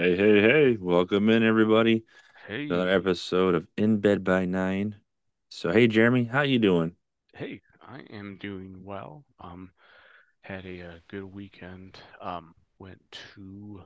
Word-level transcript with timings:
Hey, 0.00 0.16
hey, 0.16 0.40
hey, 0.40 0.76
welcome 0.80 1.28
in 1.28 1.42
everybody. 1.42 2.06
Hey. 2.48 2.64
Another 2.64 2.88
episode 2.88 3.54
of 3.54 3.66
In 3.76 3.98
Bed 3.98 4.24
by 4.24 4.46
Nine. 4.46 4.96
So, 5.50 5.70
hey 5.72 5.88
Jeremy, 5.88 6.24
how 6.24 6.40
you 6.40 6.58
doing? 6.58 6.96
hey, 7.34 7.60
I 7.86 8.00
am 8.10 8.38
doing 8.40 8.80
well. 8.82 9.26
Um, 9.40 9.72
had 10.40 10.64
a, 10.64 10.80
uh 10.80 10.92
good 11.10 11.24
weekend. 11.24 11.98
Um, 12.18 12.54
went 12.78 13.02
to 13.34 13.82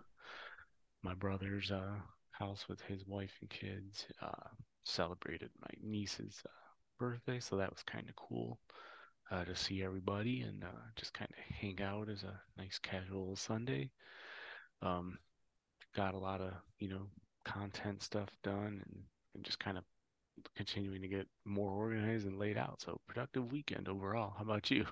my 1.02 1.14
brother's 1.14 1.72
uh 1.72 1.96
house 2.30 2.66
with 2.68 2.80
his 2.82 3.04
wife 3.08 3.32
and 3.40 3.50
kids. 3.50 4.06
Uh, 4.22 4.50
celebrated 4.84 5.50
my 5.60 5.70
niece's 5.82 6.40
uh, 6.46 6.48
birthday, 6.96 7.40
so 7.40 7.56
that 7.56 7.70
was 7.70 7.82
kind 7.82 8.08
of 8.08 8.14
cool. 8.14 8.60
Uh, 9.32 9.44
to 9.44 9.56
see 9.56 9.82
everybody 9.82 10.42
and 10.42 10.62
uh, 10.62 10.84
just 10.94 11.12
kind 11.12 11.30
of 11.32 11.56
hang 11.56 11.82
out 11.82 12.08
as 12.08 12.22
a 12.22 12.40
nice 12.56 12.78
casual 12.78 13.34
Sunday. 13.34 13.90
Um, 14.80 15.18
got 15.94 16.14
a 16.14 16.18
lot 16.18 16.40
of, 16.40 16.52
you 16.78 16.88
know, 16.88 17.06
content 17.44 18.02
stuff 18.02 18.28
done 18.42 18.82
and, 18.84 19.02
and 19.34 19.44
just 19.44 19.58
kind 19.58 19.78
of 19.78 19.84
continuing 20.56 21.00
to 21.02 21.08
get 21.08 21.26
more 21.44 21.70
organized 21.70 22.26
and 22.26 22.38
laid 22.38 22.56
out. 22.56 22.80
So 22.80 23.00
productive 23.06 23.52
weekend 23.52 23.88
overall. 23.88 24.34
How 24.36 24.42
about 24.42 24.70
you? 24.70 24.86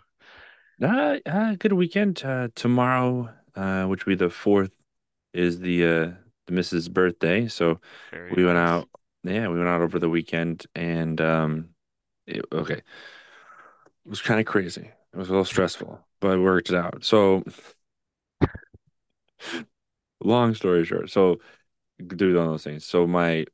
Uh, 0.80 1.18
uh 1.26 1.54
good 1.58 1.72
weekend. 1.74 2.22
Uh, 2.24 2.48
tomorrow, 2.54 3.28
uh, 3.54 3.84
which 3.84 4.06
will 4.06 4.12
be 4.12 4.16
the 4.16 4.30
fourth, 4.30 4.70
is 5.34 5.60
the 5.60 5.84
uh 5.84 6.10
the 6.46 6.52
Mrs. 6.52 6.90
birthday. 6.90 7.48
So 7.48 7.80
Very 8.10 8.32
we 8.34 8.44
went 8.44 8.58
out. 8.58 8.88
Yeah, 9.24 9.48
we 9.48 9.58
went 9.58 9.68
out 9.68 9.82
over 9.82 9.98
the 9.98 10.08
weekend, 10.08 10.66
and 10.74 11.20
um, 11.20 11.68
it, 12.26 12.44
okay, 12.52 12.74
it 12.74 12.82
was 14.04 14.20
kind 14.20 14.40
of 14.40 14.46
crazy. 14.46 14.90
It 15.12 15.16
was 15.16 15.28
a 15.28 15.30
little 15.30 15.44
stressful, 15.44 16.00
but 16.20 16.38
we 16.38 16.42
worked 16.42 16.70
it 16.70 16.76
out. 16.76 17.04
So, 17.04 17.44
long 20.24 20.54
story 20.54 20.84
short, 20.84 21.10
so 21.10 21.40
do 22.06 22.38
all 22.38 22.48
those 22.48 22.64
things. 22.64 22.84
So 22.84 23.06
my 23.06 23.46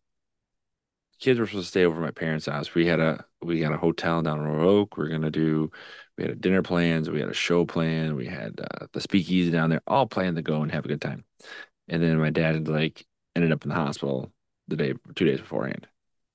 kids 1.19 1.41
were 1.41 1.47
supposed 1.47 1.67
to 1.67 1.71
stay 1.71 1.85
over 1.85 1.97
at 1.97 2.05
my 2.05 2.11
parents' 2.11 2.47
house. 2.47 2.75
We 2.75 2.87
had 2.87 3.01
a 3.01 3.25
we 3.43 3.61
got 3.61 3.73
a 3.73 3.79
hotel 3.79 4.23
down 4.23 4.39
in 4.39 4.45
Royal 4.45 4.81
Oak. 4.81 4.97
We 4.97 5.05
are 5.05 5.09
gonna 5.09 5.31
do 5.31 5.71
we 6.17 6.25
had 6.25 6.33
a 6.33 6.37
dinner 6.37 6.63
plans, 6.63 7.11
we 7.11 7.21
had 7.21 7.29
a 7.29 7.35
show 7.35 7.65
plan, 7.65 8.17
we 8.17 8.27
had 8.27 8.61
uh, 8.61 8.87
the 8.93 9.01
speakeasy 9.01 9.51
down 9.51 9.71
there, 9.71 9.83
all 9.87 10.07
planned 10.07 10.37
to 10.37 10.43
go 10.43 10.63
and 10.63 10.73
have 10.73 10.85
a 10.85 10.89
good 10.89 11.01
time. 11.01 11.25
And 11.89 12.03
then 12.03 12.19
my 12.19 12.31
dad 12.31 12.69
like 12.69 13.07
ended 13.37 13.53
up 13.53 13.65
in 13.65 13.69
the 13.69 13.75
hospital 13.75 14.33
the 14.67 14.77
day 14.77 14.95
two 15.15 15.25
days 15.25 15.41
beforehand, 15.41 15.87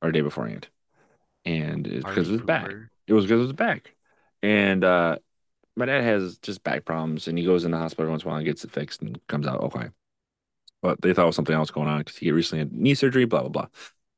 or 0.02 0.12
day 0.12 0.22
beforehand, 0.22 0.68
and 1.46 1.86
it's 1.88 2.06
because 2.06 2.28
of 2.28 2.34
his 2.34 2.42
back. 2.42 2.72
It 3.08 3.14
was 3.14 3.26
because 3.26 3.42
of 3.42 3.48
his 3.48 3.54
back, 3.54 3.94
and 4.42 4.84
uh, 4.84 5.18
my 5.76 5.86
dad 5.86 6.04
has 6.04 6.38
just 6.38 6.64
back 6.64 6.86
problems, 6.86 7.28
and 7.28 7.38
he 7.38 7.46
goes 7.46 7.66
in 7.66 7.72
the 7.72 7.78
hospital 7.78 8.10
once 8.10 8.24
in 8.24 8.28
a 8.28 8.30
while 8.30 8.38
and 8.38 8.46
gets 8.46 8.64
it 8.64 8.72
fixed 8.72 9.02
and 9.02 9.20
comes 9.28 9.48
out 9.48 9.62
okay. 9.62 9.90
But 10.84 11.02
they 11.02 11.14
thought 11.16 11.24
it 11.24 11.28
was 11.28 11.38
something 11.38 11.56
else 11.56 11.72
going 11.72 11.90
on 11.90 12.00
because 12.02 12.18
he 12.18 12.32
recently 12.34 12.60
had 12.62 12.74
knee 12.74 12.96
surgery, 12.96 13.26
blah 13.26 13.42
blah 13.42 13.50
blah. 13.50 13.68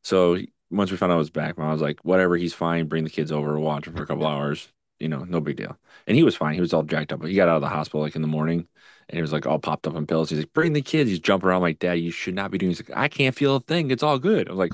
So 0.04 0.40
once 0.72 0.92
we 0.92 0.98
found 0.98 1.14
out 1.14 1.18
it 1.18 1.20
was 1.20 1.32
back, 1.32 1.58
mom 1.58 1.72
was 1.72 1.82
like, 1.82 2.04
"Whatever, 2.06 2.38
he's 2.38 2.54
fine. 2.56 2.88
Bring 2.88 3.06
the 3.06 3.12
kids 3.12 3.32
over, 3.32 3.60
watch 3.60 3.88
him 3.88 3.96
for 3.96 4.04
a 4.04 4.08
couple 4.08 4.28
hours. 4.28 4.70
You 5.00 5.10
know, 5.10 5.26
no 5.26 5.42
big 5.42 5.58
deal." 5.58 5.78
And 6.08 6.18
he 6.18 6.24
was 6.24 6.38
fine. 6.38 6.56
He 6.56 6.62
was 6.62 6.74
all 6.74 6.84
jacked 6.84 7.14
up. 7.14 7.24
He 7.26 7.36
got 7.36 7.50
out 7.50 7.58
of 7.58 7.64
the 7.64 7.70
hospital 7.70 8.02
like 8.02 8.16
in 8.18 8.24
the 8.24 8.30
morning, 8.30 8.68
and 9.10 9.18
he 9.18 9.22
was 9.24 9.34
like 9.34 9.48
all 9.48 9.60
popped 9.60 9.88
up 9.88 9.96
on 9.96 10.08
pills. 10.08 10.30
He's 10.32 10.40
like, 10.40 10.54
"Bring 10.54 10.74
the 10.74 10.82
kids." 10.82 11.10
He's 11.12 11.20
jumping 11.20 11.50
around 11.50 11.62
like, 11.64 11.80
"Dad, 11.80 11.96
you 11.96 12.12
should 12.12 12.36
not 12.36 12.52
be 12.52 12.58
doing." 12.60 12.72
He's 12.72 12.88
like, 12.88 12.98
"I 12.98 13.08
can't 13.10 13.36
feel 13.36 13.58
a 13.58 13.62
thing. 13.62 13.92
It's 13.92 14.04
all 14.04 14.20
good." 14.20 14.48
I 14.50 14.52
was 14.52 14.60
like, 14.60 14.74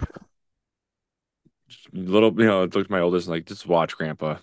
"Little, 1.94 2.32
you 2.40 2.46
know." 2.46 2.60
I 2.60 2.64
looked 2.64 2.78
at 2.78 2.90
my 2.90 3.00
oldest 3.00 3.28
and 3.28 3.36
like, 3.36 3.46
"Just 3.46 3.66
watch, 3.68 3.96
Grandpa. 3.98 4.38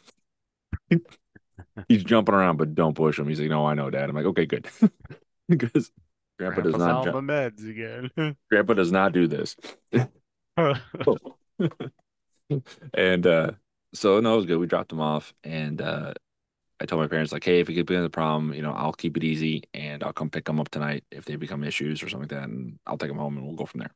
He's 1.89 2.05
jumping 2.05 2.35
around, 2.35 2.57
but 2.57 2.75
don't 2.75 2.97
push 2.97 3.19
him." 3.19 3.29
He's 3.29 3.41
like, 3.41 3.51
"No, 3.51 3.67
I 3.67 3.75
know, 3.75 3.91
Dad." 3.91 4.09
I'm 4.11 4.17
like, 4.17 4.27
"Okay, 4.27 4.47
good," 4.47 4.69
because 5.49 5.91
Grandpa 6.39 6.61
does 6.63 6.77
not 6.77 6.97
on 6.97 7.05
jump. 7.05 7.27
the 7.27 7.33
meds 7.33 7.69
again. 7.69 8.37
Grandpa 8.51 8.75
does 8.75 8.93
not 8.93 9.13
do 9.13 9.27
this. 9.27 9.57
And 12.95 13.27
uh 13.27 13.53
so 13.95 14.21
no, 14.21 14.35
it 14.35 14.37
was 14.37 14.47
good. 14.47 14.59
We 14.59 14.67
dropped 14.67 14.91
them 14.91 15.01
off 15.01 15.35
and 15.45 15.81
uh 15.81 16.15
I 16.81 16.87
told 16.87 17.03
my 17.03 17.09
parents 17.09 17.33
like, 17.33 17.45
hey, 17.45 17.61
if 17.61 17.69
it 17.69 17.75
could 17.75 17.87
be 17.87 17.97
a 17.97 18.09
problem, 18.09 18.55
you 18.55 18.63
know, 18.63 18.73
I'll 18.73 18.93
keep 18.93 19.17
it 19.17 19.25
easy 19.25 19.65
and 19.75 20.05
I'll 20.05 20.13
come 20.13 20.31
pick 20.31 20.45
them 20.45 20.61
up 20.61 20.71
tonight 20.71 21.05
if 21.11 21.25
they 21.25 21.35
become 21.37 21.65
issues 21.65 22.03
or 22.03 22.09
something 22.09 22.29
like 22.29 22.41
that, 22.41 22.49
and 22.49 22.79
I'll 22.87 22.97
take 22.99 23.09
them 23.09 23.19
home 23.19 23.37
and 23.37 23.45
we'll 23.45 23.57
go 23.57 23.67
from 23.67 23.81
there. 23.81 23.91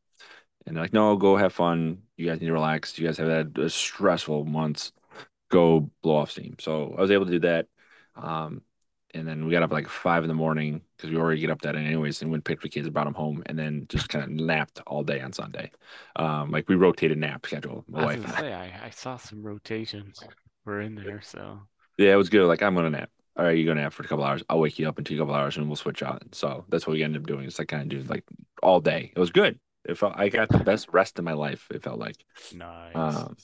And 0.67 0.77
they're 0.77 0.83
like, 0.85 0.93
no, 0.93 1.17
go 1.17 1.37
have 1.37 1.53
fun. 1.53 2.03
You 2.17 2.27
guys 2.27 2.41
need 2.41 2.49
to 2.49 2.53
relax. 2.53 2.99
You 2.99 3.07
guys 3.07 3.19
have 3.19 3.29
had 3.29 3.57
uh, 3.59 3.69
stressful 3.69 4.45
months. 4.45 4.93
Go 5.49 5.91
blow 6.03 6.17
off 6.17 6.33
steam. 6.33 6.57
So 6.59 6.95
I 6.97 7.01
was 7.01 7.11
able 7.11 7.27
to 7.27 7.33
do 7.33 7.39
that. 7.41 7.67
Um, 8.17 8.63
and 9.15 9.27
then 9.27 9.45
we 9.45 9.51
got 9.53 9.63
up 9.63 9.73
like 9.73 9.89
five 9.89 10.25
in 10.25 10.29
the 10.29 10.35
morning 10.35 10.83
because 10.97 11.11
we 11.11 11.17
already 11.17 11.41
get 11.41 11.51
up 11.51 11.63
that 11.63 11.77
anyways, 11.77 12.23
and 12.23 12.31
went 12.31 12.45
picked 12.45 12.63
the 12.63 12.69
kids, 12.69 12.89
brought 12.91 13.05
them 13.05 13.15
home, 13.15 13.43
and 13.47 13.59
then 13.59 13.87
just 13.89 14.09
kind 14.09 14.25
of 14.25 14.31
napped 14.31 14.81
all 14.87 15.03
day 15.05 15.21
on 15.21 15.33
Sunday. 15.33 15.71
Um, 16.17 16.51
like 16.51 16.69
we 16.69 16.75
rotated 16.77 17.19
nap 17.19 17.47
schedule, 17.47 17.85
my 17.89 18.01
I 18.01 18.07
wife 18.07 18.25
and 18.25 18.35
say 18.35 18.53
I, 18.53 18.87
I 18.87 18.91
saw 18.91 19.17
some 19.17 19.43
rotations 19.43 20.29
were 20.67 20.83
in 20.83 20.95
there, 20.95 21.23
so 21.23 21.63
Yeah, 21.99 22.13
it 22.13 22.17
was 22.17 22.29
good. 22.31 22.47
Like 22.47 22.63
I'm 22.63 22.75
gonna 22.75 22.91
nap. 22.91 23.11
All 23.37 23.45
right, 23.45 23.57
you're 23.57 23.67
gonna 23.67 23.83
nap 23.83 23.93
for 23.93 24.03
a 24.03 24.07
couple 24.09 24.25
hours. 24.25 24.43
I'll 24.49 24.59
wake 24.61 24.79
you 24.79 24.89
up 24.89 24.99
in 24.99 25.05
two 25.05 25.19
couple 25.19 25.35
hours 25.35 25.57
and 25.57 25.67
we'll 25.67 25.77
switch 25.77 26.03
out. 26.03 26.23
So 26.35 26.65
that's 26.69 26.87
what 26.87 26.95
we 26.95 27.03
ended 27.03 27.23
up 27.23 27.27
doing. 27.27 27.45
It's 27.47 27.59
like 27.59 27.69
kind 27.69 27.83
of 27.83 27.89
doing 27.89 28.07
like 28.07 28.25
all 28.63 28.81
day. 28.81 29.13
It 29.15 29.19
was 29.21 29.31
good. 29.31 29.59
It 29.85 29.99
felt 29.99 30.15
I 30.17 30.29
got 30.29 30.49
the 30.49 30.59
best 30.59 30.89
rest 30.93 31.19
of 31.19 31.25
my 31.25 31.33
life. 31.33 31.67
It 31.71 31.83
felt 31.83 31.99
like. 31.99 32.17
nice. 32.51 33.27
Um, 33.27 33.37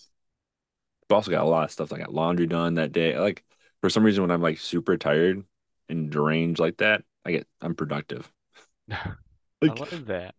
but 1.09 1.17
also 1.17 1.31
got 1.31 1.45
a 1.45 1.49
lot 1.49 1.65
of 1.65 1.71
stuff. 1.71 1.93
I 1.93 1.99
got 1.99 2.13
laundry 2.15 2.47
done 2.47 2.75
that 2.75 2.93
day. 2.93 3.19
Like 3.19 3.45
for 3.81 3.91
some 3.91 4.05
reason, 4.05 4.23
when 4.23 4.31
I'm 4.31 4.43
like 4.43 4.59
super 4.59 4.97
tired 4.97 5.45
and 5.89 6.11
deranged 6.11 6.61
like 6.61 6.79
that, 6.79 7.05
I 7.25 7.33
get 7.33 7.47
I'm 7.61 7.75
productive. 7.75 8.31
I 8.91 9.15
Like 9.63 9.83
love 9.93 10.07
that. 10.07 10.35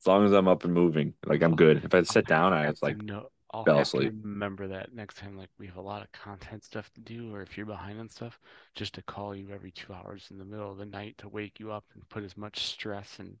as 0.00 0.06
long 0.06 0.24
as 0.24 0.32
I'm 0.32 0.48
up 0.48 0.64
and 0.64 0.72
moving, 0.74 1.14
like 1.26 1.42
I'm 1.42 1.56
good. 1.56 1.84
If 1.84 1.94
I 1.94 2.02
sit 2.02 2.26
down, 2.26 2.52
I 2.52 2.66
to 2.66 2.76
like 2.82 2.98
no, 3.02 3.28
I'll 3.52 3.66
fell 3.66 3.80
have 3.80 3.92
to 3.92 4.00
asleep. 4.00 4.14
remember 4.22 4.68
that 4.68 4.92
next 4.92 5.16
time, 5.18 5.36
like 5.36 5.50
we 5.58 5.66
have 5.66 5.76
a 5.76 5.80
lot 5.80 6.02
of 6.02 6.12
content 6.12 6.64
stuff 6.64 6.90
to 6.94 7.00
do, 7.00 7.34
or 7.34 7.42
if 7.42 7.56
you're 7.56 7.66
behind 7.66 7.98
on 8.00 8.08
stuff, 8.08 8.38
just 8.74 8.94
to 8.94 9.02
call 9.02 9.34
you 9.34 9.50
every 9.50 9.70
two 9.70 9.92
hours 9.92 10.28
in 10.30 10.38
the 10.38 10.44
middle 10.44 10.70
of 10.70 10.78
the 10.78 10.86
night 10.86 11.16
to 11.18 11.28
wake 11.28 11.58
you 11.60 11.72
up 11.72 11.84
and 11.94 12.08
put 12.08 12.24
as 12.24 12.36
much 12.36 12.64
stress 12.66 13.18
and, 13.18 13.36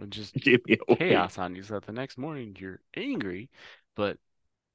and 0.00 0.10
just 0.12 0.34
Keep 0.40 0.66
me 0.68 0.78
awake. 0.88 1.08
chaos 1.08 1.38
on 1.38 1.54
you 1.54 1.62
so 1.62 1.74
that 1.74 1.86
the 1.86 1.92
next 1.92 2.18
morning 2.18 2.56
you're 2.58 2.80
angry. 2.96 3.50
But 3.96 4.18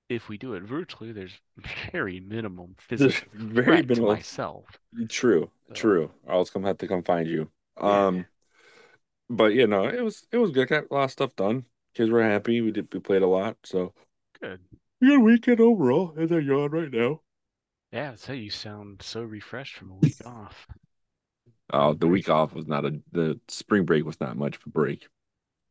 if 0.09 0.29
we 0.29 0.38
do 0.38 0.53
it 0.53 0.63
virtually, 0.63 1.12
there's 1.12 1.40
very 1.91 2.19
minimum 2.19 2.75
There's 2.95 3.16
physical 3.16 3.28
very 3.34 3.81
threat 3.81 3.91
to 3.94 4.03
minimal. 4.03 4.06
myself. 4.06 4.79
True, 5.09 5.51
So 5.69 5.75
true. 5.75 6.12
I'll 6.28 6.41
just 6.41 6.53
come 6.53 6.63
have 6.63 6.78
to 6.79 6.88
come 6.88 7.03
find 7.03 7.28
you. 7.28 7.51
yeah, 7.81 8.07
Um. 8.07 8.28
But 9.29 9.53
you 9.53 9.68
know, 9.68 9.85
it 9.88 10.01
was 10.03 10.28
it 10.31 10.38
was 10.38 10.51
good. 10.51 10.69
Got 10.69 10.85
a 10.90 10.94
lot 10.94 11.03
of 11.06 11.12
stuff 11.12 11.35
done. 11.35 11.66
Kids 11.94 12.09
were 12.09 12.23
happy. 12.23 12.62
We 12.62 12.72
did 12.72 12.94
we 12.94 13.00
played 13.00 13.22
a 13.22 13.28
lot. 13.28 13.57
So 13.63 13.94
good. 14.41 14.62
good 15.01 15.19
weekend 15.22 15.59
overall. 15.59 16.13
And 16.18 16.29
they're 16.29 16.39
yawn 16.41 16.72
right 16.72 16.91
now. 16.91 17.22
Yeah, 17.91 18.16
so 18.16 18.31
you 18.31 18.50
sound 18.50 19.01
so 19.01 19.24
refreshed 19.24 19.75
from 19.75 19.91
a 19.91 19.95
week 19.95 20.22
off. 20.25 20.69
Oh, 21.72 21.94
the 21.94 22.07
week 22.07 22.29
off 22.29 22.53
was 22.53 22.66
not 22.68 22.85
a 22.85 23.01
the 23.12 23.39
spring 23.50 23.85
break 23.85 24.06
was 24.06 24.19
not 24.22 24.38
much 24.38 24.56
of 24.57 24.63
a 24.66 24.69
break. 24.69 25.07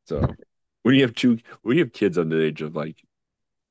So 0.07 0.37
when 0.83 0.95
you 0.97 1.03
have 1.03 1.15
two 1.15 1.39
when 1.63 1.77
you 1.79 1.85
have 1.85 1.93
kids 1.95 2.19
under 2.19 2.37
the 2.39 2.45
age 2.47 2.63
of 2.63 2.77
like 2.77 2.99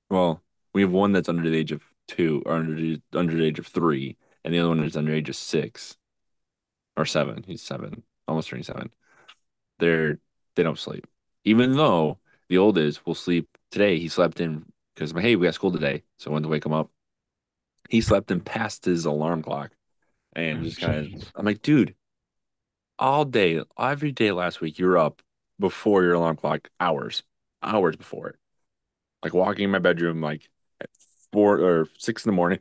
well, 0.09 0.43
we 0.75 0.81
have 0.81 0.91
one 0.91 1.13
that's 1.13 1.29
under 1.29 1.49
the 1.49 1.57
age 1.57 1.71
of 1.71 1.81
two 2.05 2.43
or 2.45 2.51
under 2.51 2.75
the 2.75 3.01
under 3.13 3.33
the 3.33 3.45
age 3.45 3.59
of 3.59 3.65
three, 3.65 4.17
and 4.43 4.53
the 4.53 4.59
other 4.59 4.67
one 4.67 4.83
is 4.83 4.97
under 4.97 5.11
the 5.11 5.17
age 5.17 5.29
of 5.29 5.37
six 5.37 5.95
or 6.97 7.05
seven. 7.05 7.45
He's 7.47 7.61
seven, 7.61 8.03
almost 8.27 8.49
turning 8.49 8.65
seven. 8.65 8.91
They're 9.79 10.19
they 10.57 10.63
don't 10.63 10.77
sleep. 10.77 11.07
Even 11.45 11.77
though 11.77 12.19
the 12.49 12.57
oldest 12.57 13.05
will 13.05 13.15
sleep 13.15 13.47
today, 13.71 13.97
he 13.97 14.09
slept 14.09 14.41
in 14.41 14.65
because 14.93 15.13
hey, 15.13 15.37
we 15.37 15.47
got 15.47 15.53
school 15.53 15.71
today, 15.71 16.03
so 16.17 16.29
I 16.29 16.33
wanted 16.33 16.43
to 16.43 16.49
wake 16.49 16.65
him 16.65 16.73
up. 16.73 16.91
He 17.89 18.01
slept 18.01 18.29
in 18.29 18.41
past 18.41 18.83
his 18.83 19.05
alarm 19.05 19.43
clock 19.43 19.71
and 20.33 20.65
just 20.65 20.81
kind 20.81 21.15
of. 21.15 21.31
I'm 21.35 21.45
like, 21.45 21.61
dude, 21.61 21.95
all 22.99 23.23
day, 23.23 23.61
every 23.79 24.11
day 24.11 24.33
last 24.33 24.59
week, 24.59 24.77
you're 24.77 24.97
up 24.97 25.21
before 25.57 26.03
your 26.03 26.15
alarm 26.15 26.35
clock, 26.35 26.69
hours, 26.81 27.23
hours 27.63 27.95
before 27.95 28.27
it. 28.31 28.35
Like 29.23 29.33
walking 29.33 29.63
in 29.63 29.71
my 29.71 29.79
bedroom 29.79 30.19
like 30.19 30.49
at 30.81 30.89
four 31.31 31.59
or 31.59 31.87
six 31.97 32.25
in 32.25 32.29
the 32.31 32.35
morning. 32.35 32.59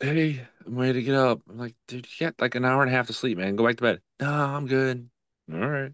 Hey, 0.00 0.46
I'm 0.66 0.76
ready 0.76 0.94
to 0.94 1.02
get 1.02 1.14
up. 1.14 1.40
I'm 1.48 1.58
like, 1.58 1.74
dude, 1.88 2.06
you 2.18 2.26
got 2.26 2.40
like 2.40 2.54
an 2.54 2.64
hour 2.64 2.82
and 2.82 2.90
a 2.90 2.94
half 2.94 3.06
to 3.06 3.12
sleep, 3.12 3.38
man. 3.38 3.56
Go 3.56 3.66
back 3.66 3.76
to 3.76 3.82
bed. 3.82 4.00
No, 4.20 4.30
I'm 4.30 4.66
good. 4.66 5.08
All 5.52 5.58
right. 5.58 5.92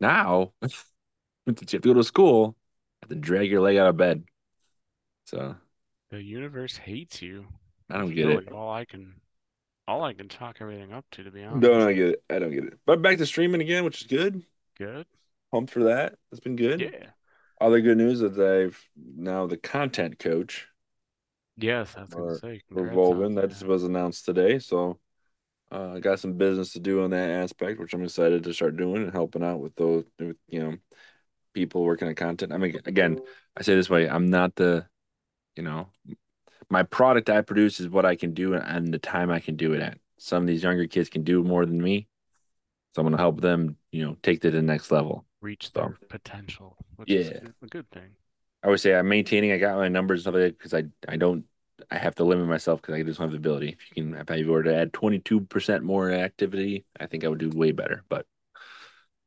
Now 0.00 0.52
you 0.62 0.72
have 1.46 1.56
to 1.56 1.78
go 1.78 1.94
to 1.94 2.04
school, 2.04 2.56
have 3.02 3.10
to 3.10 3.16
drag 3.16 3.50
your 3.50 3.60
leg 3.60 3.76
out 3.76 3.88
of 3.88 3.96
bed. 3.96 4.24
So 5.26 5.56
The 6.10 6.22
universe 6.22 6.76
hates 6.76 7.22
you. 7.22 7.46
I 7.88 7.98
don't 7.98 8.14
get 8.14 8.28
it. 8.28 8.52
all 8.52 8.72
I 8.72 8.84
can 8.84 9.14
all 9.86 10.04
I 10.04 10.12
can 10.12 10.28
talk 10.28 10.58
everything 10.60 10.92
up 10.92 11.04
to, 11.12 11.24
to 11.24 11.30
be 11.30 11.42
honest. 11.42 11.62
Don't. 11.62 11.82
I 11.82 11.92
get 11.92 12.08
it. 12.08 12.22
I 12.30 12.38
don't 12.38 12.52
get 12.52 12.64
it. 12.64 12.78
But 12.86 13.02
back 13.02 13.18
to 13.18 13.26
streaming 13.26 13.60
again, 13.60 13.84
which 13.84 14.02
is 14.02 14.06
good. 14.06 14.42
Good. 14.78 15.06
Pumped 15.50 15.72
for 15.72 15.84
that. 15.84 16.14
It's 16.30 16.40
been 16.40 16.56
good. 16.56 16.80
Yeah. 16.80 17.10
Other 17.60 17.80
good 17.80 17.98
news 17.98 18.22
is 18.22 18.38
I've 18.38 18.82
now 18.96 19.46
the 19.46 19.56
content 19.56 20.18
coach 20.18 20.66
Yes, 21.56 21.94
I 21.96 22.00
was 22.00 22.10
gonna 22.10 22.22
or 22.22 22.36
say 22.36 22.62
for 22.72 22.88
Volvin 22.88 23.34
that 23.36 23.50
that. 23.50 23.66
was 23.66 23.84
announced 23.84 24.24
today. 24.24 24.58
So 24.58 24.98
Uh, 25.72 25.94
I 25.94 26.00
got 26.00 26.18
some 26.20 26.34
business 26.34 26.72
to 26.72 26.80
do 26.80 27.02
on 27.02 27.10
that 27.10 27.30
aspect, 27.30 27.78
which 27.80 27.94
I'm 27.94 28.02
excited 28.04 28.42
to 28.44 28.52
start 28.54 28.76
doing 28.76 29.04
and 29.04 29.12
helping 29.12 29.44
out 29.44 29.60
with 29.60 29.74
those, 29.76 30.04
with, 30.18 30.36
you 30.48 30.60
know, 30.60 30.76
people 31.54 31.84
working 31.84 32.08
on 32.08 32.14
content. 32.16 32.52
I 32.52 32.56
mean, 32.58 32.80
again, 32.86 33.20
I 33.56 33.62
say 33.62 33.74
this 33.76 33.90
way, 33.90 34.08
I'm 34.08 34.30
not 34.30 34.56
the, 34.56 34.86
you 35.56 35.62
know, 35.62 35.90
my 36.70 36.82
product 36.84 37.30
I 37.30 37.42
produce 37.42 37.80
is 37.80 37.88
what 37.88 38.06
I 38.06 38.16
can 38.16 38.34
do 38.34 38.54
and 38.54 38.92
the 38.94 38.98
time 38.98 39.30
I 39.30 39.40
can 39.40 39.56
do 39.56 39.72
it 39.74 39.80
at. 39.80 39.98
Some 40.18 40.42
of 40.44 40.46
these 40.48 40.62
younger 40.62 40.86
kids 40.86 41.08
can 41.10 41.24
do 41.24 41.42
more 41.44 41.66
than 41.66 41.82
me. 41.82 42.08
So 42.94 43.02
I'm 43.02 43.06
gonna 43.06 43.16
help 43.18 43.40
them, 43.40 43.76
you 43.92 44.04
know, 44.04 44.16
take 44.22 44.40
to 44.42 44.50
the 44.50 44.62
next 44.62 44.90
level. 44.90 45.26
Reach 45.42 45.74
So 45.74 45.74
their 45.74 45.98
potential, 46.08 46.78
which 46.96 47.14
is 47.14 47.30
yeah, 47.30 47.40
a 47.60 47.66
good 47.66 47.90
thing. 47.90 48.16
I 48.62 48.68
would 48.68 48.80
say 48.80 48.94
I'm 48.94 49.08
maintaining. 49.08 49.52
I 49.52 49.58
got 49.58 49.76
my 49.78 49.88
numbers 49.88 50.18
and 50.20 50.22
stuff 50.24 50.34
like 50.34 50.42
that 50.42 50.58
because 50.58 50.74
I 50.74 50.84
I 51.08 51.16
don't 51.16 51.44
I 51.90 51.96
have 51.98 52.14
to 52.16 52.24
limit 52.24 52.46
myself 52.46 52.80
because 52.82 52.94
I 52.94 53.02
just 53.02 53.18
don't 53.18 53.26
have 53.26 53.32
the 53.32 53.38
ability. 53.38 53.70
If 53.70 53.96
you 53.96 54.02
can, 54.04 54.14
if 54.14 54.30
I 54.30 54.42
were 54.44 54.62
to 54.62 54.74
add 54.74 54.92
22% 54.92 55.82
more 55.82 56.10
activity, 56.10 56.84
I 56.98 57.06
think 57.06 57.24
I 57.24 57.28
would 57.28 57.38
do 57.38 57.50
way 57.50 57.72
better. 57.72 58.04
But 58.08 58.26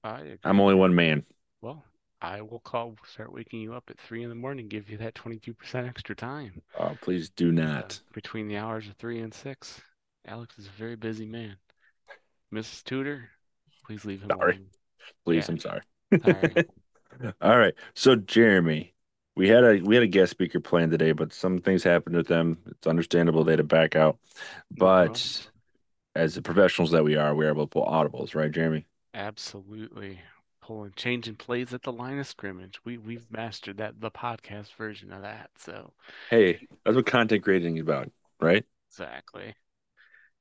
I 0.04 0.38
I'm 0.44 0.60
only 0.60 0.75
one 0.75 0.95
man. 0.95 1.25
Well, 1.62 1.83
I 2.21 2.42
will 2.44 2.60
call, 2.60 2.95
start 3.07 3.33
waking 3.33 3.60
you 3.62 3.74
up 3.74 3.89
at 3.89 4.00
three 4.00 4.21
in 4.21 4.30
the 4.30 4.36
morning, 4.36 4.68
give 4.68 4.88
you 4.88 4.98
that 4.98 5.15
22% 5.15 5.88
extra 5.88 6.15
time. 6.15 6.62
Oh, 6.75 6.95
please 7.01 7.30
do 7.31 7.51
uh, 7.60 7.92
not. 7.92 8.01
between 8.13 8.48
the 8.48 8.57
hours 8.57 8.88
of 8.88 8.95
three 8.95 9.19
and 9.19 9.33
six, 9.33 9.81
Alex 10.25 10.57
is 10.57 10.68
a 10.68 10.71
very 10.71 10.95
busy 10.95 11.25
man. 11.25 11.57
Mrs. 12.51 12.83
Tudor, 12.83 13.31
please 13.86 14.06
leave 14.06 14.22
him 14.22 14.32
Sorry. 14.32 14.54
alone. 14.54 14.68
Please, 15.26 15.50
Yeah, 15.50 15.50
I'm 15.50 15.60
sorry. 15.60 15.82
sorry. 16.22 16.58
All 17.42 17.58
right. 17.58 17.74
So 17.96 18.16
Jeremy, 18.16 18.94
we 19.36 19.50
had 19.50 19.64
a 19.64 19.82
we 19.82 19.96
had 19.96 20.04
a 20.04 20.08
guest 20.08 20.32
speaker 20.32 20.60
planned 20.60 20.92
today, 20.92 21.12
but 21.12 21.34
some 21.34 21.60
things 21.60 21.84
happened 21.84 22.16
with 22.16 22.28
them. 22.28 22.60
It's 22.68 22.88
understandable 22.88 23.44
they 23.44 23.54
had 23.54 23.58
to 23.58 23.64
back 23.64 23.96
out. 23.96 24.20
No 24.76 24.92
problem. 24.92 25.32
But 25.32 25.40
uh-huh. 25.40 25.50
as 26.16 26.36
the 26.36 26.42
professionals 26.42 26.92
that 26.92 27.04
we 27.06 27.16
are, 27.18 27.36
we 27.36 27.46
are 27.46 27.50
able 27.50 27.66
to 27.68 27.70
pull 27.70 27.86
audibles, 27.86 28.36
right, 28.36 28.52
Jeremy? 28.52 28.88
Absolutely. 29.16 30.22
Pulling, 30.62 30.94
changing 30.96 31.36
plays 31.36 31.74
at 31.74 31.82
the 31.84 31.92
line 31.92 32.20
of 32.20 32.28
scrimmage. 32.28 32.80
We 32.86 32.98
we've 33.00 33.30
mastered 33.32 33.78
that, 33.78 34.00
the 34.00 34.12
podcast 34.12 34.76
version 34.76 35.12
of 35.12 35.24
that. 35.24 35.50
So 35.58 35.94
Hey, 36.30 36.62
that's 36.84 36.96
what 36.96 37.06
content 37.06 37.44
creating 37.44 37.78
is 37.78 37.82
about, 37.82 38.12
right? 38.42 38.66
exactly. 38.90 39.56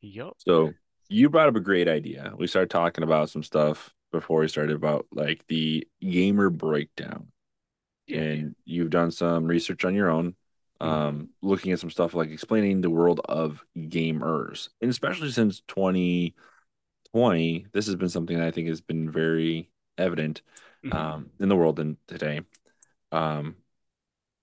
Yep. 0.01 0.35
So 0.37 0.77
you 1.13 1.29
brought 1.29 1.49
up 1.49 1.57
a 1.57 1.61
great 1.61 1.89
idea. 1.89 2.33
We 2.37 2.47
started 2.47 2.71
talking 2.71 3.05
about 3.05 3.31
some 3.31 3.43
stuff 3.43 3.95
before 4.11 4.41
we 4.41 4.49
started 4.49 4.75
about 4.77 5.07
like 5.13 5.45
the 5.49 5.87
gamer 6.01 6.51
breakdown. 6.51 7.29
Yeah. 8.07 8.21
And 8.21 8.57
you've 8.65 8.91
done 8.91 9.11
some 9.11 9.47
research 9.47 9.85
on 9.85 9.95
your 9.95 10.11
own, 10.11 10.35
Mhm. 10.81 10.87
um, 10.87 11.29
looking 11.41 11.73
at 11.73 11.79
some 11.79 11.91
stuff 11.91 12.15
like 12.15 12.31
explaining 12.31 12.81
the 12.81 12.91
world 12.91 13.21
of 13.25 13.65
gamers. 13.77 14.71
And 14.81 14.91
especially 14.91 15.31
since 15.31 15.61
2020, 15.69 17.67
this 17.73 17.87
has 17.87 17.97
been 17.97 18.09
something 18.09 18.39
that 18.39 18.47
I 18.47 18.51
think 18.51 18.69
has 18.69 18.81
been 18.81 19.11
very 19.11 19.71
evident 19.99 20.43
Mhm. 20.83 20.95
um, 20.95 21.31
in 21.39 21.49
the 21.49 21.57
world 21.57 21.79
in 21.79 21.97
today. 22.07 22.41
Um, 23.13 23.57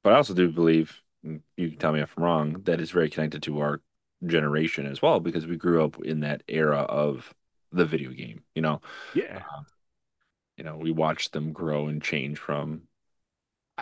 but 0.04 0.14
I 0.14 0.18
also 0.18 0.34
do 0.34 0.52
believe, 0.52 1.02
you 1.24 1.42
can 1.58 1.78
tell 1.78 1.92
me 1.92 2.00
if 2.02 2.16
I'm 2.18 2.24
wrong, 2.24 2.62
that 2.64 2.80
it's 2.80 2.92
very 2.92 3.10
connected 3.10 3.44
to 3.44 3.60
our 3.60 3.82
generation 4.26 4.86
as 4.86 5.02
well 5.02 5.20
because 5.20 5.48
we 5.48 5.58
grew 5.58 5.84
up 5.84 6.02
in 6.04 6.22
that 6.22 6.44
era 6.48 6.80
of 6.80 7.34
the 7.72 7.86
video 7.86 8.12
game. 8.12 8.44
You 8.56 8.62
know, 8.62 8.82
Yeah. 9.14 9.40
uh, 9.40 9.64
you 10.58 10.64
know, 10.64 10.78
we 10.78 10.92
watched 10.92 11.34
them 11.34 11.54
grow 11.54 11.88
and 11.88 12.02
change 12.02 12.38
from. 12.38 12.84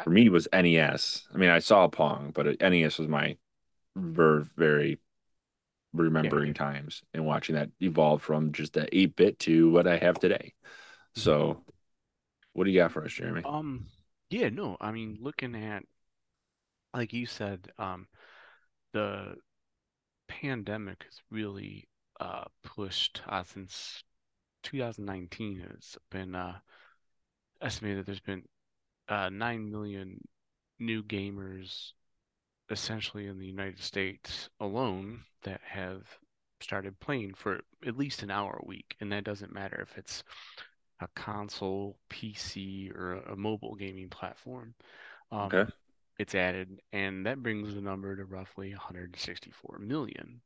For 0.03 0.11
me, 0.11 0.27
it 0.27 0.31
was 0.31 0.47
NES. 0.53 1.27
I 1.33 1.37
mean, 1.37 1.49
I 1.49 1.59
saw 1.59 1.87
Pong, 1.87 2.31
but 2.33 2.61
NES 2.61 2.99
was 2.99 3.07
my 3.07 3.37
very, 3.95 4.45
very 4.55 4.89
yeah. 4.89 4.99
remembering 5.93 6.53
times 6.53 7.03
and 7.13 7.25
watching 7.25 7.55
that 7.55 7.69
evolve 7.81 8.21
from 8.21 8.51
just 8.51 8.73
the 8.73 8.87
8 8.95 9.15
bit 9.15 9.39
to 9.39 9.71
what 9.71 9.87
I 9.87 9.97
have 9.97 10.19
today. 10.19 10.53
Mhm. 11.15 11.21
So, 11.21 11.63
what 12.53 12.65
do 12.65 12.71
you 12.71 12.79
got 12.79 12.91
for 12.91 13.03
us, 13.05 13.13
Jeremy? 13.13 13.43
Um, 13.43 13.87
yeah, 14.29 14.49
no, 14.49 14.77
I 14.79 14.91
mean, 14.91 15.17
looking 15.21 15.55
at, 15.55 15.83
like 16.93 17.13
you 17.13 17.25
said, 17.25 17.71
um, 17.77 18.07
the 18.93 19.35
pandemic 20.27 21.03
has 21.03 21.21
really 21.29 21.87
uh 22.19 22.45
pushed 22.63 23.21
uh, 23.27 23.43
since 23.43 24.03
2019 24.63 25.65
it's 25.75 25.97
been 26.09 26.35
uh 26.35 26.57
estimated 27.61 28.05
there's 28.05 28.19
been 28.19 28.43
uh 29.09 29.29
9 29.29 29.71
million 29.71 30.19
new 30.79 31.03
gamers 31.03 31.91
essentially 32.69 33.27
in 33.27 33.39
the 33.39 33.45
United 33.45 33.79
States 33.79 34.49
alone 34.59 35.21
that 35.43 35.61
have 35.63 36.03
started 36.59 36.99
playing 36.99 37.33
for 37.33 37.61
at 37.85 37.97
least 37.97 38.23
an 38.23 38.31
hour 38.31 38.59
a 38.61 38.67
week 38.67 38.95
and 38.99 39.11
that 39.11 39.23
doesn't 39.23 39.53
matter 39.53 39.79
if 39.81 39.97
it's 39.97 40.23
a 41.01 41.07
console, 41.15 41.97
PC 42.09 42.91
or 42.95 43.13
a, 43.13 43.33
a 43.33 43.35
mobile 43.35 43.75
gaming 43.75 44.09
platform. 44.09 44.73
Um 45.31 45.47
Okay. 45.47 45.65
It's 46.19 46.35
added 46.35 46.79
and 46.91 47.25
that 47.25 47.43
brings 47.43 47.73
the 47.73 47.81
number 47.81 48.15
to 48.15 48.25
roughly 48.25 48.71
164 48.71 49.79
million 49.79 50.41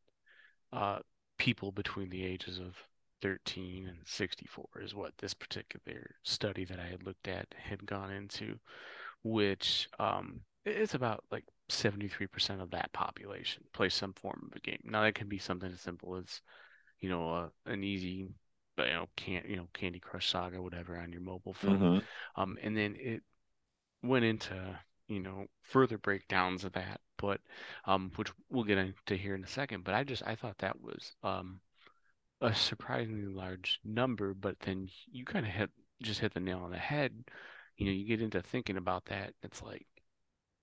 uh, 0.74 1.00
people 1.38 1.72
between 1.72 2.10
the 2.10 2.24
ages 2.24 2.60
of 2.60 2.76
13 3.22 3.88
and 3.88 3.98
64 4.06 4.66
is 4.82 4.96
what 4.96 5.14
this 5.18 5.34
particular 5.34 6.16
study 6.24 6.66
that 6.66 6.80
I 6.80 6.88
had 6.88 7.04
looked 7.04 7.28
at 7.28 7.48
had 7.58 7.86
gone 7.86 8.12
into, 8.12 8.60
which 9.24 9.88
um, 10.00 10.42
it's 10.66 10.94
about 10.94 11.24
like 11.32 11.46
73% 11.70 12.62
of 12.62 12.72
that 12.72 12.92
population 12.94 13.64
plays 13.74 13.94
some 13.94 14.14
form 14.14 14.50
of 14.52 14.58
a 14.58 14.60
game. 14.60 14.82
Now 14.84 15.04
that 15.04 15.16
can 15.16 15.28
be 15.28 15.38
something 15.38 15.72
as 15.72 15.82
simple 15.82 16.16
as, 16.16 16.42
you 17.00 17.10
know, 17.10 17.32
uh, 17.32 17.48
an 17.66 17.84
easy, 17.84 18.28
but 18.76 18.88
you 18.88 18.94
know, 18.94 19.08
can't 19.16 19.48
you 19.48 19.56
know 19.56 19.68
Candy 19.74 20.00
Crush 20.00 20.30
Saga, 20.30 20.62
whatever, 20.62 20.98
on 20.98 21.12
your 21.12 21.22
mobile 21.22 21.54
phone. 21.54 21.80
Mm-hmm. 21.80 22.42
Um, 22.42 22.58
and 22.62 22.76
then 22.76 22.96
it 22.98 23.22
went 24.02 24.26
into 24.26 24.80
you 25.12 25.20
know 25.20 25.46
further 25.64 25.98
breakdowns 25.98 26.64
of 26.64 26.72
that 26.72 27.02
but 27.18 27.42
um 27.86 28.12
which 28.16 28.32
we'll 28.50 28.64
get 28.64 28.78
into 28.78 29.16
here 29.16 29.36
in 29.36 29.44
a 29.44 29.48
second 29.48 29.84
but 29.84 29.94
i 29.94 30.04
just 30.04 30.24
i 30.26 30.36
thought 30.36 30.58
that 30.60 30.82
was 30.82 31.14
um 31.24 31.60
a 32.40 32.56
surprisingly 32.56 33.32
large 33.32 33.80
number 33.84 34.34
but 34.34 34.56
then 34.62 34.88
you 35.12 35.26
kind 35.26 35.46
of 35.46 35.52
hit 35.52 35.70
just 36.02 36.22
hit 36.22 36.34
the 36.34 36.40
nail 36.40 36.60
on 36.60 36.72
the 36.72 36.78
head 36.78 37.14
you 37.78 37.86
know 37.86 37.92
you 37.92 38.08
get 38.08 38.22
into 38.22 38.42
thinking 38.42 38.78
about 38.78 39.06
that 39.06 39.34
it's 39.44 39.62
like 39.62 39.86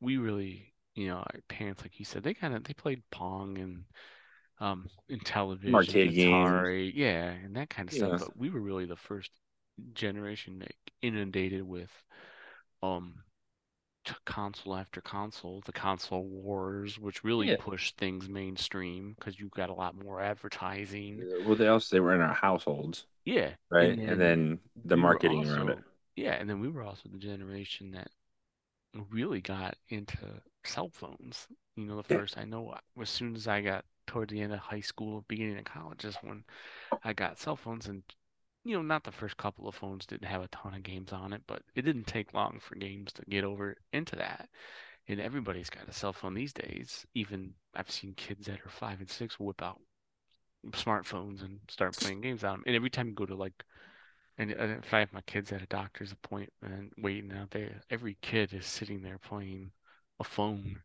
we 0.01 0.17
really 0.17 0.73
you 0.95 1.09
know 1.09 1.17
our 1.17 1.41
parents 1.49 1.83
like 1.83 1.99
you 1.99 2.05
said 2.05 2.23
they 2.23 2.35
kind 2.35 2.55
of 2.55 2.65
they 2.65 2.75
played 2.75 3.03
pong 3.11 3.59
and 3.59 3.85
um 4.61 4.89
in 5.11 5.21
television 5.21 5.75
Arcade 5.75 6.15
games. 6.15 6.49
atari 6.49 6.91
yeah 6.95 7.31
and 7.45 7.55
that 7.55 7.69
kind 7.69 7.89
of 7.89 7.95
stuff 7.95 8.21
but 8.21 8.37
we 8.37 8.49
were 8.49 8.61
really 8.61 8.87
the 8.87 8.97
first 8.97 9.31
generation 9.93 10.59
that 10.59 10.73
inundated 11.03 11.63
with 11.63 11.91
um 12.83 13.15
console 14.25 14.77
after 14.77 15.01
console, 15.01 15.63
the 15.67 15.73
console 15.73 16.25
wars, 16.25 16.99
which 16.99 17.25
really 17.25 17.49
Yeah. 17.49 17.57
pushed 17.59 17.97
things 17.97 18.29
mainstream 18.29 19.15
because 19.19 19.39
you 19.39 19.49
got 19.51 19.71
a 19.71 19.75
lot 19.75 19.95
more 19.97 20.21
advertising. 20.21 21.27
Well, 21.45 21.57
they 21.57 21.69
also 21.69 21.95
they 21.97 22.01
were 22.01 22.15
in 22.15 22.21
our 22.21 22.35
households, 22.35 23.07
Yeah. 23.25 23.55
Right? 23.71 23.99
And 24.07 24.21
then 24.21 24.21
then 24.21 24.61
the 24.85 24.97
we 24.97 25.03
were 25.03 25.19
marketing 25.19 25.45
around 25.49 25.71
it. 25.71 25.79
yeah, 26.17 26.33
and 26.33 26.49
then 26.49 26.61
we 26.61 26.69
were 26.69 26.83
also 26.83 27.09
the 27.09 27.19
generation 27.19 27.93
that 27.93 28.09
really 29.11 29.41
got 29.41 29.77
into 29.89 30.19
cell 30.65 30.91
phones. 30.91 31.47
You 31.77 31.85
know, 31.87 31.97
the 31.97 32.03
Yeah. 32.09 32.19
first 32.19 32.39
I 32.39 32.45
know 32.45 32.75
as 33.01 33.11
soon 33.11 33.37
as 33.37 33.49
I 33.49 33.63
got 33.63 33.85
toward 34.07 34.31
the 34.31 34.41
end 34.41 34.53
of 34.53 34.61
high 34.61 34.81
school, 34.81 35.25
beginning 35.29 35.59
of 35.59 35.65
college, 35.65 36.05
is 36.05 36.19
when 36.23 36.45
I 37.05 37.13
got 37.15 37.39
cell 37.39 37.57
phones 37.57 37.87
and 37.89 38.03
you 38.69 38.77
know, 38.77 38.83
not 38.83 39.05
the 39.05 39.13
first 39.13 39.37
couple 39.37 39.69
of 39.69 39.75
phones 39.75 40.07
didn't 40.07 40.29
have 40.29 40.43
a 40.43 40.49
ton 40.49 40.75
of 40.75 40.83
games 40.85 41.13
on 41.13 41.33
it, 41.33 41.43
but 41.47 41.63
it 41.75 41.83
didn't 41.83 42.07
take 42.07 42.35
long 42.35 42.61
for 42.61 42.75
games 42.77 43.13
to 43.15 43.25
get 43.29 43.45
over 43.45 43.77
into 43.93 44.17
that. 44.17 44.49
And 45.09 45.21
everybody's 45.21 45.71
got 45.71 45.89
a 45.89 45.93
cell 45.93 46.13
phone 46.13 46.35
these 46.35 46.53
days. 46.53 47.07
Even 47.15 47.55
I've 47.75 47.91
seen 47.91 48.15
kids 48.15 48.47
that 48.47 48.61
are 48.67 48.71
five 48.71 49.01
and 49.01 49.11
six 49.11 49.41
whip 49.41 49.63
out 49.63 49.81
smartphones 50.71 51.43
and 51.43 51.61
start 51.69 51.97
playing 51.97 52.21
games 52.23 52.45
on 52.45 52.53
them. 52.55 52.65
And 52.67 52.77
every 52.77 52.91
time 52.91 53.09
you 53.09 53.15
go 53.15 53.27
to 53.27 53.35
like, 53.35 53.65
and 54.39 54.53
if 54.53 54.95
I 54.95 55.01
have 55.01 55.13
my 55.13 55.23
kids 55.23 55.53
at 55.53 55.63
a 55.63 55.67
doctor's 55.67 56.13
appointment 56.13 56.95
waiting 56.99 57.33
out 57.33 57.51
there, 57.53 57.83
every 57.91 58.17
kid 58.23 58.55
is 58.55 58.67
sitting 58.67 59.03
there 59.03 59.19
playing 59.19 59.73
a 60.21 60.25
phone, 60.25 60.83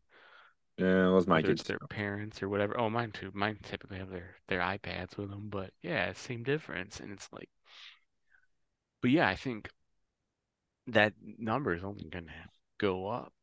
Yeah, 0.76 1.08
it 1.08 1.12
was 1.12 1.26
my 1.26 1.42
whether 1.42 1.42
kids 1.42 1.64
their 1.64 1.80
parents 1.90 2.42
or 2.42 2.48
whatever. 2.48 2.78
Oh, 2.78 2.88
mine 2.90 3.12
too. 3.12 3.30
Mine 3.34 3.58
typically 3.62 3.98
have 3.98 4.10
their 4.10 4.36
their 4.48 4.60
iPads 4.60 5.16
with 5.16 5.30
them, 5.30 5.48
but 5.50 5.72
yeah, 5.82 6.12
same 6.12 6.42
difference. 6.42 7.00
And 7.00 7.12
it's 7.12 7.28
like, 7.32 7.48
but 9.04 9.10
yeah, 9.10 9.28
I 9.28 9.34
think 9.34 9.68
that 10.86 11.12
number 11.20 11.74
is 11.74 11.84
only 11.84 12.08
going 12.08 12.24
to 12.24 12.32
go 12.78 13.06
up, 13.06 13.34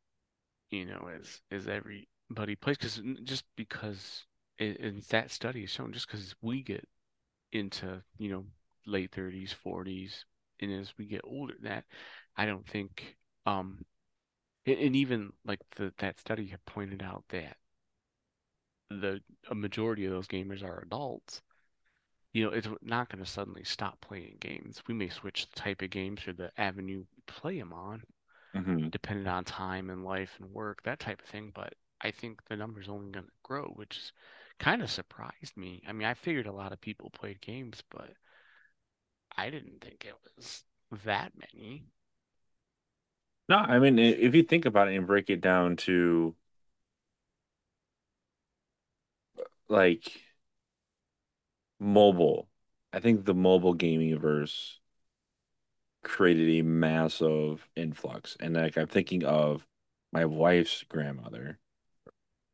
you 0.72 0.88
know, 0.88 1.08
as 1.16 1.40
as 1.52 1.68
everybody 1.68 2.56
plays. 2.56 2.78
Because 2.78 3.00
just 3.22 3.46
because 3.56 4.26
it, 4.58 4.78
it's 4.80 5.06
that 5.10 5.30
study 5.30 5.64
is 5.66 5.70
shown, 5.70 5.94
just 5.94 6.08
because 6.08 6.34
we 6.42 6.64
get 6.64 6.84
into 7.52 8.02
you 8.18 8.32
know 8.32 8.46
late 8.88 9.12
thirties, 9.12 9.54
forties, 9.54 10.26
and 10.60 10.72
as 10.74 10.96
we 10.98 11.06
get 11.06 11.22
older, 11.26 11.54
that 11.62 11.84
I 12.36 12.48
don't 12.48 12.68
think, 12.68 13.16
um, 13.46 13.86
and, 14.66 14.80
and 14.80 14.96
even 14.96 15.32
like 15.46 15.60
the 15.76 15.94
that 16.00 16.20
study 16.20 16.48
had 16.48 16.66
pointed 16.66 17.04
out 17.04 17.24
that 17.30 17.56
the 18.90 19.22
a 19.52 19.54
majority 19.54 20.06
of 20.06 20.12
those 20.12 20.28
gamers 20.28 20.64
are 20.64 20.82
adults. 20.82 21.44
You 22.34 22.44
know, 22.46 22.52
it's 22.52 22.68
not 22.82 23.10
going 23.10 23.24
to 23.24 23.30
suddenly 23.30 23.64
stop 23.64 24.02
playing 24.02 24.38
games. 24.40 24.82
We 24.88 24.94
may 24.94 25.10
switch 25.10 25.48
the 25.50 25.60
type 25.60 25.82
of 25.82 25.90
games 25.90 26.28
or 26.28 26.34
the 26.34 26.52
avenue 26.58 27.00
we 27.16 27.24
play 27.28 27.60
them 27.60 27.74
on, 27.74 28.04
hmm 28.54 28.92
depending 28.92 29.28
on 29.28 29.46
time 29.46 29.90
and 29.90 30.06
life 30.06 30.38
and 30.40 30.52
work, 30.52 30.84
that 30.84 31.00
type 31.00 31.22
of 31.22 31.28
thing. 31.28 31.52
But 31.56 31.76
I 32.02 32.12
think 32.12 32.42
the 32.48 32.58
number's 32.58 32.90
only 32.90 33.12
going 33.12 33.26
to 33.28 33.32
grow, 33.44 33.68
which 33.70 33.98
is 33.98 34.14
kind 34.60 34.82
of 34.84 34.92
surprised 34.92 35.58
me. 35.58 35.84
I 35.88 35.94
mean, 35.94 36.08
I 36.08 36.14
figured 36.16 36.48
a 36.48 36.52
lot 36.54 36.74
of 36.74 36.82
people 36.82 37.10
played 37.12 37.42
games, 37.42 37.84
but 37.90 38.12
I 39.36 39.50
didn't 39.50 39.82
think 39.82 40.06
it 40.06 40.16
was 40.38 40.64
that 41.04 41.34
many. 41.38 41.84
No, 43.50 43.58
I 43.58 43.80
mean, 43.80 44.00
if 44.00 44.34
you 44.36 44.44
think 44.44 44.66
about 44.66 44.88
it 44.88 44.96
and 44.96 45.06
break 45.08 45.30
it 45.30 45.42
down 45.42 45.76
to 45.78 46.36
like 49.70 50.12
mobile, 51.82 52.48
I 52.94 53.00
think 53.00 53.26
the 53.26 53.34
mobile 53.34 53.74
gaming 53.74 54.18
verse 54.20 54.80
created 56.04 56.60
a 56.60 56.62
massive 56.64 57.68
influx. 57.76 58.38
And 58.40 58.54
like 58.56 58.78
I'm 58.78 58.88
thinking 58.88 59.24
of 59.24 59.68
my 60.14 60.26
wife's 60.26 60.84
grandmother, 60.84 61.60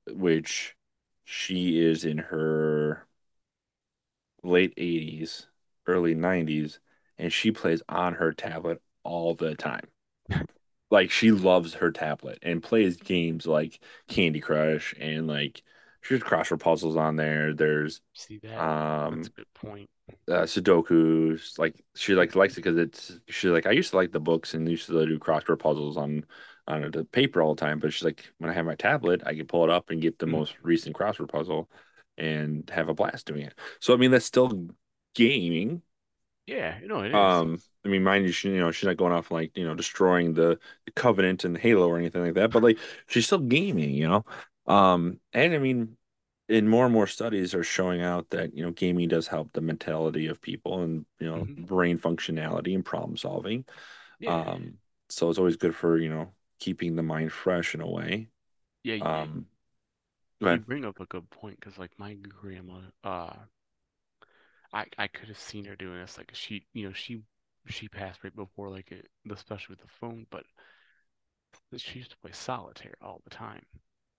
which 0.07 0.75
she 1.25 1.79
is 1.79 2.05
in 2.05 2.17
her 2.17 3.05
late 4.43 4.74
80s, 4.77 5.48
early 5.88 6.15
90s, 6.15 6.79
and 7.17 7.31
she 7.34 7.51
plays 7.51 7.81
on 7.89 8.15
her 8.15 8.34
tablet 8.34 8.81
all 9.03 9.36
the 9.36 9.55
time. 9.55 9.88
Like 10.89 11.12
she 11.12 11.31
loves 11.31 11.74
her 11.74 11.91
tablet 11.91 12.39
and 12.41 12.63
plays 12.63 12.96
games 12.96 13.46
like 13.46 13.81
Candy 14.07 14.39
Crush 14.39 14.96
and 14.98 15.27
like 15.27 15.62
there's 16.09 16.21
crossword 16.21 16.59
puzzles 16.59 16.95
on 16.95 17.15
there. 17.15 17.53
There's 17.53 18.01
See 18.13 18.37
that? 18.39 18.67
That's 19.09 19.27
um 19.27 19.29
a 19.29 19.31
good 19.31 19.53
point. 19.53 19.89
uh, 20.29 20.43
Sudokus. 20.43 21.57
Like 21.59 21.83
she 21.95 22.13
like 22.15 22.35
likes 22.35 22.53
it 22.53 22.57
because 22.63 22.77
it's 22.77 23.19
she's 23.29 23.51
like 23.51 23.65
I 23.65 23.71
used 23.71 23.91
to 23.91 23.97
like 23.97 24.11
the 24.11 24.19
books 24.19 24.53
and 24.53 24.69
used 24.69 24.87
to 24.87 25.05
do 25.05 25.19
crossword 25.19 25.59
puzzles 25.59 25.97
on 25.97 26.25
on 26.67 26.91
the 26.91 27.05
paper 27.05 27.41
all 27.41 27.55
the 27.55 27.61
time. 27.61 27.79
But 27.79 27.93
she's 27.93 28.03
like 28.03 28.31
when 28.37 28.49
I 28.49 28.53
have 28.53 28.65
my 28.65 28.75
tablet, 28.75 29.21
I 29.25 29.35
can 29.35 29.47
pull 29.47 29.63
it 29.63 29.69
up 29.69 29.89
and 29.89 30.01
get 30.01 30.19
the 30.19 30.27
most 30.27 30.53
Mhm. 30.53 30.63
recent 30.63 30.95
crossword 30.95 31.29
puzzle 31.29 31.69
and 32.17 32.69
have 32.71 32.89
a 32.89 32.93
blast 32.93 33.27
doing 33.27 33.43
it. 33.43 33.53
So 33.79 33.93
I 33.93 33.97
mean 33.97 34.11
that's 34.11 34.25
still 34.25 34.67
gaming. 35.15 35.81
Yeah, 36.45 36.77
it 36.81 37.13
is. 37.13 37.13
Um, 37.13 37.61
I 37.85 37.89
mean, 37.89 38.03
mind 38.03 38.25
you, 38.25 38.31
she 38.31 38.49
you 38.49 38.59
know 38.59 38.71
she's 38.71 38.85
not 38.87 38.97
going 38.97 39.13
off 39.13 39.31
like 39.31 39.55
you 39.57 39.65
know 39.65 39.75
destroying 39.75 40.33
the, 40.33 40.59
the 40.85 40.91
Covenant 40.91 41.45
and 41.45 41.57
Halo 41.57 41.87
or 41.87 41.97
anything 41.97 42.21
like 42.23 42.33
that, 42.35 42.51
but 42.51 42.63
like 42.63 42.79
she's 43.07 43.25
still 43.25 43.39
gaming, 43.39 43.91
you 43.93 44.07
know. 44.07 44.25
Um, 44.67 45.19
and 45.33 45.53
I 45.53 45.57
mean 45.59 45.97
and 46.50 46.69
more 46.69 46.86
and 46.86 46.93
more 46.93 47.07
studies 47.07 47.53
are 47.55 47.63
showing 47.63 48.01
out 48.01 48.29
that 48.31 48.55
you 48.55 48.63
know 48.65 48.71
gaming 48.71 49.09
does 49.09 49.27
help 49.27 49.53
the 49.53 49.62
mentality 49.62 50.27
of 50.27 50.41
people 50.41 50.81
and 50.83 51.05
you 51.19 51.27
know 51.27 51.45
hmm 51.45 51.57
brain 51.57 52.00
functionality 52.00 52.75
and 52.75 52.86
problem 52.86 53.17
solving 53.17 53.65
Yeah, 54.19 54.27
um 54.27 54.79
so 55.09 55.29
it's 55.29 55.39
always 55.39 55.57
good 55.57 55.75
for 55.75 55.97
you 56.00 56.09
know 56.09 56.33
keeping 56.59 56.95
the 56.97 57.03
mind 57.03 57.31
fresh 57.33 57.75
in 57.75 57.81
a 57.81 57.89
way 57.89 58.29
yeah. 58.83 58.95
um 59.01 59.47
You 60.39 60.59
bring 60.59 60.83
up 60.83 61.00
a 61.00 61.05
good 61.05 61.29
point 61.29 61.59
because, 61.59 61.77
like, 61.77 62.00
my 62.00 62.15
grandma, 62.15 62.81
uh, 63.03 63.36
I 64.71 64.86
I 64.97 65.07
could 65.09 65.27
have 65.27 65.38
seen 65.39 65.65
her 65.65 65.75
doing 65.75 66.00
this. 66.00 66.17
Like, 66.17 66.31
she, 66.33 66.65
you 66.74 66.88
know, 66.88 66.93
she 66.93 67.21
she 67.67 67.89
passed 67.89 68.24
right 68.24 68.33
before 68.36 68.69
like 68.69 68.91
it, 68.93 69.09
especially 69.29 69.74
with 69.74 69.81
the 69.81 69.88
phone, 70.00 70.25
but 70.29 70.45
she 71.77 72.00
used 72.00 72.12
to 72.12 72.17
play 72.17 72.31
solitaire 72.31 72.95
all 73.01 73.21
the 73.24 73.29
time. 73.29 73.65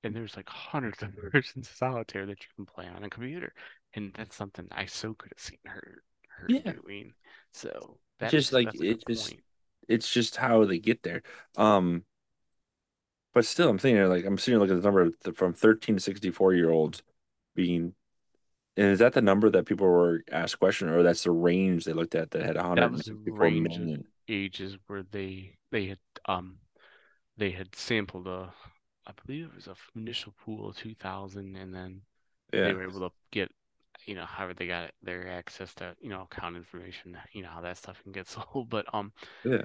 And 0.04 0.14
there's 0.14 0.36
like 0.36 0.48
hundreds 0.48 1.02
of 1.02 1.10
versions 1.32 1.68
of 1.68 1.74
solitaire 1.76 2.26
that 2.26 2.40
you 2.40 2.46
can 2.56 2.66
play 2.66 2.86
on 2.86 3.02
a 3.04 3.10
computer, 3.10 3.52
and 3.94 4.12
that's 4.14 4.36
something 4.36 4.68
I 4.70 4.86
so 4.86 5.14
could 5.14 5.32
have 5.32 5.40
seen 5.40 5.58
her 5.66 6.02
her 6.28 6.48
yeah. 6.48 6.72
doing. 6.72 7.12
So 7.52 7.98
it's 8.20 8.20
that 8.20 8.30
just 8.30 8.52
like 8.52 8.66
that's 8.66 8.80
a 8.80 8.94
just 9.08 9.34
it's 9.88 10.10
just 10.12 10.36
how 10.36 10.64
they 10.64 10.78
get 10.78 11.02
there 11.02 11.22
um 11.56 12.04
but 13.34 13.44
still 13.44 13.68
I'm 13.70 13.78
thinking 13.78 14.06
like 14.08 14.24
I'm 14.24 14.38
seeing 14.38 14.60
at 14.60 14.68
the 14.68 14.76
number 14.76 15.10
the, 15.24 15.32
from 15.32 15.54
13 15.54 15.96
to 15.96 16.02
64 16.02 16.54
year 16.54 16.70
olds 16.70 17.02
being 17.54 17.94
and 18.76 18.88
is 18.92 19.00
that 19.00 19.12
the 19.14 19.22
number 19.22 19.50
that 19.50 19.66
people 19.66 19.86
were 19.88 20.24
asked 20.30 20.58
question 20.60 20.88
or 20.88 21.02
that's 21.02 21.24
the 21.24 21.30
range 21.32 21.84
they 21.84 21.92
looked 21.92 22.14
at 22.14 22.30
that 22.32 22.42
had 22.42 22.56
That 22.74 22.90
was 22.90 23.04
the 23.04 23.14
164 23.14 23.50
range 23.50 23.78
million? 23.78 24.04
ages 24.28 24.78
where 24.86 25.02
they 25.02 25.56
they 25.70 25.86
had 25.86 25.98
um 26.26 26.58
they 27.36 27.50
had 27.50 27.74
sampled 27.74 28.26
a 28.26 28.54
I 29.08 29.12
believe 29.24 29.46
it 29.46 29.54
was 29.54 29.66
a 29.66 29.74
initial 29.98 30.34
pool 30.44 30.68
of 30.68 30.76
2000 30.76 31.56
and 31.56 31.74
then 31.74 32.02
they 32.52 32.72
were 32.72 32.82
able 32.82 33.00
to 33.00 33.10
get 33.30 33.50
you 34.06 34.14
know 34.14 34.24
however 34.24 34.54
they 34.54 34.66
got 34.66 34.90
their 35.02 35.28
access 35.28 35.74
to 35.74 35.94
you 36.00 36.08
know 36.08 36.26
account 36.30 36.56
information 36.56 37.16
you 37.32 37.42
know 37.42 37.48
how 37.48 37.60
that 37.60 37.76
stuff 37.76 38.02
can 38.02 38.12
get 38.12 38.28
sold 38.52 38.68
but 38.68 38.86
um 38.92 39.12
yeah. 39.44 39.62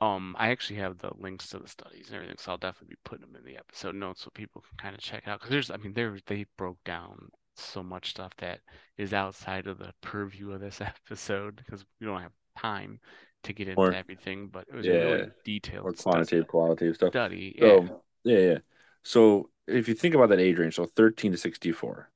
um 0.00 0.34
I 0.38 0.50
actually 0.50 0.76
have 0.76 0.98
the 0.98 1.10
links 1.18 1.48
to 1.48 1.58
the 1.58 1.68
studies 1.68 2.06
and 2.06 2.16
everything 2.16 2.36
so 2.38 2.52
I'll 2.52 2.58
definitely 2.58 2.94
be 2.94 3.00
putting 3.04 3.26
them 3.26 3.36
in 3.36 3.44
the 3.44 3.58
episode 3.58 3.94
notes 3.94 4.22
so 4.22 4.30
people 4.34 4.62
can 4.62 4.76
kind 4.78 4.94
of 4.94 5.00
check 5.00 5.26
out 5.26 5.40
because 5.40 5.50
there's 5.50 5.70
I 5.70 5.76
mean 5.76 5.92
there 5.92 6.16
they 6.26 6.46
broke 6.56 6.82
down 6.84 7.30
so 7.56 7.82
much 7.82 8.10
stuff 8.10 8.32
that 8.38 8.60
is 8.98 9.14
outside 9.14 9.66
of 9.66 9.78
the 9.78 9.92
purview 10.02 10.52
of 10.52 10.60
this 10.60 10.80
episode 11.10 11.62
because 11.64 11.84
we 12.00 12.06
don't 12.06 12.22
have 12.22 12.32
time 12.58 13.00
to 13.42 13.52
get 13.52 13.68
into 13.68 13.80
more. 13.80 13.92
everything 13.92 14.48
but 14.48 14.66
it 14.68 14.74
was 14.74 14.86
a 14.86 14.88
yeah. 14.88 14.94
really 14.96 15.28
detailed 15.44 15.86
or 15.86 15.92
quantitative, 15.92 16.48
qualitative 16.48 16.96
stuff. 16.96 17.10
study 17.10 17.54
yeah. 17.58 17.68
So 17.68 18.02
yeah, 18.24 18.38
yeah. 18.38 18.58
So 19.06 19.50
if 19.68 19.86
you 19.86 19.94
think 19.94 20.16
about 20.16 20.30
that 20.30 20.40
age 20.40 20.58
range, 20.58 20.74
so 20.74 20.84
13 20.84 21.30
to 21.30 21.38
64. 21.38 22.10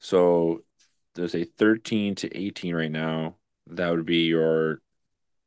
So 0.00 0.62
there's 1.14 1.36
a 1.36 1.44
13 1.44 2.16
to 2.16 2.36
18 2.36 2.74
right 2.74 2.90
now. 2.90 3.36
That 3.68 3.90
would 3.90 4.04
be 4.04 4.24
your 4.24 4.80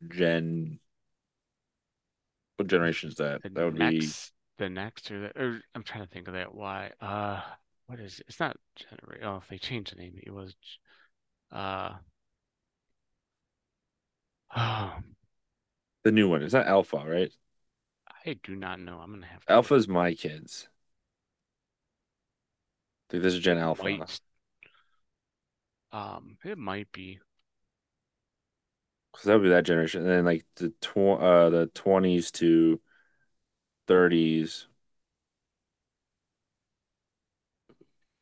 gen. 0.07 0.79
What 2.55 2.69
generation 2.69 3.09
is 3.09 3.15
that? 3.15 3.43
the 3.43 3.49
That 3.49 3.65
would 3.65 3.77
be 3.77 4.09
the 4.57 4.69
next 4.69 5.11
or, 5.11 5.19
the, 5.19 5.39
or 5.39 5.61
I'm 5.75 5.83
trying 5.83 6.05
to 6.05 6.09
think 6.09 6.29
of 6.29 6.33
that 6.35 6.55
why 6.55 6.91
uh 7.01 7.41
what 7.87 7.99
is 7.99 8.19
it? 8.19 8.25
It's 8.29 8.39
not 8.39 8.55
generate 8.75 9.23
oh 9.23 9.41
if 9.43 9.47
they 9.49 9.57
changed 9.57 9.93
the 9.93 10.01
name 10.01 10.17
it 10.23 10.31
was 10.31 10.55
uh 11.51 11.91
oh, 14.55 14.93
the 16.05 16.11
new 16.13 16.29
one. 16.29 16.43
It's 16.43 16.53
not 16.53 16.65
Alpha, 16.65 17.03
right? 17.05 17.31
I 18.25 18.37
do 18.41 18.55
not 18.55 18.79
know 18.79 18.99
I'm 18.99 19.11
gonna 19.11 19.27
have 19.27 19.45
to 19.45 19.53
look 19.53 19.71
Alpha 19.71 19.91
my 19.91 20.13
kids. 20.13 20.69
Think 23.09 23.23
this 23.23 23.33
is 23.33 23.39
Gen 23.39 23.57
Alpha. 23.57 23.83
um 25.91 26.37
it 26.43 26.57
might 26.57 26.91
be 26.91 27.19
Because 29.11 29.25
that 29.25 29.33
would 29.35 29.43
be 29.43 29.49
that 29.49 29.65
generation. 29.65 30.01
And 30.01 30.09
then 30.09 30.25
like 30.25 30.45
the 30.55 30.69
tw 30.81 31.19
uh 31.19 31.49
the 31.49 31.67
20s 31.73 32.31
to 32.31 32.79
30s 33.87 34.67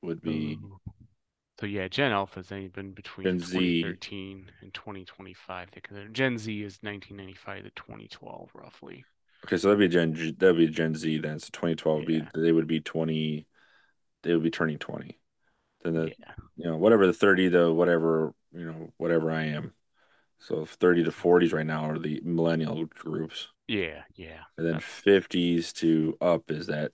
would 0.02 0.22
be 0.22 0.60
so 1.60 1.66
yeah 1.66 1.88
Gen 1.88 2.12
Alpha 2.12 2.36
has 2.36 2.52
only 2.52 2.68
been 2.68 2.92
between 2.92 3.26
Gen 3.26 3.40
Z. 3.40 3.84
2013 3.84 4.52
and 4.62 4.74
2025 4.74 5.70
because 5.74 5.98
Gen 6.12 6.38
Z 6.38 6.64
is 6.64 6.80
1995 6.84 7.64
to 7.64 7.72
2012 7.72 8.52
roughly 8.54 9.06
Okay, 9.46 9.58
so 9.58 9.68
that'd 9.70 9.80
be 9.80 9.88
Gen 9.88 10.14
G, 10.14 10.32
that'd 10.32 10.58
be 10.58 10.68
Gen 10.68 10.96
Z 10.96 11.20
then. 11.20 11.40
So 11.40 11.50
2012 11.52 11.98
would 12.00 12.06
be 12.08 12.22
they 12.34 12.52
would 12.52 12.68
be 12.68 12.80
20 12.82 13.46
they 14.26 14.34
would 14.34 14.44
be 14.44 14.52
turning 14.52 14.80
20. 14.80 15.18
Then 15.84 15.96
the 15.96 16.14
yeah 16.20 16.36
you 16.58 16.66
know 16.66 16.78
whatever 16.78 17.08
the 17.08 17.14
30 17.14 17.50
to 17.52 17.74
whatever 17.74 18.34
you 18.54 18.66
know 18.66 18.94
whatever 18.98 19.32
I 19.32 19.44
am. 19.46 19.74
So 20.40 20.66
30 20.66 21.04
to 21.04 21.12
40s 21.12 21.54
right 21.54 21.66
now 21.66 21.90
are 21.90 22.00
the 22.00 22.22
millennial 22.24 22.86
groups. 22.86 23.50
yeah 23.68 24.04
yeah 24.16 24.44
And 24.58 24.66
then 24.68 24.76
that's 24.76 24.86
50s 25.06 25.74
to 25.74 26.18
up 26.22 26.52
is 26.52 26.68
that 26.68 26.92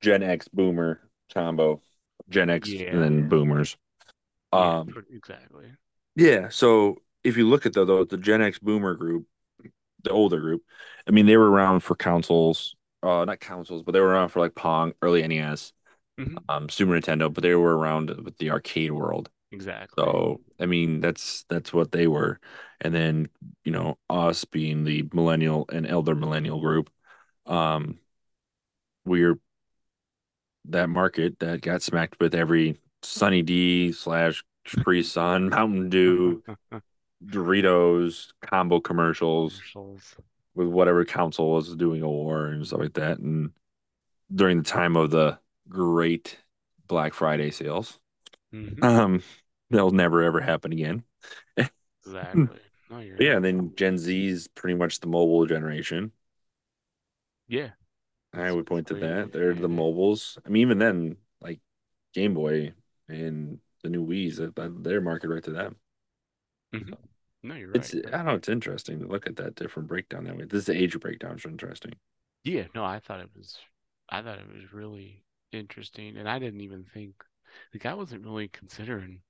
Gen 0.00 0.22
X 0.22 0.48
boomer 0.48 1.00
combo. 1.32 1.82
Gen 2.28 2.50
X 2.50 2.84
and 2.90 3.02
then 3.02 3.28
boomers. 3.28 3.76
yeah 4.52 4.60
Um 4.60 4.94
exactly 5.10 5.72
yeah, 6.16 6.48
so 6.48 6.96
if 7.24 7.36
you 7.36 7.48
look 7.48 7.66
at 7.66 7.72
the 7.72 7.84
though 7.84 8.04
the 8.04 8.16
Gen 8.16 8.42
X 8.42 8.58
boomer 8.58 8.94
group, 8.94 9.26
the 10.02 10.10
older 10.10 10.40
group, 10.40 10.62
I 11.06 11.12
mean 11.12 11.26
they 11.26 11.36
were 11.36 11.50
around 11.50 11.80
for 11.80 11.94
consoles, 11.94 12.76
uh 13.02 13.24
not 13.24 13.40
consoles, 13.40 13.82
but 13.82 13.92
they 13.92 14.00
were 14.00 14.08
around 14.08 14.30
for 14.30 14.40
like 14.40 14.54
Pong, 14.54 14.92
early 15.02 15.22
NES, 15.22 15.72
hmm 16.18 16.36
um 16.48 16.68
Super 16.68 16.92
Nintendo, 16.92 17.32
but 17.32 17.42
they 17.42 17.54
were 17.54 17.76
around 17.76 18.10
with 18.24 18.36
the 18.38 18.50
arcade 18.50 18.92
world. 18.92 19.30
exactly 19.52 20.04
So, 20.04 20.40
I 20.60 20.66
mean, 20.66 21.00
that's 21.00 21.44
that's 21.48 21.72
what 21.72 21.92
they 21.92 22.06
were. 22.06 22.40
And 22.80 22.94
then, 22.94 23.28
you 23.64 23.72
know, 23.72 23.98
us 24.10 24.44
being 24.44 24.84
the 24.84 25.08
millennial 25.12 25.66
and 25.72 25.86
elder 25.86 26.14
millennial 26.14 26.60
group, 26.60 26.90
um, 27.46 27.98
we're 29.04 29.38
that 30.66 30.88
market 30.88 31.38
that 31.40 31.62
got 31.62 31.82
smacked 31.82 32.20
with 32.20 32.34
every 32.34 32.78
Sunny 33.02 33.42
D 33.42 33.92
slash 33.92 34.44
Capri 34.64 35.02
Sun, 35.02 35.48
Mountain 35.50 35.88
Dew, 35.88 36.42
Doritos 37.24 38.28
combo 38.42 38.80
commercials 38.80 39.52
commercials 39.52 40.16
with 40.54 40.68
whatever 40.68 41.04
console 41.04 41.52
was 41.54 41.74
doing 41.76 42.02
a 42.02 42.08
war 42.08 42.46
and 42.46 42.66
stuff 42.66 42.80
like 42.80 42.94
that. 42.94 43.18
And 43.18 43.52
during 44.34 44.58
the 44.58 44.64
time 44.64 44.96
of 44.96 45.10
the 45.10 45.38
great 45.68 46.38
Black 46.86 47.14
Friday 47.14 47.50
sales. 47.50 47.98
hmm 48.52 48.82
Um, 48.82 49.22
That'll 49.70 49.92
never 49.92 50.22
ever 50.22 50.40
happen 50.40 50.72
again. 50.72 51.04
Exactly. 52.04 52.58
No, 52.90 52.96
Yeah, 53.18 53.36
right. 53.36 53.36
and 53.36 53.44
then 53.44 53.74
Gen 53.76 53.98
Z 53.98 54.26
is 54.28 54.48
pretty 54.48 54.74
much 54.76 55.00
the 55.00 55.06
mobile 55.08 55.46
generation. 55.46 56.12
yeah, 57.48 57.70
I 58.32 58.52
would 58.52 58.66
point 58.66 58.86
to 58.88 58.94
that. 58.96 59.32
They're 59.32 59.54
the 59.54 59.68
mobiles. 59.68 60.38
I 60.44 60.48
mean, 60.50 60.62
even 60.62 60.78
then, 60.78 61.16
like 61.40 61.60
Game 62.14 62.34
Boy 62.34 62.74
and 63.08 63.60
the 63.82 63.90
new 63.90 64.06
Wii's, 64.06 64.38
they're 64.82 65.00
marketed 65.00 65.30
right 65.30 65.44
to 65.44 65.50
them. 65.52 65.76
hmm 66.72 66.92
No, 67.42 67.54
you're 67.54 67.70
right. 67.70 67.92
It's. 67.92 67.94
I 67.94 68.00
don't 68.10 68.26
know, 68.26 68.34
it's 68.34 68.48
interesting 68.50 69.00
to 69.00 69.06
look 69.06 69.26
at 69.26 69.36
that 69.36 69.54
different 69.54 69.88
breakdown 69.88 70.24
that 70.24 70.36
way. 70.36 70.44
This 70.44 70.60
is 70.60 70.66
the 70.66 70.76
age 70.76 70.98
breakdown 71.00 71.36
is 71.36 71.46
interesting. 71.46 71.94
Yeah, 72.44 72.66
no, 72.74 72.84
I 72.84 72.98
thought 72.98 73.20
it 73.20 73.30
was, 73.36 73.58
I 74.08 74.22
thought 74.22 74.38
it 74.38 74.48
was 74.48 74.72
really 74.72 75.22
interesting, 75.52 76.16
and 76.16 76.28
I 76.28 76.38
didn't 76.38 76.60
even 76.62 76.84
think, 76.84 77.14
like, 77.74 77.86
I 77.86 77.94
wasn't 77.94 78.24
really 78.24 78.48
considering 78.48 79.22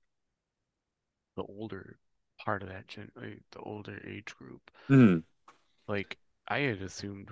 the 1.35 1.41
older 1.43 1.97
part 2.37 2.61
of 2.61 2.69
that 2.69 2.87
gen, 2.87 3.11
like, 3.15 3.41
the 3.51 3.59
older 3.61 3.99
age 4.05 4.35
group. 4.35 4.69
Hmm. 4.89 5.19
Like, 5.87 6.17
I 6.47 6.59
had 6.59 6.81
assumed 6.81 7.29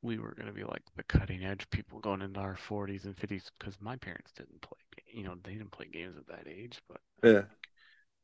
we 0.00 0.18
were 0.20 0.34
gonna 0.34 0.52
be 0.52 0.62
like 0.64 0.82
the 0.94 1.02
cutting 1.02 1.44
edge 1.44 1.68
people 1.70 1.98
going 1.98 2.22
into 2.22 2.38
our 2.38 2.56
40s 2.56 3.04
and 3.04 3.16
50s 3.18 3.50
because 3.58 3.80
my 3.80 3.96
parents 3.96 4.32
didn't 4.32 4.60
play, 4.60 4.78
you 5.08 5.24
know, 5.24 5.34
they 5.42 5.54
didn't 5.54 5.72
play 5.72 5.86
games 5.86 6.16
at 6.16 6.26
that 6.28 6.46
age. 6.46 6.80
But 6.88 7.00
I 7.22 7.22
Yeah. 7.22 7.44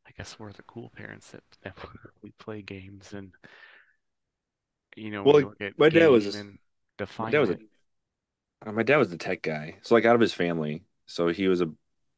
I 0.06 0.10
guess 0.12 0.38
we're 0.38 0.52
the 0.52 0.62
cool 0.64 0.90
parents 0.90 1.30
that, 1.30 1.44
that 1.62 1.76
we 2.22 2.30
play 2.32 2.62
games, 2.62 3.12
and 3.14 3.32
you 4.96 5.10
know, 5.10 5.32
Well, 5.32 5.54
at 5.60 5.74
my 5.76 5.88
dad 5.88 6.08
was 6.08 6.26
and 6.32 6.58
my 7.18 7.30
dad 7.30 7.38
define 7.38 7.40
was 7.40 7.50
a 7.50 7.56
it. 7.56 7.60
Uh, 8.64 8.72
my 8.72 8.82
dad 8.82 8.98
was 8.98 9.08
the 9.08 9.16
tech 9.16 9.42
guy. 9.42 9.78
So 9.82 9.94
like 9.94 10.04
out 10.04 10.14
of 10.14 10.20
his 10.20 10.34
family, 10.34 10.84
so 11.06 11.28
he 11.28 11.48
was 11.48 11.60
a 11.60 11.70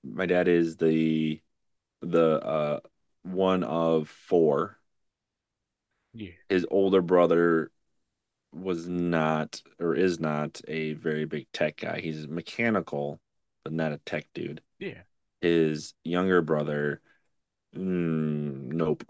my 0.05 0.27
dad 0.27 0.49
is 0.49 0.77
the 0.77 1.41
the 2.01 2.41
uh 2.45 2.81
one 3.23 3.65
of 3.65 4.09
four. 4.09 4.79
Yeah, 6.15 6.31
His 6.49 6.67
older 6.71 7.01
brother 7.01 7.71
was 8.53 8.89
not 8.89 9.63
or 9.81 9.95
is 9.95 10.21
not 10.21 10.61
a 10.69 10.95
very 10.95 11.25
big 11.25 11.47
tech 11.53 11.77
guy. 11.79 12.01
He's 12.01 12.29
mechanical, 12.29 13.21
but 13.65 13.73
not 13.73 13.93
a 13.93 13.99
tech 13.99 14.27
dude. 14.35 14.63
yeah. 14.79 15.03
His 15.41 15.95
younger 16.05 16.43
brother, 16.43 17.01
mm, 17.77 18.73
nope. 18.73 19.05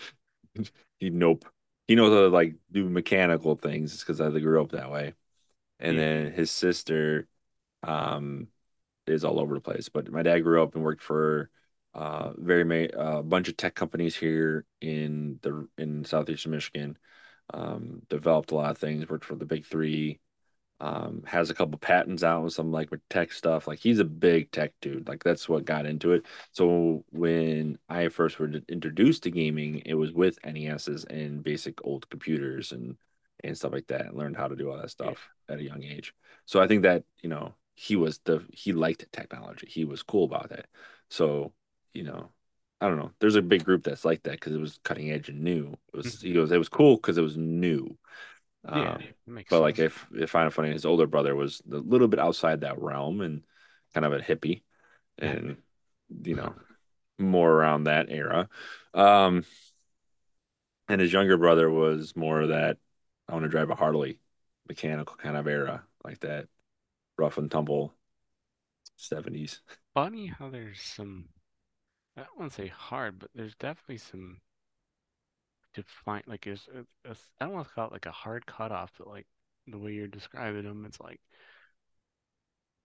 He 0.99 1.11
nope. 1.11 1.45
He 1.87 1.95
knows 1.95 2.13
how 2.13 2.23
to 2.23 2.29
like 2.29 2.55
do 2.71 2.89
mechanical 2.89 3.57
things 3.57 4.01
because 4.01 4.21
I 4.21 4.31
grew 4.31 4.61
up 4.63 4.73
that 4.73 4.91
way. 4.91 5.15
And 5.81 5.97
Yeah, 5.97 6.03
then 6.03 6.33
his 6.33 6.51
sister, 6.51 7.29
um, 7.85 8.49
is 9.07 9.25
all 9.25 9.41
over 9.41 9.55
the 9.55 9.61
place. 9.61 9.89
But 9.89 10.11
my 10.13 10.23
dad 10.23 10.41
grew 10.41 10.63
up 10.63 10.75
and 10.75 10.85
worked 10.85 11.03
for 11.03 11.51
uh 11.95 12.33
very 12.39 12.89
a 12.91 13.23
bunch 13.23 13.49
of 13.49 13.57
tech 13.57 13.75
companies 13.75 14.17
here 14.17 14.65
in 14.81 15.39
the 15.43 15.69
in 15.79 16.05
southeastern 16.05 16.53
Michigan. 16.53 16.99
Um, 17.55 18.03
developed 18.11 18.53
a 18.53 18.57
lot 18.57 18.71
of 18.73 18.79
things, 18.79 19.09
worked 19.09 19.25
for 19.25 19.37
the 19.37 19.47
big 19.47 19.67
three, 19.67 20.21
um, 20.81 21.25
has 21.27 21.51
a 21.51 21.55
couple 21.55 21.79
patents 21.79 22.23
out 22.23 22.45
with 22.45 22.53
some 22.53 22.71
like 22.73 22.91
with 22.91 23.07
tech 23.09 23.33
stuff. 23.33 23.67
Like 23.67 23.81
he's 23.81 23.99
a 23.99 24.05
big 24.05 24.51
tech 24.53 24.73
dude. 24.81 25.09
Like 25.09 25.25
that's 25.25 25.49
what 25.49 25.65
got 25.65 25.87
into 25.87 26.13
it. 26.13 26.25
So 26.53 27.05
when 27.11 27.79
I 27.89 28.09
first 28.09 28.39
were 28.39 28.51
introduced 28.69 29.25
to 29.25 29.31
gaming, 29.31 29.83
it 29.87 29.95
was 29.95 30.13
with 30.13 30.39
NESs 30.45 31.05
and 31.05 31.43
basic 31.43 31.85
old 31.85 32.09
computers 32.11 32.73
and 32.73 32.97
and 33.45 33.57
stuff 33.57 33.73
like 33.73 33.87
that, 33.89 34.07
and 34.07 34.17
learned 34.17 34.37
how 34.37 34.49
to 34.49 34.57
do 34.57 34.71
all 34.71 34.79
that 34.79 34.91
yeah. 35.01 35.15
stuff 35.15 35.31
at 35.49 35.59
a 35.59 35.63
young 35.63 35.83
age. 35.83 36.15
So 36.47 36.61
I 36.61 36.67
think 36.69 36.83
that, 36.83 37.05
you 37.23 37.29
know, 37.29 37.55
he 37.75 37.97
was 37.97 38.19
the 38.25 38.45
he 38.53 38.73
liked 38.73 39.11
technology. 39.13 39.67
He 39.71 39.85
was 39.85 40.03
cool 40.03 40.25
about 40.25 40.51
that. 40.51 40.67
So, 41.11 41.53
you 41.95 42.05
know, 42.05 42.31
I 42.81 42.89
don't 42.89 42.99
know. 42.99 43.13
There's 43.21 43.37
a 43.37 43.43
big 43.43 43.65
group 43.65 43.85
that's 43.85 44.05
like 44.05 44.23
that 44.25 44.33
because 44.33 44.55
it 44.55 44.61
was 44.61 44.79
cutting 44.85 45.11
edge 45.11 45.29
and 45.29 45.43
new. 45.43 45.73
It 45.93 45.97
was 45.97 46.21
he 46.21 46.33
hmm 46.33 46.35
goes, 46.35 46.51
it 46.53 46.59
was 46.59 46.69
cool 46.69 46.97
because 46.97 47.19
it 47.19 47.23
was 47.23 47.37
new. 47.37 47.97
Yeah, 48.71 48.97
Um, 48.97 49.15
but 49.49 49.61
like 49.61 49.79
if 49.79 50.07
if 50.15 50.31
Final 50.31 50.51
Funny, 50.51 50.73
his 50.73 50.85
older 50.85 51.07
brother 51.07 51.35
was 51.35 51.63
a 51.73 51.77
little 51.77 52.09
bit 52.09 52.21
outside 52.21 52.61
that 52.63 52.81
realm 52.81 53.21
and 53.21 53.45
kind 53.95 54.05
of 54.07 54.13
a 54.13 54.19
hippie 54.21 54.63
and 55.19 55.59
you 56.25 56.35
know 56.37 56.57
more 57.19 57.51
around 57.53 57.85
that 57.85 58.11
era. 58.11 58.49
Um, 58.95 59.45
and 60.89 61.01
his 61.01 61.13
younger 61.13 61.37
brother 61.37 61.71
was 61.71 62.17
more 62.17 62.41
of 62.41 62.49
that 62.49 62.79
I 63.29 63.33
want 63.33 63.45
to 63.45 63.49
drive 63.49 63.71
a 63.71 63.75
Harley 63.75 64.21
mechanical 64.69 65.17
kind 65.17 65.37
of 65.37 65.47
era, 65.47 65.87
like 66.05 66.21
that 66.21 66.49
rough 67.19 67.39
and 67.39 67.51
tumble 67.51 67.95
70s. 68.97 69.61
Funny 69.93 70.29
how 70.29 70.49
there's 70.49 70.81
some, 70.81 71.29
I 72.17 72.23
don't 72.25 72.39
want 72.39 72.53
to 72.53 72.63
say 72.63 72.69
hard, 72.69 73.19
but 73.19 73.31
there's 73.35 73.57
definitely 73.57 73.99
some 73.99 74.41
define 75.75 76.23
like 76.27 76.47
it's, 76.47 76.69
it's, 76.75 76.89
uh, 77.07 77.11
it's 77.11 77.31
I 77.41 77.45
don't 77.45 77.55
want 77.55 77.69
to 77.69 77.75
call 77.75 77.87
it 77.87 77.93
like 77.93 78.07
a 78.07 78.11
hard 78.13 78.47
cutoff, 78.47 78.93
but 78.99 79.09
like 79.09 79.27
the 79.67 79.79
way 79.79 79.93
you're 79.93 80.07
describing 80.09 80.65
them, 80.65 80.85
it's 80.85 81.01
like 81.01 81.21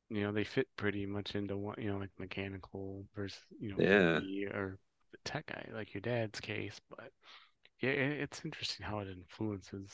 you 0.10 0.22
know 0.22 0.32
they 0.32 0.44
fit 0.44 0.68
pretty 0.78 1.06
much 1.06 1.36
into 1.36 1.58
one, 1.58 1.76
you 1.80 1.92
know, 1.92 1.98
like 1.98 2.12
mechanical 2.20 3.06
versus 3.16 3.40
you 3.60 3.72
know 3.72 3.78
Yeah. 3.78 4.22
or 4.54 4.78
the 5.12 5.18
tech 5.26 5.46
guy, 5.48 5.68
like 5.74 5.94
your 5.94 6.02
dad's 6.02 6.40
case. 6.40 6.80
But 6.90 7.12
yeah, 7.80 7.92
it's 7.92 8.44
interesting 8.46 8.86
how 8.86 9.00
it 9.00 9.08
influences. 9.10 9.92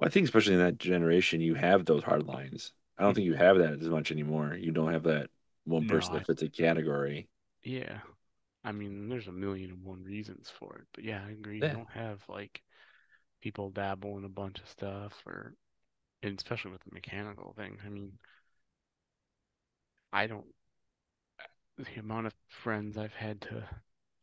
Well, 0.00 0.08
I 0.08 0.10
think 0.10 0.24
especially 0.24 0.54
in 0.54 0.60
that 0.60 0.78
generation, 0.78 1.40
you 1.40 1.54
have 1.54 1.84
those 1.84 2.02
hard 2.02 2.26
lines. 2.26 2.72
I 2.98 3.02
don't 3.04 3.14
think 3.14 3.24
Mhm. 3.24 3.26
you 3.26 3.34
have 3.34 3.58
that 3.58 3.74
as 3.80 3.88
much 3.88 4.10
anymore. 4.10 4.54
You 4.54 4.72
don't 4.72 4.92
have 4.92 5.04
that 5.04 5.30
one 5.64 5.84
No, 5.84 5.86
person 5.86 6.14
I 6.14 6.20
that 6.20 6.26
fits 6.26 6.42
a 6.42 6.48
category. 6.48 7.28
yeah, 7.62 8.00
I 8.64 8.72
mean, 8.72 9.08
there's 9.08 9.28
a 9.28 9.32
million 9.32 9.70
and 9.70 9.84
one 9.84 10.02
reasons 10.04 10.50
for 10.58 10.76
it, 10.78 10.86
but 10.94 11.04
yeah, 11.04 11.24
I 11.26 11.30
agree. 11.32 11.60
You 11.60 11.70
don't 11.70 11.90
have 11.90 12.22
like 12.28 12.62
people 13.42 13.70
dabble 13.70 14.18
in 14.18 14.24
a 14.24 14.28
bunch 14.30 14.60
of 14.60 14.68
stuff 14.68 15.14
or 15.26 15.54
and 16.22 16.38
especially 16.38 16.72
with 16.72 16.82
the 16.84 16.94
mechanical 16.94 17.54
thing. 17.56 17.78
I 17.86 17.90
mean, 17.90 18.12
I 20.12 20.26
don't 20.28 20.46
the 21.78 21.98
amount 21.98 22.26
of 22.28 22.34
friends 22.48 22.96
I've 22.96 23.14
had 23.14 23.40
to 23.42 23.68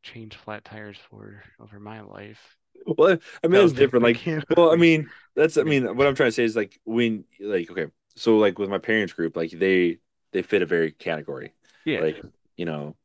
change 0.04 0.36
flat 0.38 0.64
tires 0.64 0.98
for 1.10 1.44
over 1.60 1.80
my 1.80 2.02
life 2.02 2.56
Well, 2.88 3.18
I 3.44 3.48
mean, 3.48 3.62
it's 3.64 3.74
different. 3.74 4.04
Like, 4.04 4.22
well, 4.58 4.72
I 4.72 4.76
mean, 4.76 5.10
that's, 5.36 5.58
I 5.58 5.64
mean, 5.64 5.96
what 5.96 6.08
I'm 6.08 6.16
trying 6.16 6.30
to 6.30 6.32
say 6.34 6.44
is 6.44 6.56
like 6.56 6.80
when, 6.86 7.26
like, 7.40 7.70
okay, 7.70 7.88
so 8.16 8.38
like 8.38 8.58
with 8.60 8.70
my 8.70 8.78
parents 8.78 9.14
group, 9.14 9.36
like 9.36 9.52
they 9.52 10.00
they 10.32 10.42
fit 10.42 10.62
a 10.62 10.66
very 10.66 10.92
category. 10.92 11.54
Yeah. 11.86 12.02
Like, 12.02 12.22
you 12.56 12.66
know, 12.66 12.96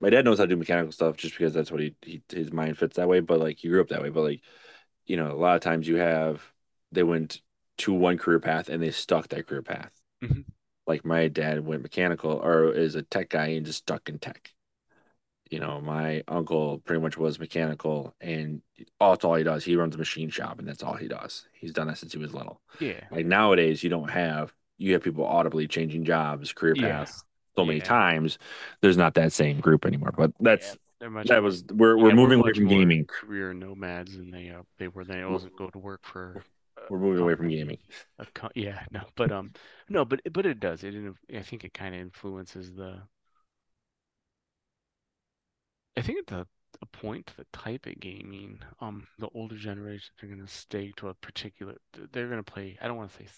my 0.00 0.10
dad 0.10 0.24
knows 0.24 0.38
how 0.38 0.44
to 0.44 0.48
do 0.48 0.56
mechanical 0.56 0.92
stuff 0.92 1.16
just 1.16 1.34
because 1.36 1.54
that's 1.54 1.70
what 1.70 1.80
he, 1.80 1.96
he 2.02 2.22
his 2.30 2.52
mind 2.52 2.78
fits 2.78 2.96
that 2.96 3.08
way. 3.08 3.20
But 3.20 3.40
like, 3.40 3.58
he 3.58 3.68
grew 3.68 3.80
up 3.82 3.88
that 3.88 4.02
way. 4.02 4.10
But 4.10 4.22
like, 4.24 4.42
you 5.06 5.16
know, 5.16 5.32
a 5.32 5.36
lot 5.38 5.56
of 5.56 5.62
times 5.62 5.88
you 5.88 5.96
have 5.96 6.42
they 6.92 7.04
went 7.04 7.42
to 7.78 7.94
one 7.94 8.18
career 8.18 8.40
path 8.40 8.68
and 8.70 8.82
they 8.82 8.90
stuck 8.92 9.28
that 9.28 9.46
career 9.48 9.62
path. 9.62 9.92
hmm 10.22 10.42
Like 10.86 11.04
my 11.04 11.28
dad 11.28 11.66
went 11.66 11.82
mechanical 11.82 12.32
or 12.32 12.72
is 12.72 12.96
a 12.96 13.02
tech 13.02 13.30
guy 13.30 13.48
and 13.48 13.66
just 13.66 13.80
stuck 13.80 14.08
in 14.08 14.18
tech. 14.20 14.52
You 15.50 15.60
know, 15.60 15.80
my 15.80 16.22
uncle 16.28 16.78
pretty 16.80 17.00
much 17.00 17.16
was 17.16 17.38
mechanical 17.38 18.14
and 18.20 18.62
all, 19.00 19.12
that's 19.12 19.24
all 19.24 19.34
he 19.34 19.44
does. 19.44 19.64
He 19.64 19.76
runs 19.76 19.94
a 19.94 19.98
machine 19.98 20.30
shop 20.30 20.58
and 20.58 20.66
that's 20.66 20.82
all 20.82 20.94
he 20.94 21.08
does. 21.08 21.46
He's 21.52 21.72
done 21.72 21.86
that 21.88 21.98
since 21.98 22.12
he 22.12 22.18
was 22.18 22.34
little. 22.34 22.60
Yeah. 22.80 23.04
Like 23.10 23.26
nowadays, 23.26 23.82
you 23.82 23.90
don't 23.90 24.10
have, 24.10 24.52
you 24.78 24.92
have 24.94 25.02
people 25.02 25.24
audibly 25.24 25.66
changing 25.68 26.04
jobs, 26.04 26.52
career 26.52 26.74
Yeah. 26.74 26.88
paths 26.98 27.24
so 27.56 27.64
many 27.64 27.80
times. 27.80 28.38
There's 28.82 28.96
not 28.96 29.14
that 29.14 29.32
same 29.32 29.60
group 29.60 29.86
anymore. 29.86 30.12
But 30.16 30.32
that's, 30.40 30.76
much 31.08 31.28
that 31.28 31.42
was, 31.42 31.64
we're, 31.72 31.96
we're 31.96 32.08
yeah, 32.08 32.14
moving 32.14 32.40
away 32.40 32.52
from 32.52 32.66
gaming. 32.68 33.04
career 33.06 33.52
nomads 33.54 34.14
and 34.16 34.32
they 34.32 34.50
uh 34.50 34.62
they 34.78 34.88
were 34.88 35.04
they 35.04 35.24
wasn't 35.24 35.56
go 35.56 35.68
to 35.68 35.78
work 35.78 36.00
for 36.04 36.42
we're 36.88 36.98
moving 36.98 37.22
away 37.22 37.34
from 37.34 37.48
gaming. 37.48 37.78
A 38.18 38.26
yeah, 38.54 38.84
no, 38.90 39.02
but 39.14 39.32
um 39.32 39.52
no, 39.88 40.04
but 40.04 40.20
but 40.32 40.46
it 40.46 40.60
does. 40.60 40.84
It 40.84 40.94
I 41.34 41.42
think 41.42 41.64
it 41.64 41.74
kind 41.74 41.94
of 41.94 42.00
influences 42.00 42.74
the 42.74 43.02
I 45.96 46.02
think 46.02 46.18
at 46.20 46.26
the 46.26 46.46
a 46.82 46.86
point 46.86 47.26
to 47.28 47.36
the 47.38 47.46
type 47.52 47.86
of 47.86 47.98
gaming, 48.00 48.60
um, 48.80 49.06
the 49.18 49.28
older 49.34 49.56
generations 49.56 50.10
are 50.22 50.26
going 50.26 50.40
to 50.44 50.46
stay 50.46 50.92
to 50.96 51.08
a 51.08 51.14
particular. 51.14 51.76
They're 52.12 52.28
going 52.28 52.42
to 52.42 52.52
play. 52.52 52.76
I 52.82 52.86
don't 52.86 52.96
want 52.98 53.10
to 53.12 53.16
say. 53.16 53.28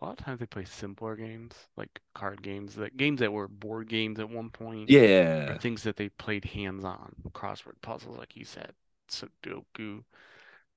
A 0.00 0.04
lot 0.04 0.18
of 0.18 0.24
times 0.24 0.40
they 0.40 0.46
play 0.46 0.64
simpler 0.64 1.14
games, 1.16 1.54
like 1.76 2.00
card 2.14 2.42
games, 2.42 2.74
that 2.74 2.96
games 2.96 3.20
that 3.20 3.32
were 3.32 3.46
board 3.48 3.88
games 3.88 4.18
at 4.18 4.28
one 4.28 4.50
point, 4.50 4.90
Yeah. 4.90 5.58
things 5.60 5.84
that 5.84 5.96
they 5.96 6.08
played 6.08 6.44
hands-on, 6.44 7.14
crossword 7.34 7.80
puzzles, 7.82 8.18
like 8.18 8.36
you 8.36 8.44
said, 8.44 8.74
Sudoku, 9.08 10.04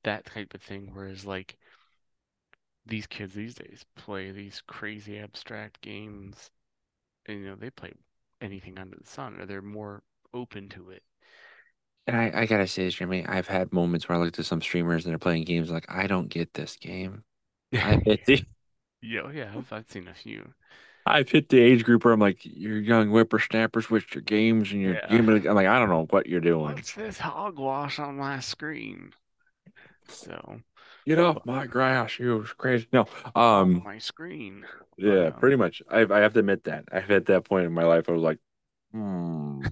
that 0.04 0.26
type 0.26 0.54
of 0.54 0.62
thing. 0.62 0.92
Whereas 0.94 1.26
like 1.26 1.58
these 2.86 3.06
kids 3.06 3.34
these 3.36 3.54
days 3.54 3.86
play 3.96 4.32
these 4.32 4.62
crazy 4.66 5.20
abstract 5.20 5.82
games, 5.82 6.50
and 7.26 7.40
you 7.42 7.48
know 7.48 7.56
they 7.56 7.70
play 7.72 7.94
anything 8.42 8.80
under 8.80 8.98
the 8.98 9.08
sun, 9.08 9.40
or 9.40 9.46
they're 9.46 9.62
more 9.62 10.04
open 10.34 10.70
to 10.70 10.90
it. 10.92 11.04
And 12.08 12.16
I, 12.18 12.32
I 12.42 12.46
gotta 12.46 12.68
say 12.68 12.86
this, 12.86 12.96
Jimmy, 12.96 13.26
I've 13.26 13.48
had 13.48 13.74
moments 13.74 14.08
where 14.08 14.18
I 14.18 14.22
looked 14.22 14.38
at 14.40 14.46
some 14.46 14.62
streamers 14.62 15.06
and 15.06 15.12
they're 15.12 15.20
playing 15.20 15.44
games 15.46 15.72
like, 15.72 15.90
I 15.90 16.08
don't 16.08 16.28
get 16.30 16.54
this 16.54 16.76
game. 16.78 17.24
I, 17.82 18.00
it's, 18.06 18.44
Yeah, 19.02 19.32
yeah, 19.32 19.54
I've, 19.56 19.72
I've 19.72 19.90
seen 19.90 20.08
a 20.08 20.14
few. 20.14 20.54
I've 21.06 21.30
hit 21.30 21.50
the 21.50 21.60
age 21.60 21.84
group 21.84 22.04
where 22.04 22.14
I'm 22.14 22.20
like, 22.20 22.40
you're 22.44 22.80
young 22.80 23.10
whippersnappers 23.10 23.90
with 23.90 24.14
your 24.16 24.22
games 24.24 24.72
and 24.72 24.82
your 24.82 24.96
Yeah. 24.96 25.08
game. 25.08 25.30
I'm 25.30 25.44
like, 25.56 25.68
I 25.68 25.80
don't 25.80 25.90
know 25.90 26.08
what 26.10 26.28
you're 26.28 26.42
doing. 26.42 26.84
What's 26.84 26.94
this 26.94 27.20
hogwash 27.20 28.00
on 28.00 28.18
my 28.18 28.40
screen? 28.40 29.14
So, 30.08 30.62
Get 31.06 31.20
off 31.20 31.40
my 31.46 31.66
grass, 31.68 32.20
you 32.20 32.44
crazy. 32.58 32.88
No, 32.92 33.08
um, 33.36 33.86
my 33.86 33.98
screen. 34.00 34.66
Yeah, 34.98 35.32
pretty 35.32 35.56
much. 35.58 35.82
I 35.90 36.02
I 36.02 36.20
have 36.20 36.34
to 36.34 36.40
admit 36.40 36.64
that 36.66 36.86
I've 36.92 37.06
hit 37.08 37.26
that 37.28 37.44
point 37.46 37.66
in 37.66 37.74
my 37.74 37.84
life. 37.84 38.08
I 38.10 38.14
was 38.14 38.22
like, 38.24 38.40
hmm, 38.94 39.68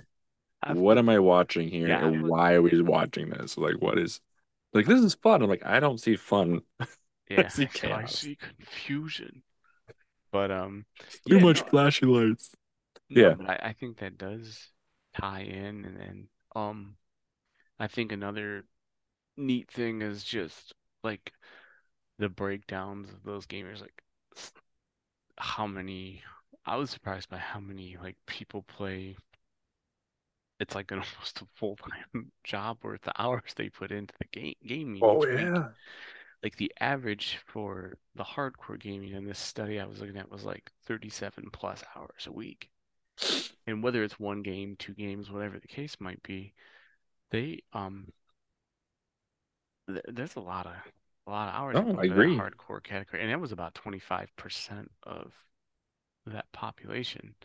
I've 0.63 0.77
what 0.77 0.97
am 0.97 1.09
I 1.09 1.19
watching 1.19 1.69
here, 1.69 1.87
yeah, 1.89 2.05
and 2.05 2.27
why 2.27 2.53
are 2.53 2.61
we 2.61 2.81
watching 2.81 3.29
this? 3.29 3.57
Like, 3.57 3.75
what 3.81 3.97
is 3.99 4.21
like 4.73 4.85
this 4.85 5.01
is 5.01 5.15
fun. 5.15 5.41
I'm 5.41 5.49
like, 5.49 5.65
I 5.65 5.79
don't 5.79 5.99
see 5.99 6.15
fun. 6.15 6.61
I 6.79 6.87
yeah. 7.29 7.47
see 7.47 7.67
So 7.73 7.91
I 7.91 8.05
see 8.05 8.35
confusion. 8.35 9.43
But 10.31 10.51
um, 10.51 10.85
Too 11.27 11.37
yeah, 11.37 11.39
much 11.39 11.61
no, 11.61 11.67
flashing 11.67 12.09
lights. 12.09 12.55
no. 13.09 13.21
Yeah. 13.21 13.35
But 13.35 13.49
I, 13.49 13.69
I 13.69 13.73
think 13.73 13.97
that 13.99 14.17
does 14.17 14.69
tie 15.19 15.41
in, 15.41 15.85
and 15.85 15.97
then 15.97 16.27
um, 16.55 16.95
I 17.79 17.87
think 17.87 18.11
another 18.11 18.65
neat 19.37 19.71
thing 19.71 20.01
is 20.01 20.23
just 20.23 20.73
like 21.03 21.33
the 22.19 22.29
breakdowns 22.29 23.09
of 23.09 23.23
those 23.23 23.45
gamers, 23.47 23.81
like 23.81 24.03
how 25.37 25.67
many. 25.67 26.21
I 26.65 26.77
was 26.77 26.89
surprised 26.89 27.29
by 27.29 27.37
how 27.37 27.59
many 27.59 27.97
like 28.01 28.15
people 28.25 28.63
play. 28.63 29.17
It's 30.59 30.75
like 30.75 30.91
an 30.91 30.99
almost 31.15 31.41
a 31.41 31.47
full-time 31.55 32.31
job 32.43 32.79
worth 32.83 33.01
the 33.03 33.21
hours 33.21 33.53
they 33.55 33.69
put 33.69 33.91
into 33.91 34.13
the 34.19 34.25
game 34.25 34.55
gaming 34.65 34.97
Oh 35.01 35.07
each 35.07 35.29
week. 35.31 35.53
yeah. 35.53 35.69
Like 36.43 36.57
the 36.57 36.73
average 36.81 37.39
for 37.47 37.97
the 38.15 38.23
hardcore 38.25 38.79
gaming 38.79 39.13
in 39.13 39.25
this 39.25 39.39
study 39.39 39.79
I 39.79 39.85
was 39.85 40.01
looking 40.01 40.17
at 40.17 40.31
was 40.31 40.45
like 40.45 40.71
37 40.85 41.49
plus 41.51 41.83
hours 41.95 42.27
a 42.27 42.31
week. 42.33 42.69
And 43.67 43.83
whether 43.83 44.03
it's 44.03 44.19
one 44.19 44.43
game, 44.43 44.75
two 44.77 44.93
games, 44.93 45.31
whatever 45.31 45.59
the 45.59 45.67
case 45.67 45.97
might 45.99 46.23
be, 46.23 46.53
they 47.31 47.63
um 47.73 48.13
th 49.87 50.01
there's 50.07 50.35
a 50.35 50.39
lot 50.41 50.65
of 50.65 50.73
a 51.27 51.29
lot 51.31 51.47
of 51.49 51.55
hours 51.55 51.79
go 51.79 51.93
I 51.95 52.05
agree. 52.05 52.45
hardcore 52.45 52.83
category, 52.83 53.21
and 53.21 53.31
that 53.31 53.39
was 53.39 53.51
about 53.53 53.73
25% 53.75 54.91
of 55.03 55.31
that 56.25 56.51
population 56.53 57.35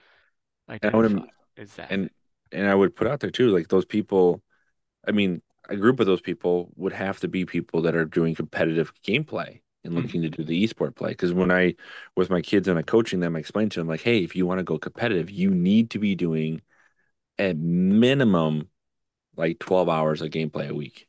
And 0.83 0.91
I 0.95 0.97
would 0.97 1.07
identified 1.07 1.31
as 1.57 1.75
that. 1.77 1.95
and 1.95 2.11
and 2.53 2.67
I 2.69 2.75
would 2.75 2.97
put 2.97 3.07
out 3.07 3.21
there 3.21 3.31
too, 3.31 3.51
like 3.51 3.69
those 3.69 3.85
people. 3.85 4.43
I 5.07 5.13
mean, 5.13 5.43
a 5.69 5.77
group 5.77 6.01
of 6.01 6.07
those 6.07 6.21
people 6.23 6.71
would 6.77 6.93
have 6.93 7.21
to 7.21 7.29
be 7.29 7.47
people 7.47 7.83
that 7.83 7.97
are 7.97 8.05
doing 8.07 8.35
competitive 8.35 8.93
gameplay 9.07 9.61
and 9.85 9.95
Mhm. 9.95 10.03
looking 10.03 10.23
to 10.23 10.31
do 10.31 10.45
the 10.45 10.67
esport 10.67 10.97
play. 10.97 11.11
Because 11.11 11.33
when 11.33 11.51
I, 11.53 11.75
with 12.17 12.31
my 12.31 12.43
kids 12.43 12.69
and 12.69 12.79
I 12.79 12.83
coaching 12.83 13.21
them, 13.21 13.37
I 13.37 13.41
explained 13.41 13.73
to 13.73 13.81
them 13.81 13.89
like, 13.89 14.03
hey, 14.03 14.25
if 14.25 14.37
you 14.37 14.47
want 14.47 14.59
to 14.61 14.65
go 14.65 14.79
competitive, 14.79 15.31
you 15.31 15.51
need 15.51 15.91
to 15.91 15.99
be 15.99 16.15
doing 16.15 16.63
at 17.39 17.57
minimum 17.59 18.71
like 19.37 19.59
12 19.61 19.89
hours 19.89 20.23
of 20.23 20.31
gameplay 20.31 20.69
a 20.71 20.75
week. 20.75 21.09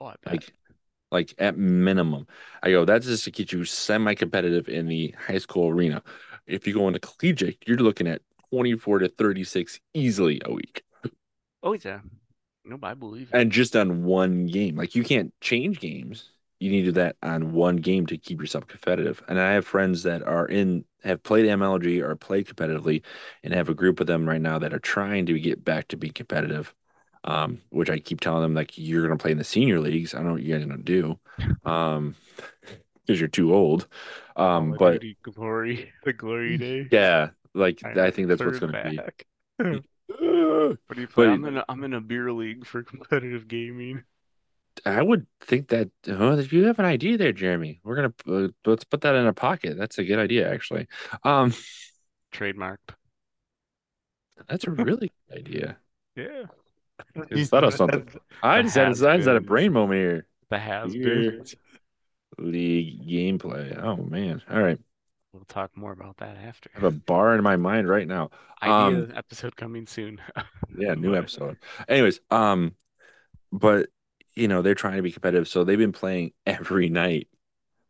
Oh, 0.00 0.06
I 0.06 0.14
bet. 0.22 0.32
Like, 0.32 0.52
like 1.10 1.34
at 1.38 1.56
minimum. 1.56 2.26
I 2.62 2.70
go, 2.70 2.84
that's 2.84 3.06
just 3.06 3.24
to 3.24 3.30
get 3.30 3.52
you 3.52 3.64
semi-competitive 3.64 4.68
in 4.68 4.86
the 4.88 5.14
high 5.18 5.38
school 5.38 5.68
arena. 5.68 6.02
If 6.46 6.66
you 6.66 6.74
go 6.74 6.88
into 6.88 7.00
collegiate, 7.00 7.64
you're 7.66 7.78
looking 7.78 8.06
at 8.08 8.22
24 8.52 9.00
to 9.00 9.08
36 9.08 9.80
easily 9.94 10.40
a 10.44 10.52
week. 10.52 10.82
Oh, 11.62 11.72
yeah. 11.74 12.00
Nope, 12.64 12.84
I 12.84 12.94
believe 12.94 13.30
it. 13.32 13.38
and 13.38 13.50
just 13.50 13.74
on 13.76 14.04
one 14.04 14.46
game. 14.46 14.76
Like 14.76 14.94
you 14.94 15.02
can't 15.02 15.32
change 15.40 15.80
games. 15.80 16.30
You 16.60 16.70
need 16.70 16.80
to 16.82 16.86
do 16.86 16.92
that 16.92 17.16
on 17.22 17.52
one 17.52 17.76
game 17.76 18.06
to 18.06 18.18
keep 18.18 18.40
yourself 18.40 18.66
competitive. 18.66 19.22
And 19.28 19.40
I 19.40 19.52
have 19.52 19.66
friends 19.66 20.02
that 20.02 20.22
are 20.22 20.46
in 20.46 20.84
have 21.04 21.22
played 21.22 21.46
MLG 21.46 22.02
or 22.02 22.14
played 22.16 22.46
competitively 22.46 23.02
and 23.42 23.54
have 23.54 23.68
a 23.68 23.74
group 23.74 24.00
of 24.00 24.06
them 24.06 24.28
right 24.28 24.40
now 24.40 24.58
that 24.58 24.74
are 24.74 24.80
trying 24.80 25.26
to 25.26 25.38
get 25.38 25.64
back 25.64 25.88
to 25.88 25.96
being 25.96 26.12
competitive. 26.12 26.74
Um, 27.24 27.60
which 27.70 27.90
I 27.90 27.98
keep 27.98 28.20
telling 28.20 28.42
them 28.42 28.54
like 28.54 28.76
you're 28.78 29.02
gonna 29.02 29.16
play 29.18 29.32
in 29.32 29.38
the 29.38 29.44
senior 29.44 29.80
leagues. 29.80 30.14
I 30.14 30.18
don't 30.18 30.26
know 30.28 30.32
what 30.34 30.42
you 30.42 30.54
guys 30.54 30.62
are 30.64 30.68
gonna 30.68 30.82
do. 30.82 31.18
Um, 31.64 32.16
because 33.06 33.20
you're 33.20 33.28
too 33.28 33.54
old. 33.54 33.88
Um, 34.36 34.72
of 34.72 34.78
but 34.78 35.02
glory, 35.22 35.92
the 36.04 36.12
glory 36.12 36.58
day. 36.58 36.88
yeah, 36.90 37.30
like 37.54 37.84
I 37.84 38.06
I 38.06 38.10
think 38.10 38.28
that's 38.28 38.40
what's 38.40 38.58
gonna 38.58 38.90
be. 38.90 38.96
back. 38.96 39.26
What 40.08 40.94
do 40.94 41.00
you 41.02 41.06
play? 41.06 41.26
But 41.26 41.32
I'm 41.32 41.44
in 41.44 41.56
a 41.58 41.64
I'm 41.68 41.84
in 41.84 41.92
a 41.94 42.00
beer 42.00 42.32
league 42.32 42.66
for 42.66 42.82
competitive 42.84 43.46
gaming. 43.48 44.04
I 44.86 45.02
would 45.02 45.26
think 45.40 45.68
that, 45.68 45.90
oh, 46.06 46.38
you 46.38 46.64
have 46.66 46.78
an 46.78 46.84
idea 46.84 47.18
there, 47.18 47.32
Jeremy. 47.32 47.80
We're 47.82 47.96
gonna 47.96 48.14
uh, 48.44 48.48
let's 48.64 48.84
put 48.84 49.00
that 49.02 49.16
in 49.16 49.26
a 49.26 49.32
pocket. 49.32 49.76
That's 49.76 49.98
a 49.98 50.04
good 50.04 50.18
idea, 50.20 50.50
actually. 50.52 50.86
Um, 51.24 51.52
Trademarked. 52.32 52.94
that's 54.48 54.66
a 54.66 54.70
really 54.70 55.10
good 55.28 55.38
idea. 55.38 55.78
Yeah. 56.16 56.44
Instead 57.30 57.64
of 57.64 57.74
something, 57.74 58.04
The 58.06 58.20
I 58.42 58.62
just 58.62 58.74
had, 58.76 58.88
I 58.88 59.16
just 59.16 59.28
had 59.28 59.36
a 59.36 59.40
brain 59.40 59.72
moment 59.72 59.98
here. 59.98 60.26
The 60.50 60.58
Beer 60.58 60.60
has-beens. 60.60 61.54
league 62.38 63.06
gameplay. 63.08 63.76
Oh 63.82 63.96
man. 63.96 64.42
All 64.50 64.62
right. 64.62 64.78
We'll 65.38 65.44
talk 65.44 65.76
more 65.76 65.92
about 65.92 66.16
that 66.16 66.36
after. 66.36 66.68
I 66.74 66.80
have 66.80 66.92
a 66.92 66.96
bar 66.96 67.36
in 67.36 67.44
my 67.44 67.54
mind 67.54 67.88
right 67.88 68.08
now. 68.08 68.30
Idea 68.60 69.04
Um, 69.04 69.12
episode 69.14 69.54
coming 69.54 69.86
soon. 69.86 70.20
yeah, 70.76 70.94
new 70.94 71.14
episode. 71.14 71.58
Anyways, 71.88 72.18
um, 72.32 72.74
but 73.52 73.88
you 74.34 74.48
know, 74.48 74.62
they're 74.62 74.74
trying 74.74 74.96
to 74.96 75.02
be 75.02 75.12
competitive, 75.12 75.46
so 75.46 75.62
they've 75.62 75.78
been 75.78 75.92
playing 75.92 76.32
every 76.46 76.88
night 76.88 77.28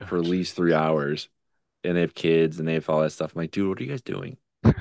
for 0.07 0.19
at 0.19 0.25
least 0.25 0.57
three 0.57 0.75
hours, 0.75 1.31
and 1.85 1.97
they 1.97 2.03
have 2.03 2.15
kids 2.15 2.59
and 2.59 2.69
they 2.69 2.75
have 2.75 2.91
all 2.91 3.01
that 3.01 3.13
stuff. 3.13 3.33
I'm 3.35 3.41
like, 3.41 3.51
dude, 3.51 3.67
what 3.67 3.81
are 3.81 3.83
you 3.83 3.89
guys 3.89 4.03
doing? 4.03 4.37
He's 4.63 4.75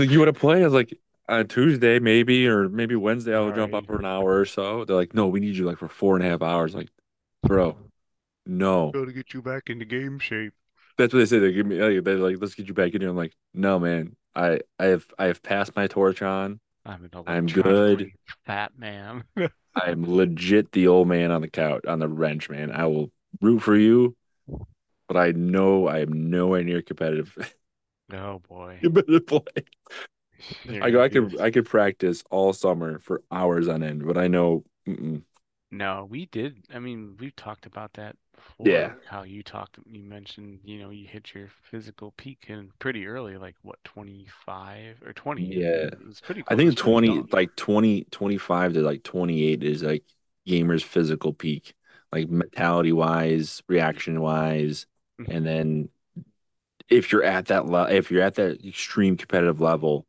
like, 0.00 0.10
you 0.10 0.20
want 0.20 0.32
to 0.32 0.40
play? 0.40 0.60
I 0.60 0.64
was 0.64 0.72
like, 0.72 0.96
on 1.28 1.48
Tuesday, 1.48 1.98
maybe, 1.98 2.46
or 2.46 2.68
maybe 2.68 2.94
Wednesday, 2.94 3.34
I'll 3.34 3.50
jump 3.52 3.74
up 3.74 3.86
for 3.86 3.98
an 3.98 4.04
hour 4.04 4.38
or 4.38 4.44
so. 4.44 4.84
They're 4.84 4.94
like, 4.94 5.14
no, 5.14 5.26
we 5.26 5.40
need 5.40 5.56
you 5.56 5.64
like 5.64 5.78
for 5.78 5.88
four 5.88 6.14
and 6.16 6.24
a 6.24 6.28
half 6.28 6.42
hours. 6.42 6.76
like, 6.76 6.90
bro, 7.42 7.76
no. 8.46 8.90
Gotta 8.92 9.12
get 9.12 9.34
you 9.34 9.42
back 9.42 9.70
into 9.70 9.84
game 9.84 10.18
shape. 10.18 10.54
That's 10.98 11.12
what 11.12 11.20
they 11.20 11.26
say. 11.26 11.38
They 11.38 11.52
give 11.52 11.66
me, 11.66 11.80
like, 11.80 12.04
they're 12.04 12.16
like, 12.16 12.36
let's 12.40 12.54
get 12.54 12.68
you 12.68 12.74
back 12.74 12.94
in 12.94 13.00
here. 13.00 13.10
I'm 13.10 13.16
like, 13.16 13.34
no, 13.54 13.78
man. 13.78 14.16
I, 14.34 14.60
I 14.78 14.86
have, 14.86 15.06
I 15.18 15.26
have 15.26 15.42
passed 15.42 15.76
my 15.76 15.86
torch 15.86 16.22
on. 16.22 16.60
I'm 16.84 17.04
an 17.04 17.10
I'm 17.26 17.46
good. 17.46 18.10
fat 18.44 18.72
man. 18.76 19.24
I'm 19.74 20.04
legit 20.16 20.72
the 20.72 20.88
old 20.88 21.08
man 21.08 21.30
on 21.30 21.40
the 21.40 21.48
couch, 21.48 21.84
on 21.86 21.98
the 21.98 22.08
wrench, 22.08 22.50
man. 22.50 22.70
I 22.72 22.86
will 22.86 23.10
root 23.40 23.60
for 23.60 23.76
you, 23.76 24.16
but 25.08 25.16
I 25.16 25.32
know 25.32 25.88
I 25.88 26.00
am 26.00 26.30
nowhere 26.30 26.64
near 26.64 26.82
competitive, 26.82 27.36
Oh 28.12 28.38
boy. 28.38 28.78
competitive 28.82 29.26
play. 29.26 29.64
You're 30.64 30.84
I 30.84 30.90
go, 30.90 31.02
I 31.02 31.08
could, 31.08 31.40
I 31.40 31.50
could 31.50 31.66
practice 31.66 32.22
all 32.30 32.52
summer 32.52 32.98
for 32.98 33.22
hours 33.30 33.68
on 33.68 33.82
end, 33.82 34.06
but 34.06 34.18
I 34.18 34.28
know, 34.28 34.64
mm-mm. 34.88 35.22
No, 35.72 36.06
we 36.08 36.26
did. 36.26 36.66
I 36.72 36.78
mean, 36.78 37.16
we've 37.18 37.34
talked 37.34 37.66
about 37.66 37.94
that 37.94 38.16
Yeah. 38.62 38.94
before. 38.94 38.98
How 39.06 39.22
you 39.24 39.42
talked, 39.42 39.78
you 39.86 40.02
mentioned, 40.04 40.60
you 40.64 40.78
know, 40.78 40.90
you 40.90 41.06
hit 41.08 41.34
your 41.34 41.48
physical 41.48 42.12
peak 42.12 42.44
in 42.48 42.70
pretty 42.78 43.06
early, 43.06 43.36
like 43.36 43.56
what, 43.62 43.82
25 43.82 45.02
or 45.04 45.12
20? 45.14 45.58
Yeah. 45.58 45.90
It 45.98 46.06
was 46.06 46.20
pretty 46.20 46.44
I 46.48 46.56
think 46.56 46.76
20, 46.76 47.24
like 47.32 47.56
20, 47.56 48.04
25 48.06 48.74
to 48.74 48.82
like 48.82 49.02
28 49.04 49.62
is 49.64 49.82
like 49.82 50.04
gamers' 50.48 50.82
physical 50.84 51.32
peak, 51.34 51.74
like 52.12 52.28
mentality 52.30 52.92
wise, 52.92 53.62
reaction 53.68 54.20
wise. 54.20 54.86
Mhm. 55.18 55.30
And 55.30 55.46
then 55.46 55.90
if 56.88 57.12
you're 57.12 57.24
at 57.24 57.46
that 57.46 57.66
level, 57.66 57.94
if 57.94 58.10
you're 58.10 58.22
at 58.22 58.34
that 58.36 58.64
extreme 58.66 59.16
competitive 59.16 59.60
level, 59.60 60.06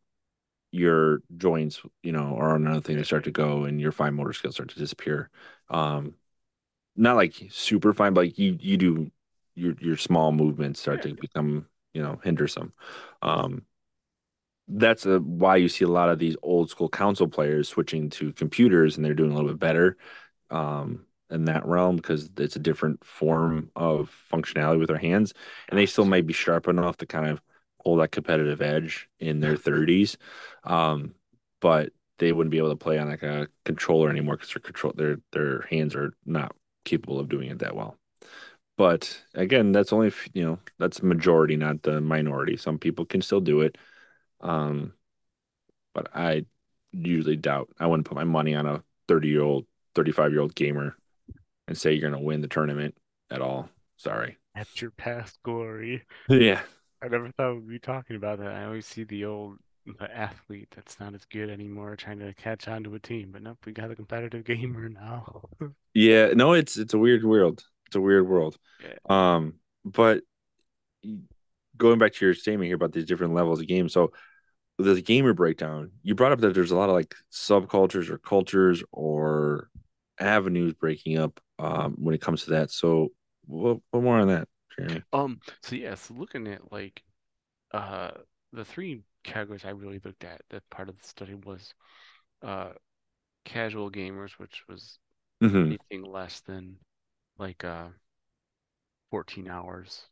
your 0.72 1.22
joints, 1.38 1.82
you 2.04 2.12
know, 2.12 2.38
are 2.38 2.56
another 2.56 2.82
thing 2.82 2.98
that 2.98 3.06
start 3.06 3.26
to 3.26 3.32
go 3.32 3.66
and 3.66 3.82
your 3.82 3.92
fine 3.94 4.16
motor 4.16 4.34
skills 4.34 4.56
start 4.56 4.70
to 4.72 4.80
disappear. 4.80 5.30
Um, 5.74 6.16
not 6.96 7.16
like 7.16 7.36
super 7.50 7.94
fine, 7.94 8.14
but 8.14 8.26
like 8.26 8.40
you, 8.40 8.58
you 8.60 8.78
do 8.78 9.12
your, 9.56 9.76
your 9.80 9.98
small 9.98 10.32
movements 10.32 10.80
start 10.80 11.02
to 11.04 11.16
become, 11.16 11.68
you 11.94 12.02
know, 12.02 12.20
hindersome. 12.24 12.74
Um, 13.22 13.64
that's 14.68 15.06
a, 15.06 15.20
why 15.20 15.58
you 15.58 15.70
see 15.70 15.86
a 15.86 15.90
lot 15.90 16.10
of 16.10 16.20
these 16.20 16.36
old 16.42 16.70
school 16.70 16.90
console 16.90 17.28
players 17.28 17.68
switching 17.70 18.10
to 18.10 18.32
computers 18.34 18.96
and 18.96 19.06
they're 19.06 19.14
doing 19.14 19.32
a 19.32 19.36
little 19.36 19.50
bit 19.50 19.60
better 19.60 19.98
um, 20.52 21.06
in 21.30 21.46
that 21.46 21.66
realm 21.66 21.98
because 21.98 22.30
it's 22.38 22.56
a 22.56 22.60
different 22.60 23.04
form 23.04 23.70
of 23.76 24.16
functionality 24.32 24.80
with 24.80 24.88
their 24.88 24.98
hands 24.98 25.34
and 25.70 25.78
they 25.78 25.86
still 25.86 26.06
may 26.06 26.22
be 26.22 26.34
sharp 26.34 26.68
enough 26.68 26.98
to 26.98 27.06
kind 27.06 27.28
of 27.30 27.42
hold 27.80 28.00
that 28.00 28.12
competitive 28.12 28.62
edge 28.62 29.10
in 29.20 29.42
their 29.42 29.58
30s 29.58 30.18
um, 30.64 31.14
but 31.60 31.92
they 32.24 32.32
wouldn't 32.32 32.52
be 32.52 32.58
able 32.58 32.70
to 32.70 32.76
play 32.76 32.98
on 32.98 33.10
like 33.10 33.24
a 33.24 33.48
controller 33.66 34.10
anymore 34.10 34.36
because 34.36 34.54
their 34.54 34.62
control 34.62 34.94
their 34.96 35.18
their 35.32 35.62
hands 35.70 35.96
are 35.96 36.14
not 36.26 36.56
capable 36.86 37.20
of 37.20 37.30
doing 37.30 37.50
it 37.50 37.60
that 37.60 37.76
well 37.76 37.98
but 38.78 39.22
again 39.36 39.72
that's 39.72 39.94
only 39.94 40.08
if, 40.08 40.28
you 40.34 40.44
know 40.44 40.60
that's 40.80 41.04
majority 41.04 41.56
not 41.56 41.82
the 41.84 42.02
minority 42.02 42.58
some 42.58 42.78
people 42.78 43.06
can 43.06 43.22
still 43.22 43.42
do 43.42 43.62
it 43.62 43.78
um, 44.42 44.94
but 45.94 46.08
I 46.14 46.46
usually 46.92 47.38
doubt 47.38 47.70
I 47.80 47.88
wouldn't 47.88 48.08
put 48.08 48.16
my 48.16 48.24
money 48.24 48.54
on 48.54 48.66
a 48.66 48.84
30 49.08 49.28
year 49.28 49.42
old, 49.42 49.66
35 49.96 50.32
year 50.32 50.42
old 50.42 50.56
gamer 50.56 50.96
and 51.68 51.78
say 51.78 51.94
you're 51.94 52.10
going 52.10 52.20
to 52.20 52.26
win 52.26 52.42
the 52.42 52.48
tournament 52.48 52.96
at 53.32 53.42
all. 53.42 53.70
Sorry. 53.98 54.38
At 54.56 54.82
your 54.82 54.92
past 54.92 55.40
glory. 55.44 56.04
Yeah. 56.30 56.62
I 57.02 57.10
never 57.10 57.32
thought 57.32 57.56
we'd 57.56 57.68
be 57.68 57.80
talking 57.80 58.16
about 58.16 58.40
that. 58.40 58.54
I 58.54 58.64
always 58.64 58.86
see 58.86 59.04
the 59.04 59.26
old 59.26 59.58
the 59.86 60.16
athlete 60.16 60.70
that's 60.76 61.00
not 61.00 61.14
as 61.14 61.26
good 61.26 61.50
anymore 61.50 61.96
trying 61.96 62.20
to 62.20 62.34
catch 62.34 62.68
on 62.68 62.84
to 62.84 62.96
a 62.96 63.00
team, 63.00 63.30
but 63.32 63.42
nope, 63.42 63.58
we 63.66 63.72
got 63.72 63.92
a 63.92 63.96
competitive 63.96 64.44
gamer 64.46 64.90
now. 64.90 65.42
Yeah, 65.94 66.28
no, 66.34 66.54
it's 66.54 66.78
it's 66.78 66.94
a 66.94 66.98
weird 66.98 67.24
world. 67.24 67.64
It's 67.88 67.96
a 67.96 68.02
weird 68.02 68.28
world. 68.28 68.58
Yeah. 68.82 68.98
Um, 69.38 69.56
but 69.86 70.22
going 71.78 72.00
back 72.00 72.14
to 72.14 72.26
your 72.26 72.34
statement 72.34 72.68
here 72.68 72.76
about 72.76 72.94
these 72.94 73.06
different 73.06 73.34
levels 73.34 73.60
of 73.60 73.68
games, 73.68 73.94
so 73.94 74.12
the 74.80 75.02
gamer 75.02 75.34
breakdown, 75.34 75.92
you 76.02 76.16
brought 76.16 76.32
up 76.32 76.40
that 76.40 76.54
there's 76.54 76.72
a 76.72 76.78
lot 76.78 76.90
of 76.90 76.96
like 76.96 77.16
subcultures 77.32 78.10
or 78.10 78.18
cultures 78.18 78.84
or 78.92 79.70
avenues 80.20 80.74
breaking 80.74 81.18
up 81.18 81.40
um 81.60 81.96
when 82.00 82.16
it 82.16 82.22
comes 82.22 82.46
to 82.46 82.52
that. 82.52 82.72
So 82.72 83.10
what 83.46 83.80
what 83.92 84.04
more 84.04 84.20
on 84.20 84.30
that, 84.30 84.48
Jeremy? 84.78 85.04
Um, 85.12 85.40
so 85.62 85.76
yeah, 85.76 85.96
so 85.96 86.14
looking 86.14 86.48
at 86.48 86.72
like 86.72 87.04
uh 87.72 88.12
the 88.52 88.66
three 88.66 89.02
categories 89.24 89.66
I 89.66 89.70
really 89.72 90.00
looked 90.04 90.24
at 90.24 90.42
that 90.50 90.70
part 90.70 90.90
of 90.90 90.98
the 91.00 91.08
study 91.08 91.36
was 91.36 91.74
uh 92.44 92.74
casual 93.46 93.92
gamers, 93.92 94.34
which 94.34 94.64
was 94.70 95.00
hmm 95.42 95.74
anything 95.92 96.04
less 96.04 96.42
than 96.42 96.78
like 97.40 97.64
uh 97.66 97.90
14 99.10 99.48
hours 99.50 100.10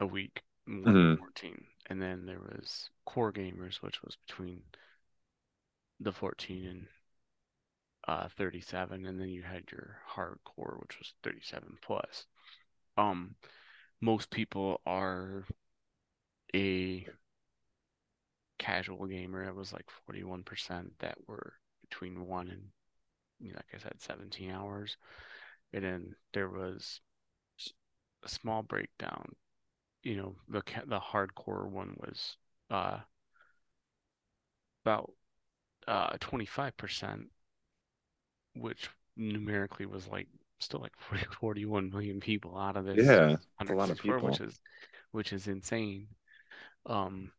a 0.00 0.06
week, 0.06 0.44
more 0.66 0.96
than 0.96 1.08
hmm 1.08 1.18
14. 1.18 1.66
And 1.86 2.02
then 2.02 2.26
there 2.26 2.40
was 2.40 2.90
core 3.04 3.32
gamers, 3.32 3.82
which 3.82 4.02
was 4.02 4.16
between 4.26 4.62
the 6.00 6.12
14 6.12 6.66
and 6.66 6.86
uh 8.08 8.28
37, 8.28 9.04
and 9.06 9.20
then 9.20 9.28
you 9.28 9.42
had 9.42 9.64
your 9.70 10.00
hardcore, 10.14 10.80
which 10.80 10.98
was 10.98 11.12
37 11.22 11.76
plus. 11.82 12.26
Um, 12.98 13.36
most 14.00 14.30
people 14.30 14.80
are 14.86 15.44
a 16.54 17.06
casual 18.58 19.06
gamer. 19.06 19.44
It 19.44 19.54
was 19.54 19.72
like 19.72 19.86
41% 20.06 20.92
that 21.00 21.18
were 21.26 21.54
between 21.82 22.26
one 22.26 22.48
and, 22.48 22.62
you 23.40 23.50
know, 23.52 23.56
like 23.58 23.74
I 23.74 23.78
said, 23.82 24.00
17 24.00 24.50
hours. 24.50 24.96
And 25.72 25.84
then 25.84 26.16
there 26.34 26.50
was 26.50 27.00
a 28.22 28.28
small 28.28 28.62
breakdown. 28.62 29.34
You 30.02 30.16
know, 30.16 30.36
the 30.48 30.62
the 30.86 31.00
hardcore 31.00 31.68
one 31.68 31.96
was 32.00 32.36
uh 32.70 33.00
about 34.84 35.12
uh 35.88 36.16
25%, 36.20 37.28
which 38.54 38.90
numerically 39.16 39.86
was 39.86 40.08
like 40.08 40.28
still 40.58 40.80
like 40.80 40.96
40, 40.98 41.24
41 41.40 41.90
million 41.90 42.20
people 42.20 42.56
out 42.58 42.76
of 42.76 42.84
this 42.84 43.18
Yeah, 43.18 43.36
a 43.68 43.72
lot 43.72 43.90
of 43.90 43.98
164, 43.98 44.20
which 44.20 44.40
people. 44.40 44.42
is 44.42 44.58
which 45.12 45.32
is 45.32 45.46
insane. 45.48 46.08
Um, 46.86 47.32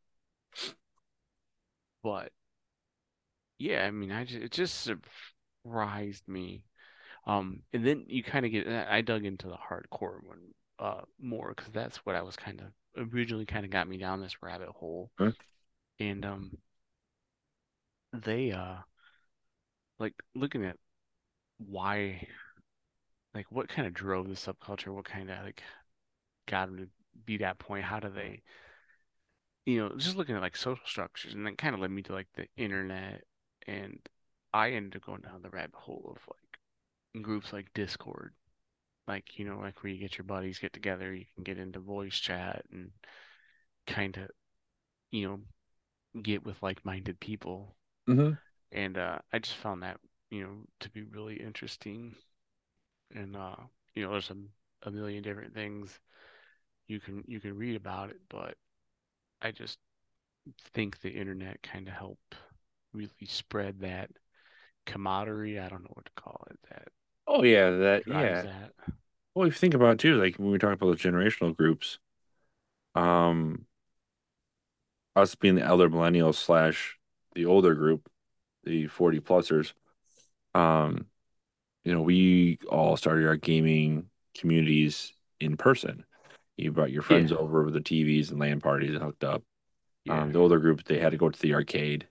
but 2.07 2.31
yeah, 3.59 3.83
I 3.83 3.91
mean, 3.91 4.13
I 4.13 4.23
just 4.23 4.41
it 4.41 4.51
just 4.51 4.87
surprised 5.65 6.25
me. 6.25 6.63
Um, 7.25 7.63
and 7.73 7.85
then 7.85 8.05
you 8.07 8.23
kind 8.23 8.45
of 8.45 8.51
get 8.53 8.65
I 8.65 9.01
dug 9.01 9.25
into 9.25 9.47
the 9.47 9.57
hardcore 9.57 10.25
one 10.25 10.53
uh 10.79 11.01
more 11.19 11.53
because 11.53 11.73
that's 11.73 11.97
what 12.05 12.15
I 12.15 12.21
was 12.21 12.37
kind 12.37 12.61
of 12.61 13.11
originally 13.13 13.45
kind 13.45 13.65
of 13.65 13.71
got 13.71 13.89
me 13.89 13.97
down 13.97 14.21
this 14.21 14.41
rabbit 14.41 14.69
hole. 14.69 15.11
Huh? 15.19 15.31
And 15.99 16.23
um, 16.23 16.57
they 18.13 18.53
uh 18.53 18.77
like 19.99 20.13
looking 20.33 20.63
at 20.63 20.77
why 21.57 22.25
like 23.33 23.47
what 23.49 23.67
kind 23.67 23.85
of 23.85 23.93
drove 23.93 24.29
the 24.29 24.35
subculture, 24.35 24.95
what 24.95 25.03
kind 25.03 25.29
of 25.29 25.43
like 25.43 25.61
got 26.47 26.67
them 26.67 26.77
to 26.77 26.87
be 27.25 27.37
that 27.39 27.59
point. 27.59 27.83
How 27.83 27.99
do 27.99 28.07
they, 28.07 28.43
you 29.67 29.79
know, 29.79 29.97
just 29.97 30.17
looking 30.17 30.35
at 30.37 30.43
like 30.43 30.57
social 30.57 30.85
structures, 30.87 31.35
and 31.35 31.45
then 31.47 31.57
kind 31.57 31.75
of 31.75 31.81
led 31.81 31.91
me 31.91 32.03
to 32.03 32.13
like 32.13 32.29
the 32.35 32.47
internet, 32.57 33.23
and 33.67 33.99
I 34.53 34.71
ended 34.71 34.97
up 34.97 35.07
going 35.07 35.21
down 35.21 35.43
the 35.43 35.51
rabbit 35.51 35.75
hole 35.75 36.15
of 36.17 36.23
like 36.29 37.23
groups 37.23 37.53
like 37.53 37.73
Discord, 37.75 38.33
like 39.07 39.39
you 39.39 39.45
know, 39.45 39.59
like 39.59 39.83
where 39.83 39.93
you 39.93 39.99
get 39.99 40.17
your 40.17 40.25
buddies 40.25 40.59
get 40.59 40.73
together, 40.73 41.13
you 41.13 41.25
can 41.35 41.43
get 41.43 41.59
into 41.59 41.79
voice 41.79 42.15
chat 42.15 42.65
and 42.71 42.91
kind 43.87 44.17
of, 44.17 44.29
you 45.11 45.27
know, 45.27 45.39
get 46.23 46.45
with 46.45 46.63
like-minded 46.63 47.19
people, 47.19 47.75
hmm 48.07 48.37
and 48.71 48.97
uh, 48.97 49.19
I 49.33 49.39
just 49.39 49.57
found 49.57 49.83
that 49.83 49.99
you 50.31 50.43
know 50.43 50.53
to 50.81 50.89
be 50.91 51.03
really 51.03 51.35
interesting, 51.37 52.15
and 53.15 53.35
uh, 53.35 53.55
you 53.95 54.03
know, 54.05 54.11
there's 54.11 54.31
a 54.31 54.37
a 54.87 54.91
million 54.91 55.23
different 55.23 55.53
things 55.55 55.99
you 56.87 56.99
can 56.99 57.23
you 57.27 57.39
can 57.39 57.57
read 57.57 57.75
about 57.75 58.11
it, 58.11 58.19
but 58.29 58.55
I 59.41 59.51
just 59.51 59.77
think 60.73 60.99
the 61.01 61.11
internet 61.11 61.61
kind 61.61 61.87
of 61.87 61.93
helped 61.93 62.35
really 62.93 63.11
spread 63.27 63.79
that 63.81 64.09
camaraderie. 64.85 65.59
I 65.59 65.69
don't 65.69 65.83
know 65.83 65.93
what 65.93 66.05
to 66.05 66.21
call 66.21 66.45
it. 66.49 66.59
That 66.69 66.87
Oh 67.27 67.43
yeah, 67.43 67.69
that 67.71 68.07
yeah. 68.07 68.43
that. 68.43 68.71
Well, 69.35 69.47
if 69.47 69.53
you 69.55 69.59
think 69.59 69.73
about 69.73 69.95
it 69.95 69.99
too, 69.99 70.15
like 70.15 70.37
when 70.37 70.51
we 70.51 70.57
talk 70.57 70.73
about 70.73 70.87
those 70.87 71.01
generational 71.01 71.55
groups, 71.55 71.99
um, 72.95 73.65
us 75.15 75.35
being 75.35 75.55
the 75.55 75.63
elder 75.63 75.89
millennials 75.89 76.35
slash 76.35 76.97
the 77.35 77.45
older 77.45 77.75
group, 77.75 78.09
the 78.63 78.87
40 78.87 79.19
plusers, 79.19 79.73
um, 80.55 81.05
you 81.83 81.93
know, 81.93 82.01
we 82.01 82.59
all 82.69 82.97
started 82.97 83.27
our 83.27 83.35
gaming 83.35 84.09
communities 84.35 85.13
in 85.39 85.57
person. 85.57 86.05
You 86.57 86.71
brought 86.71 86.91
your 86.91 87.03
friends 87.03 87.31
Yeah, 87.31 87.37
over 87.37 87.63
with 87.63 87.73
the 87.73 87.81
TVs 87.81 88.31
and 88.31 88.39
LAN 88.39 88.59
parties 88.61 88.93
and 88.95 89.03
hooked 89.03 89.23
up. 89.23 89.43
yeah. 90.05 90.13
Um, 90.13 90.31
the 90.31 90.39
older 90.39 90.59
group, 90.59 90.83
they 90.83 90.99
had 90.99 91.11
to 91.11 91.17
go 91.17 91.29
to 91.29 91.39
the 91.39 91.53
arcade. 91.53 92.07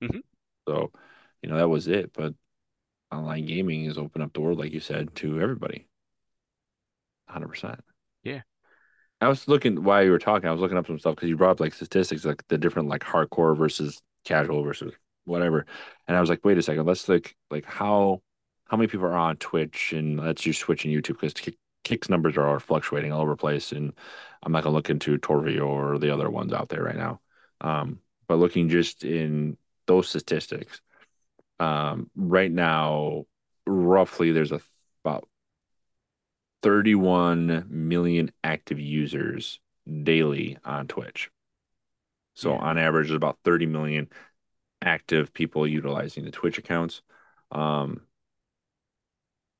hmm 0.00 0.20
So, 0.68 0.92
you 1.42 1.48
know, 1.48 1.56
that 1.56 1.68
was 1.68 1.88
it. 1.88 2.12
But 2.12 2.34
online 3.12 3.46
gaming 3.46 3.86
has 3.86 3.98
opened 3.98 4.24
up 4.24 4.32
the 4.32 4.40
world, 4.40 4.58
like 4.58 4.72
you 4.72 4.80
said, 4.80 5.14
to 5.16 5.40
everybody. 5.40 5.86
100%. 7.26 7.80
Yeah, 8.22 8.42
I 9.20 9.28
was 9.28 9.48
looking 9.48 9.82
while 9.84 10.04
you 10.04 10.10
were 10.10 10.18
talking, 10.18 10.48
I 10.48 10.52
was 10.52 10.60
looking 10.60 10.78
up 10.78 10.86
some 10.86 10.98
stuff 10.98 11.16
because 11.16 11.28
you 11.28 11.36
brought 11.36 11.52
up 11.52 11.60
like 11.60 11.74
statistics, 11.74 12.24
like 12.24 12.44
the 12.48 12.58
different 12.58 12.88
like 12.88 13.02
hardcore 13.02 13.56
versus 13.56 14.00
casual 14.24 14.62
versus 14.62 14.94
whatever. 15.24 15.66
And 16.06 16.16
I 16.16 16.20
was 16.20 16.30
like, 16.30 16.44
wait 16.44 16.58
a 16.58 16.62
second, 16.62 16.86
let's 16.86 17.08
like 17.08 17.36
like 17.50 17.64
how 17.64 18.22
how 18.66 18.76
many 18.76 18.88
people 18.88 19.06
are 19.06 19.14
on 19.14 19.36
Twitch 19.36 19.92
and 19.92 20.18
let's 20.20 20.42
just 20.42 20.60
switch 20.60 20.84
and 20.84 20.94
YouTube 20.94 21.14
because 21.20 21.34
Kick, 21.34 21.56
Kick's 21.88 22.10
numbers 22.10 22.36
are 22.36 22.60
fluctuating 22.60 23.12
all 23.12 23.22
over 23.22 23.32
the 23.32 23.36
place. 23.36 23.72
And 23.72 23.94
I'm 24.42 24.52
not 24.52 24.62
gonna 24.62 24.76
look 24.76 24.90
into 24.90 25.18
Trovo 25.18 25.66
or 25.66 25.98
the 25.98 26.12
other 26.12 26.28
ones 26.28 26.52
out 26.52 26.68
there 26.68 26.82
right 26.82 26.96
now. 26.96 27.20
Um, 27.60 28.00
but 28.26 28.36
looking 28.36 28.68
just 28.68 29.04
in 29.04 29.56
those 29.86 30.08
statistics, 30.08 30.82
um, 31.58 32.10
right 32.14 32.52
now, 32.52 33.24
roughly 33.66 34.32
there's 34.32 34.52
a 34.52 34.60
about 35.02 35.26
31 36.62 37.66
million 37.70 38.30
active 38.44 38.78
users 38.78 39.60
daily 40.02 40.58
on 40.64 40.88
Twitch. 40.88 41.30
So 42.34 42.52
yeah. 42.52 42.58
on 42.58 42.78
average, 42.78 43.08
there's 43.08 43.16
about 43.16 43.38
30 43.44 43.66
million 43.66 44.08
active 44.82 45.32
people 45.32 45.66
utilizing 45.66 46.24
the 46.24 46.30
Twitch 46.30 46.58
accounts, 46.58 47.00
um, 47.50 48.02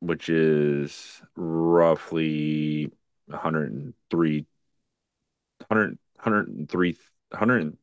which 0.09 0.29
is 0.31 1.21
roughly 1.37 2.90
103, 3.27 4.47
100, 5.68 5.99
103, 6.14 6.97
100, 7.31 7.77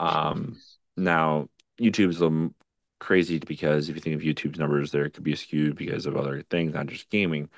Um, 0.00 0.58
now 0.98 1.48
YouTube 1.80 2.10
is 2.10 2.20
a 2.20 2.26
little 2.28 2.54
crazy 3.00 3.40
because 3.40 3.90
if 3.90 3.96
you 3.96 4.02
think 4.02 4.16
of 4.16 4.22
YouTube's 4.22 4.60
numbers, 4.60 4.92
there 4.92 5.10
could 5.10 5.24
be 5.24 5.36
skewed 5.36 5.76
because 5.76 6.06
of 6.06 6.16
other 6.16 6.42
things, 6.50 6.74
not 6.74 6.88
just 6.88 7.10
gaming. 7.10 7.50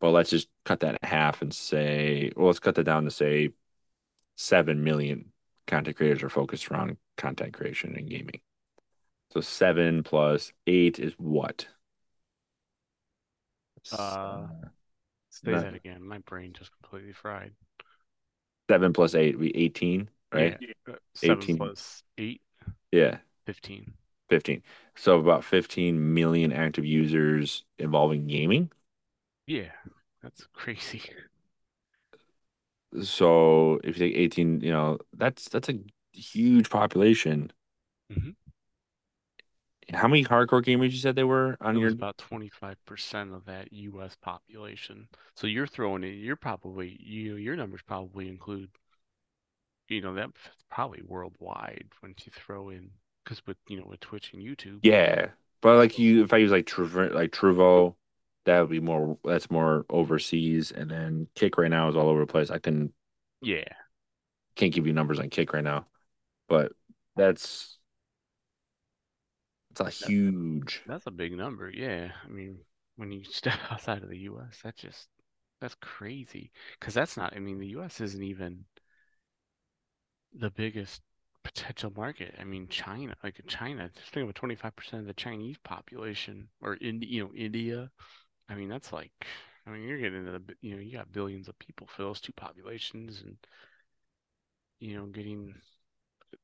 But 0.00 0.10
let's 0.12 0.30
just 0.30 0.48
cut 0.64 0.80
that 0.80 0.98
in 1.02 1.08
half 1.08 1.42
and 1.42 1.54
say, 1.54 2.32
well, 2.36 2.48
let's 2.48 2.60
cut 2.60 2.76
that 2.76 2.84
down 2.84 3.04
to 3.06 3.12
say 3.12 3.50
7 4.36 4.84
million 4.84 5.32
content 5.66 5.96
creators 5.96 6.22
are 6.24 6.30
focused 6.30 6.70
around 6.70 6.96
content 7.16 7.54
creation 7.54 7.96
and 7.96 8.10
gaming. 8.10 8.40
So 9.32 9.40
7 9.42 10.02
plus 10.04 10.52
8 10.66 10.98
is 11.00 11.14
what? 11.18 11.66
Uh, 13.92 14.46
Uh, 14.46 14.68
say 15.30 15.58
that 15.58 15.74
again. 15.74 16.02
My 16.06 16.18
brain 16.18 16.52
just 16.52 16.72
completely 16.72 17.12
fried. 17.12 17.52
7 18.68 18.92
plus 18.92 19.14
8 19.14 19.36
would 19.38 19.42
be 19.44 19.56
18, 19.56 20.10
right? 20.32 20.56
Yeah, 20.86 20.96
seven 21.14 21.48
18. 21.48 21.56
plus 21.56 22.02
eight. 22.18 22.42
Yeah. 22.92 23.18
15. 23.46 23.94
15. 24.28 24.62
So 24.96 25.18
about 25.18 25.44
15 25.44 26.14
million 26.14 26.52
active 26.52 26.84
users 26.84 27.64
involving 27.78 28.26
gaming. 28.28 28.70
Yeah, 29.46 29.72
that's 30.22 30.46
crazy. 30.52 31.02
So 33.02 33.80
if 33.84 33.98
you 33.98 34.06
take 34.08 34.16
18, 34.16 34.60
you 34.60 34.70
know, 34.72 34.98
that's 35.14 35.48
that's 35.48 35.68
a 35.68 35.78
huge 36.12 36.70
population. 36.70 37.52
hmm 38.10 38.43
How 39.92 40.08
many 40.08 40.24
hardcore 40.24 40.62
gamers 40.64 40.92
you 40.92 40.98
said 40.98 41.16
they 41.16 41.24
were 41.24 41.56
It 41.60 41.60
on 41.60 41.76
was 41.76 41.78
your? 41.78 41.92
about 41.92 42.16
25% 42.16 43.34
of 43.34 43.44
that 43.44 43.70
US 43.70 44.16
population. 44.16 45.10
So 45.34 45.46
you're 45.46 45.66
throwing 45.66 46.02
in, 46.04 46.14
you're 46.14 46.36
probably, 46.36 46.96
you 46.98 47.36
your 47.36 47.54
numbers 47.54 47.82
probably 47.82 48.28
include, 48.28 48.70
you 49.88 50.00
know, 50.00 50.14
that's 50.14 50.38
probably 50.70 51.02
worldwide 51.02 51.88
once 52.02 52.26
you 52.26 52.32
throw 52.34 52.68
in, 52.70 52.90
because 53.22 53.44
with, 53.46 53.56
you 53.68 53.78
know, 53.78 53.86
with 53.86 54.00
Twitch 54.00 54.32
and 54.32 54.42
YouTube. 54.42 54.82
Yeah, 54.82 55.32
but 55.62 55.76
like 55.76 55.98
you, 55.98 56.24
if 56.24 56.32
I 56.32 56.38
use 56.38 56.50
like 56.50 56.66
Trovo, 56.66 57.12
like 57.12 57.30
Trovo, 57.32 57.96
that 58.44 58.60
would 58.60 58.70
be 58.70 58.80
more. 58.80 59.18
That's 59.24 59.50
more 59.50 59.86
overseas, 59.88 60.70
and 60.72 60.90
then 60.90 61.28
Kick 61.34 61.56
right 61.58 61.70
now 61.70 61.88
is 61.88 61.96
all 61.96 62.08
over 62.08 62.20
the 62.20 62.26
place. 62.26 62.50
I 62.50 62.58
can 62.58 62.92
yeah, 63.40 63.74
can't 64.56 64.72
give 64.72 64.86
you 64.86 64.92
numbers 64.92 65.18
on 65.18 65.30
Kick 65.30 65.52
right 65.52 65.64
now, 65.64 65.86
but 66.48 66.72
that's 67.16 67.78
it's 69.80 69.80
a 69.80 69.90
huge. 69.90 70.82
that's 70.86 71.06
a 71.06 71.10
big 71.10 71.32
number. 71.32 71.70
Yeah. 71.70 72.10
I 72.24 72.28
mean, 72.28 72.58
when 72.96 73.12
you 73.12 73.24
step 73.30 73.58
outside 73.70 74.02
of 74.02 74.08
the 74.08 74.18
US, 74.20 74.60
that's 74.62 74.80
just, 74.80 75.08
that's 75.60 75.76
crazy. 75.80 76.50
Because 76.78 76.94
that's 76.94 77.16
not, 77.16 77.34
I 77.34 77.40
mean, 77.40 77.58
the 77.58 77.68
US 77.68 78.00
isn't 78.00 78.22
even 78.22 78.64
the 80.34 80.50
biggest 80.50 81.02
potential 81.42 81.92
market. 81.96 82.34
I 82.40 82.44
mean, 82.44 82.68
China, 82.68 83.14
like 83.22 83.40
China, 83.46 83.90
just 83.94 84.10
think 84.10 84.24
about 84.24 84.34
25% 84.34 85.00
of 85.00 85.06
the 85.06 85.14
Chinese 85.14 85.58
population 85.64 86.48
or 86.60 86.74
in, 86.74 87.02
you 87.02 87.24
know, 87.24 87.32
India. 87.34 87.90
I 88.48 88.54
mean, 88.54 88.68
that's 88.68 88.92
like, 88.92 89.12
I 89.66 89.70
mean, 89.70 89.82
you're 89.82 89.98
getting 89.98 90.26
into 90.26 90.32
the, 90.32 90.54
you 90.60 90.74
know, 90.74 90.80
you 90.80 90.92
got 90.96 91.12
billions 91.12 91.48
of 91.48 91.58
people 91.58 91.86
for 91.86 92.02
those 92.02 92.20
two 92.20 92.32
populations 92.32 93.22
and, 93.22 93.36
you 94.80 94.96
know, 94.96 95.06
getting 95.06 95.54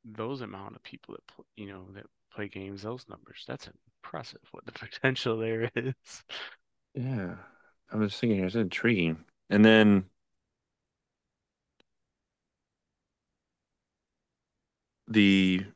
those 0.04 0.40
amount 0.40 0.76
of 0.76 0.82
people 0.82 1.14
that, 1.14 1.44
you 1.56 1.66
know, 1.66 1.86
that 1.94 2.06
play 2.30 2.48
games, 2.48 2.82
those 2.82 3.06
numbers. 3.08 3.44
That's 3.46 3.68
impressive 4.02 4.40
what 4.52 4.64
the 4.66 4.72
potential 4.74 5.38
there 5.38 5.70
is. 5.76 6.24
Yeah, 6.94 7.36
I 7.92 7.96
was 7.96 8.18
thinking 8.18 8.44
it's 8.44 8.54
intriguing, 8.54 9.24
and 9.48 9.64
then 9.64 10.10
the. 15.08 15.66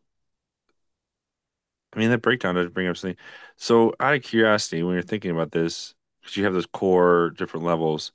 I 1.94 1.98
mean, 1.98 2.10
that 2.10 2.22
breakdown 2.22 2.56
does 2.56 2.70
bring 2.70 2.88
up 2.88 2.96
something. 2.96 3.16
So, 3.56 3.94
out 4.00 4.14
of 4.14 4.22
curiosity, 4.22 4.82
when 4.82 4.94
you're 4.94 5.02
thinking 5.02 5.30
about 5.30 5.52
this, 5.52 5.94
because 6.20 6.36
you 6.36 6.44
have 6.44 6.52
those 6.54 6.66
core 6.66 7.30
different 7.30 7.64
levels, 7.66 8.12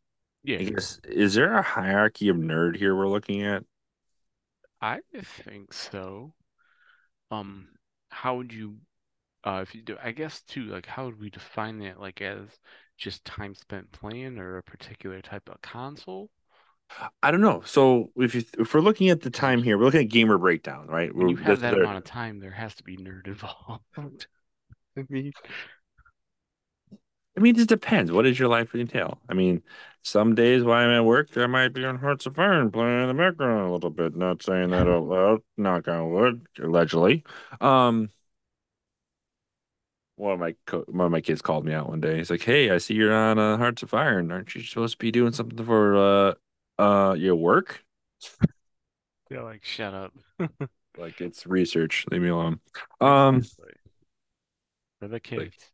I 0.60 0.63
Yeah, 0.63 0.65
guess, 0.65 0.99
is 1.06 1.36
there 1.36 1.54
a 1.56 1.63
hierarchy 1.63 2.30
of 2.30 2.38
nerd 2.38 2.78
here 2.78 2.95
we're 2.95 3.10
looking 3.10 3.43
at? 3.43 3.65
I 4.82 4.99
think 5.13 5.71
so. 5.73 6.34
Um, 7.32 7.69
how 8.10 8.38
would 8.38 8.54
you 8.54 8.80
Uh, 9.45 9.62
if 9.63 9.76
you 9.76 9.84
do, 9.84 9.98
I 10.04 10.12
guess 10.13 10.41
too, 10.43 10.65
like 10.65 10.86
how 10.88 11.06
would 11.06 11.19
we 11.19 11.30
define 11.32 11.80
that? 11.80 12.00
Like 12.00 12.22
as 12.22 12.60
just 12.98 13.26
time 13.26 13.56
spent 13.56 13.91
playing 13.91 14.39
or 14.39 14.58
a 14.58 14.63
particular 14.63 15.22
type 15.22 15.50
of 15.50 15.62
console? 15.62 16.32
I 17.22 17.32
don't 17.32 17.41
know. 17.41 17.62
So 17.65 18.12
if 18.17 18.36
you 18.36 18.43
if 18.58 18.74
we're 18.74 18.82
looking 18.82 19.10
at 19.10 19.22
the 19.22 19.30
time 19.30 19.63
here, 19.63 19.78
we're 19.78 19.86
looking 19.86 20.02
at 20.02 20.10
gamer 20.10 20.38
breakdown, 20.38 20.88
right? 20.88 21.13
when 21.13 21.28
We're 21.28 21.30
you 21.30 21.36
have 21.38 21.60
that 21.60 21.74
our, 21.74 21.76
amount 21.76 21.98
of 22.00 22.04
time, 22.04 22.39
there 22.39 22.52
has 22.52 22.74
to 22.76 22.84
be 22.84 22.98
nerd 22.98 23.28
involved. 23.28 24.28
I 24.98 25.06
mean, 25.10 25.34
I 27.38 27.41
mean, 27.41 27.56
it 27.56 27.58
just 27.58 27.69
depends. 27.69 28.12
What 28.12 28.24
does 28.24 28.38
your 28.39 28.50
life 28.50 28.76
entail? 28.76 29.19
I 29.30 29.34
mean, 29.34 29.63
some 30.04 30.36
days 30.36 30.64
while 30.64 30.84
I'm 30.88 30.92
at 30.92 31.06
work, 31.06 31.36
I 31.38 31.48
might 31.48 31.70
be 31.70 31.86
on 31.86 31.98
Hearts 31.98 32.26
of 32.26 32.38
Iron 32.40 32.72
playing 32.72 33.02
in 33.02 33.08
the 33.10 33.14
background 33.14 33.70
a 33.70 33.74
little 33.74 33.90
bit. 33.90 34.16
Not 34.16 34.42
saying 34.44 34.70
that 34.72 34.88
out 34.88 35.06
loud, 35.06 35.42
knock 35.58 35.88
on 35.88 36.12
wood, 36.12 36.48
allegedly. 36.60 37.24
Um, 37.62 38.10
one 40.16 40.34
of 40.34 40.40
my 40.40 40.56
co 40.66 40.84
one 40.90 41.06
of 41.06 41.12
my 41.12 41.22
kids 41.22 41.42
called 41.42 41.66
me 41.66 41.74
out 41.74 41.90
one 41.90 42.02
day. 42.02 42.18
He's 42.18 42.30
like, 42.30 42.42
"Hey, 42.42 42.70
I 42.72 42.78
see 42.78 42.94
you're 42.94 43.14
on 43.14 43.40
uh, 43.40 43.58
Hearts 43.58 43.84
of 43.84 43.94
Iron. 43.94 44.32
Aren't 44.32 44.54
you 44.56 44.62
supposed 44.62 44.94
to 44.94 44.98
be 44.98 45.12
doing 45.12 45.32
something 45.34 45.64
for 45.66 45.96
uh 45.96 46.34
uh 46.82 47.14
your 47.14 47.36
work? 47.36 47.84
they're 49.30 49.44
like, 49.44 49.64
shut 49.64 49.94
up. 49.94 50.14
Like 50.98 51.22
it's 51.22 51.46
research. 51.48 52.06
Leave 52.12 52.22
me 52.22 52.30
alone." 52.30 52.60
Um. 53.02 53.44
For 55.00 55.08
the 55.08 55.20
like 55.36 55.52
kids. 55.52 55.72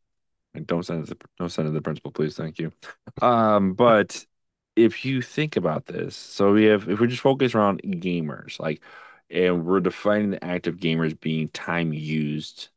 And 0.56 0.66
don't 0.68 0.84
send 0.84 1.04
it 1.04 1.08
to, 1.20 1.28
don't 1.38 1.50
send 1.50 1.68
it 1.68 1.72
to 1.72 1.76
the 1.76 1.82
principal, 1.82 2.12
please. 2.12 2.36
Thank 2.38 2.60
you. 2.60 2.72
Um, 3.22 3.74
but 3.74 4.26
if 4.76 5.06
you 5.06 5.22
think 5.22 5.56
about 5.56 5.86
this, 5.86 6.16
so 6.16 6.54
we 6.54 6.66
have 6.66 6.90
if 6.90 7.00
we 7.00 7.08
just 7.08 7.22
focus 7.22 7.56
around 7.56 7.82
gamers, 7.84 8.60
like, 8.60 8.82
and 9.30 9.66
we're 9.66 9.80
defining 9.80 10.32
the 10.32 10.44
act 10.44 10.68
of 10.68 10.78
gamers 10.78 11.20
being 11.20 11.50
time 11.50 11.94
used 11.94 12.70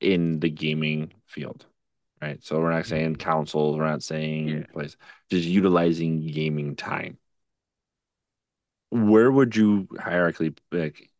in 0.00 0.40
the 0.40 0.50
gaming 0.50 1.12
field, 1.26 1.66
right? 2.22 2.42
So 2.44 2.60
we're 2.60 2.72
not 2.72 2.86
saying 2.86 3.16
hmm 3.16 3.18
consoles, 3.18 3.76
we're 3.76 3.86
not 3.88 4.02
saying 4.02 4.48
Yeah. 4.48 4.66
place, 4.72 4.96
just 5.30 5.46
utilizing 5.46 6.26
gaming 6.26 6.76
time. 6.76 7.18
Where 8.90 9.30
would 9.30 9.56
you 9.56 9.86
hierarchically 9.94 10.56
like 10.72 11.10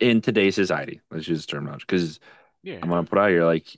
in 0.00 0.20
today's 0.20 0.54
society? 0.54 1.00
Let's 1.10 1.28
use 1.28 1.40
this 1.40 1.46
terminology 1.46 1.84
because 1.88 2.20
I'm 2.82 2.90
gonna 2.90 3.04
put 3.06 3.18
out 3.18 3.30
here 3.30 3.44
like 3.44 3.68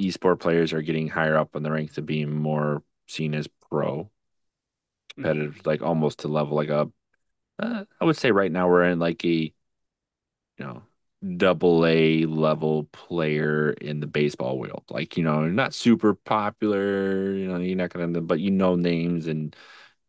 esport 0.00 0.40
players 0.40 0.72
are 0.72 0.82
getting 0.82 1.08
higher 1.08 1.36
up 1.36 1.56
in 1.56 1.62
the 1.62 1.70
ranks 1.70 1.98
of 1.98 2.06
being 2.06 2.30
more 2.34 2.82
seen 3.08 3.34
as 3.34 3.48
pro 3.70 4.10
hmm 5.16 5.40
competitive, 5.40 5.60
like 5.66 5.82
almost 5.82 6.20
to 6.20 6.28
level 6.28 6.56
like 6.56 6.68
a. 6.68 6.90
Uh, 7.58 7.84
I 8.00 8.06
would 8.06 8.16
say 8.18 8.32
right 8.32 8.52
now 8.52 8.68
we're 8.68 8.84
in 8.84 8.98
like 8.98 9.24
a 9.26 9.28
you 9.28 9.54
know 10.58 10.82
double 11.36 11.84
A 11.86 12.24
level 12.26 12.84
player 12.92 13.70
in 13.72 14.00
the 14.00 14.06
baseball 14.06 14.58
world. 14.58 14.84
Like 14.90 15.16
you 15.16 15.24
know, 15.24 15.46
not 15.46 15.74
super 15.74 16.14
popular. 16.14 17.32
You 17.34 17.48
know, 17.48 17.58
you're 17.58 17.76
not 17.76 17.90
gonna, 17.90 18.20
but 18.20 18.40
you 18.40 18.50
know 18.50 18.76
names 18.76 19.26
and 19.26 19.54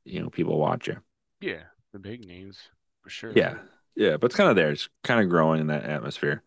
you 0.06 0.22
know 0.22 0.30
people 0.30 0.58
watch 0.60 0.88
you. 0.88 0.98
Yeah. 1.42 1.64
The 1.92 2.00
big 2.00 2.26
names 2.26 2.70
for 3.02 3.10
sure. 3.10 3.44
Yeah, 3.44 3.60
yeah, 3.96 4.18
but 4.18 4.28
it's 4.28 4.36
kind 4.36 4.50
of 4.50 4.56
there. 4.56 4.72
It's 4.72 4.90
kind 5.04 5.22
of 5.22 5.30
growing 5.30 5.62
in 5.62 5.68
that 5.68 5.84
atmosphere. 5.86 6.44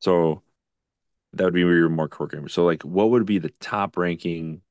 So 0.00 0.42
that 1.36 1.44
would 1.44 1.54
be 1.54 1.64
where 1.64 1.76
you're 1.76 1.88
more 1.88 2.08
core 2.08 2.26
gamer. 2.26 2.48
So 2.48 2.64
like, 2.64 2.82
what 2.82 3.10
would 3.10 3.26
be 3.26 3.38
the 3.38 3.52
top 3.60 3.96
ranking 3.96 4.62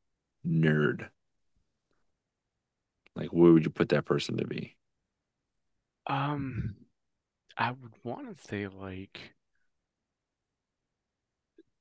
nerd? 0.45 1.09
Like, 3.15 3.29
where 3.29 3.51
would 3.51 3.63
you 3.63 3.69
put 3.69 3.89
that 3.89 4.05
person 4.05 4.37
to 4.37 4.47
be? 4.47 4.75
Um, 6.07 6.75
I 7.57 7.71
would 7.71 7.93
want 8.03 8.35
to 8.35 8.43
say 8.47 8.67
like 8.67 9.33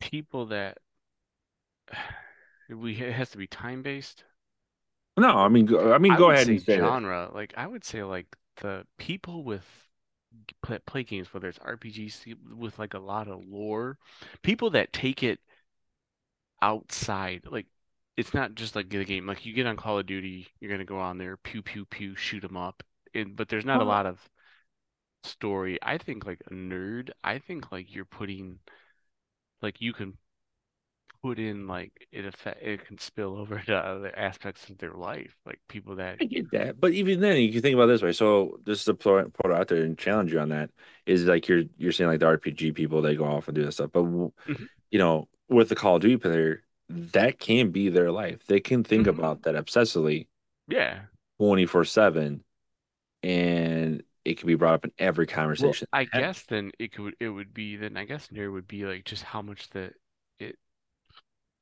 people 0.00 0.46
that 0.46 0.78
we 2.68 2.96
it 2.96 3.12
has 3.12 3.30
to 3.30 3.38
be 3.38 3.46
time 3.46 3.82
based. 3.82 4.24
No, 5.16 5.28
I 5.28 5.48
mean, 5.48 5.74
I 5.76 5.98
mean, 5.98 6.12
I 6.12 6.16
go 6.16 6.30
ahead 6.30 6.48
and 6.48 6.62
say 6.62 6.78
genre. 6.78 7.30
Like 7.32 7.54
I 7.56 7.66
would 7.66 7.84
say 7.84 8.02
like 8.02 8.26
the 8.60 8.86
people 8.98 9.44
with 9.44 9.64
play, 10.62 10.78
play 10.86 11.02
games, 11.04 11.32
whether 11.32 11.48
it's 11.48 11.58
RPGs 11.58 12.36
with 12.56 12.78
like 12.78 12.94
a 12.94 12.98
lot 12.98 13.28
of 13.28 13.44
lore, 13.46 13.98
people 14.42 14.70
that 14.70 14.92
take 14.92 15.22
it 15.22 15.40
outside. 16.60 17.42
Like 17.50 17.66
it's 18.16 18.34
not 18.34 18.54
just 18.54 18.76
like 18.76 18.88
the 18.88 19.04
game. 19.04 19.26
Like 19.26 19.44
you 19.46 19.52
get 19.52 19.66
on 19.66 19.76
Call 19.76 19.98
of 19.98 20.06
Duty, 20.06 20.48
you're 20.60 20.70
gonna 20.70 20.84
go 20.84 20.98
on 20.98 21.18
there, 21.18 21.36
pew 21.36 21.62
pew 21.62 21.84
pew, 21.84 22.14
shoot 22.16 22.40
them 22.40 22.56
up, 22.56 22.82
and 23.14 23.36
but 23.36 23.48
there's 23.48 23.64
not 23.64 23.78
a 23.78 23.80
uh-huh. 23.82 23.88
lot 23.88 24.06
of 24.06 24.28
story. 25.24 25.78
I 25.82 25.98
think 25.98 26.26
like 26.26 26.40
a 26.50 26.54
nerd. 26.54 27.10
I 27.24 27.38
think 27.38 27.72
like 27.72 27.94
you're 27.94 28.04
putting 28.04 28.58
like 29.62 29.80
you 29.80 29.92
can 29.92 30.18
put 31.22 31.38
in 31.38 31.66
like 31.66 31.92
it 32.12 32.24
affect 32.26 32.62
it 32.62 32.84
can 32.86 32.98
spill 32.98 33.36
over 33.38 33.60
to 33.60 33.76
other 33.76 34.16
aspects 34.18 34.68
of 34.70 34.78
their 34.78 34.92
life. 34.94 35.36
Like 35.46 35.60
people 35.68 35.96
that. 35.96 36.20
I 36.20 36.24
get 36.26 36.50
that, 36.52 36.78
but 36.80 36.92
even 36.92 37.20
then, 37.20 37.38
you 37.38 37.50
can 37.52 37.62
think 37.62 37.74
about 37.74 37.86
this 37.86 38.02
way. 38.02 38.12
So, 38.12 38.60
just 38.66 38.84
to 38.86 38.94
put 38.94 39.32
put 39.34 39.50
it 39.50 39.56
out 39.56 39.68
there 39.68 39.82
and 39.82 39.98
challenge 39.98 40.32
you 40.32 40.38
on 40.40 40.50
that 40.50 40.70
is 41.06 41.24
like 41.24 41.48
you're 41.48 41.64
you're 41.78 41.90
saying 41.92 42.10
like 42.10 42.20
the 42.20 42.26
RPG 42.26 42.70
people 42.72 43.02
they 43.02 43.16
go 43.16 43.24
off 43.24 43.48
and 43.48 43.54
do 43.54 43.64
this 43.64 43.76
stuff, 43.76 43.90
but 43.92 44.04
Mhm, 44.46 44.66
you 44.90 44.98
know, 44.98 45.28
with 45.48 45.68
the 45.68 45.76
Call 45.76 45.96
of 45.96 46.02
Duty 46.02 46.18
player, 46.18 46.62
that 46.90 47.38
can 47.40 47.70
be 47.72 47.88
their 47.88 48.10
life. 48.12 48.46
They 48.46 48.60
can 48.60 48.84
think 48.84 49.06
mhm. 49.06 49.08
about 49.08 49.42
that 49.42 49.54
obsessively 49.56 50.28
Yeah. 50.68 51.02
24/7, 51.38 52.44
and 53.24 54.02
it 54.24 54.38
can 54.38 54.48
be 54.48 54.56
brought 54.56 54.74
up 54.76 54.84
in 54.86 54.92
every 54.98 55.26
Well, 55.56 55.78
conversation. 55.78 55.88
I 55.92 56.04
guess 56.04 56.42
then 56.44 56.72
it 56.78 56.92
could 56.92 57.14
it 57.20 57.28
would 57.30 57.54
be 57.54 57.76
then 57.76 57.96
I 57.96 58.04
guess 58.04 58.26
there 58.28 58.50
would 58.50 58.66
be 58.68 58.84
like 58.84 59.04
just 59.04 59.22
how 59.22 59.42
much 59.42 59.70
the 59.70 59.92
it 60.38 60.58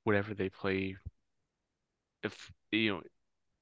whatever 0.04 0.34
they 0.34 0.48
play 0.48 0.96
if 2.22 2.52
you 2.72 2.92
know 2.94 3.02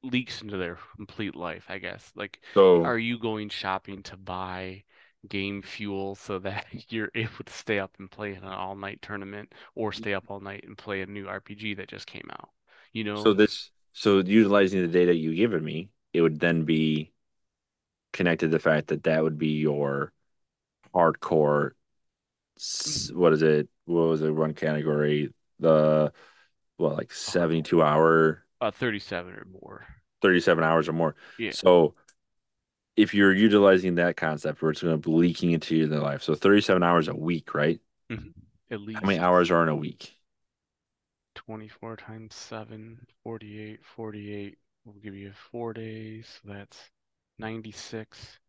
leaks 0.02 0.42
into 0.42 0.56
their 0.56 0.78
complete 0.96 1.36
life, 1.36 1.66
I 1.68 1.78
guess. 1.78 2.12
Like 2.14 2.40
So, 2.54 2.84
are 2.84 2.98
you 2.98 3.18
going 3.18 3.48
shopping 3.48 4.02
to 4.04 4.16
buy 4.16 4.84
game 5.28 5.62
fuel 5.62 6.14
so 6.14 6.38
that 6.40 6.66
you're 6.90 7.10
able 7.14 7.44
to 7.44 7.52
stay 7.52 7.78
up 7.78 7.92
and 7.98 8.10
play 8.10 8.30
in 8.34 8.44
an 8.44 8.52
all-night 8.52 9.02
tournament 9.02 9.52
or 9.74 9.92
stay 9.92 10.14
up 10.14 10.24
all 10.28 10.40
night 10.40 10.64
and 10.66 10.78
play 10.78 11.02
a 11.02 11.06
new 11.06 11.26
RPG 11.26 11.76
that 11.76 11.88
just 11.88 12.06
came 12.06 12.28
out. 12.30 12.50
You 12.92 13.04
know? 13.04 13.22
So 13.22 13.34
this, 13.34 13.70
so 13.92 14.18
utilizing 14.18 14.80
the 14.82 14.88
data 14.88 15.14
you've 15.14 15.36
given 15.36 15.64
me, 15.64 15.90
it 16.12 16.22
would 16.22 16.40
then 16.40 16.64
be 16.64 17.12
connected 18.12 18.46
to 18.46 18.52
the 18.52 18.58
fact 18.58 18.88
that 18.88 19.04
that 19.04 19.22
would 19.22 19.38
be 19.38 19.58
your 19.58 20.12
hardcore. 20.94 21.72
What 23.12 23.32
is 23.32 23.42
it? 23.42 23.68
What 23.84 24.08
was 24.08 24.22
it? 24.22 24.34
One 24.34 24.54
category, 24.54 25.32
the 25.58 26.12
well, 26.78 26.94
like 26.94 27.12
72 27.12 27.82
hour, 27.82 28.44
Uh, 28.60 28.70
37 28.70 29.34
or 29.34 29.46
more. 29.50 29.86
37 30.22 30.64
hours 30.64 30.88
or 30.88 30.92
more. 30.92 31.14
Yeah. 31.38 31.52
So 31.52 31.94
if 32.96 33.14
you're 33.14 33.32
utilizing 33.32 33.96
that 33.96 34.16
concept 34.16 34.60
where 34.60 34.72
it's 34.72 34.82
going 34.82 35.00
to 35.00 35.08
be 35.08 35.14
leaking 35.14 35.52
into 35.52 35.76
your 35.76 36.00
life, 36.00 36.22
so 36.22 36.34
37 36.34 36.82
hours 36.82 37.08
a 37.08 37.14
week, 37.14 37.54
right? 37.54 37.80
Mhm. 38.10 38.32
At 38.70 38.80
least 38.80 39.00
How 39.00 39.06
many 39.06 39.20
hours 39.20 39.50
are 39.50 39.62
in 39.62 39.68
a 39.68 39.76
week? 39.76 40.14
24 41.34 41.96
times 41.96 42.34
7, 42.34 43.06
48, 43.22 43.84
48 43.84 44.58
will 44.84 44.94
give 44.94 45.14
you 45.14 45.32
four 45.32 45.72
days. 45.72 46.40
So 46.42 46.52
that's 46.52 46.90
96 47.38 48.40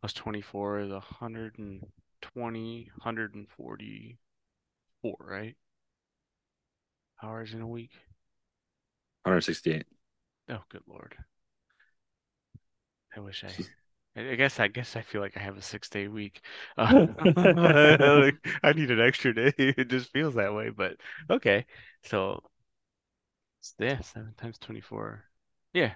plus 0.00 0.12
24 0.14 0.80
is 0.80 0.90
120, 0.90 2.90
144, 2.96 5.16
right? 5.20 5.56
Hours 7.22 7.54
in 7.54 7.60
a 7.60 7.66
week. 7.66 7.92
168. 9.24 9.86
Oh, 10.48 10.62
good 10.68 10.82
Lord. 10.86 11.14
I 13.16 13.20
wish 13.20 13.44
I. 13.44 13.52
I 14.14 14.34
guess 14.34 14.60
I 14.60 14.68
guess 14.68 14.94
I 14.94 15.00
feel 15.00 15.22
like 15.22 15.36
I 15.38 15.40
have 15.40 15.56
a 15.56 15.62
six 15.62 15.88
day 15.88 16.06
week. 16.06 16.42
Uh, 16.76 17.06
like, 17.36 18.36
I 18.62 18.72
need 18.72 18.90
an 18.90 19.00
extra 19.00 19.34
day. 19.34 19.52
It 19.58 19.88
just 19.88 20.10
feels 20.10 20.34
that 20.34 20.54
way, 20.54 20.68
but 20.70 20.96
okay. 21.30 21.64
So 22.04 22.42
yeah, 23.78 24.00
seven 24.00 24.34
times 24.36 24.58
24. 24.58 25.24
Yeah. 25.72 25.94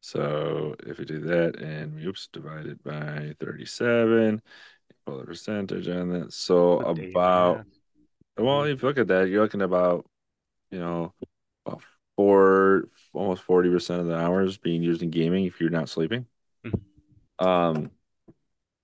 So 0.00 0.74
if 0.86 0.98
we 0.98 1.04
do 1.04 1.20
that 1.20 1.60
and 1.60 2.04
oops, 2.04 2.28
divide 2.32 2.66
it 2.66 2.82
by 2.82 3.34
37, 3.40 4.40
pull 5.04 5.18
the 5.18 5.24
percentage 5.24 5.88
on 5.88 6.08
that. 6.10 6.32
So 6.32 6.80
A 6.80 6.94
day 6.94 7.04
and 7.06 7.14
about. 7.16 7.64
Well, 8.44 8.64
Mhm. 8.64 8.72
if 8.72 8.82
you 8.82 8.88
look 8.88 8.98
at 8.98 9.08
that, 9.08 9.28
you're 9.28 9.42
looking 9.42 9.62
about, 9.62 10.06
you 10.70 10.78
know, 10.78 11.14
about 11.66 11.82
four, 12.16 12.88
almost 13.12 13.42
40% 13.42 14.00
of 14.00 14.06
the 14.06 14.16
hours 14.16 14.58
being 14.58 14.82
used 14.82 15.02
in 15.02 15.10
gaming 15.10 15.44
if 15.46 15.60
you're 15.60 15.70
not 15.70 15.88
sleeping. 15.88 16.26
Mhm. 16.64 16.80
Um, 17.38 17.90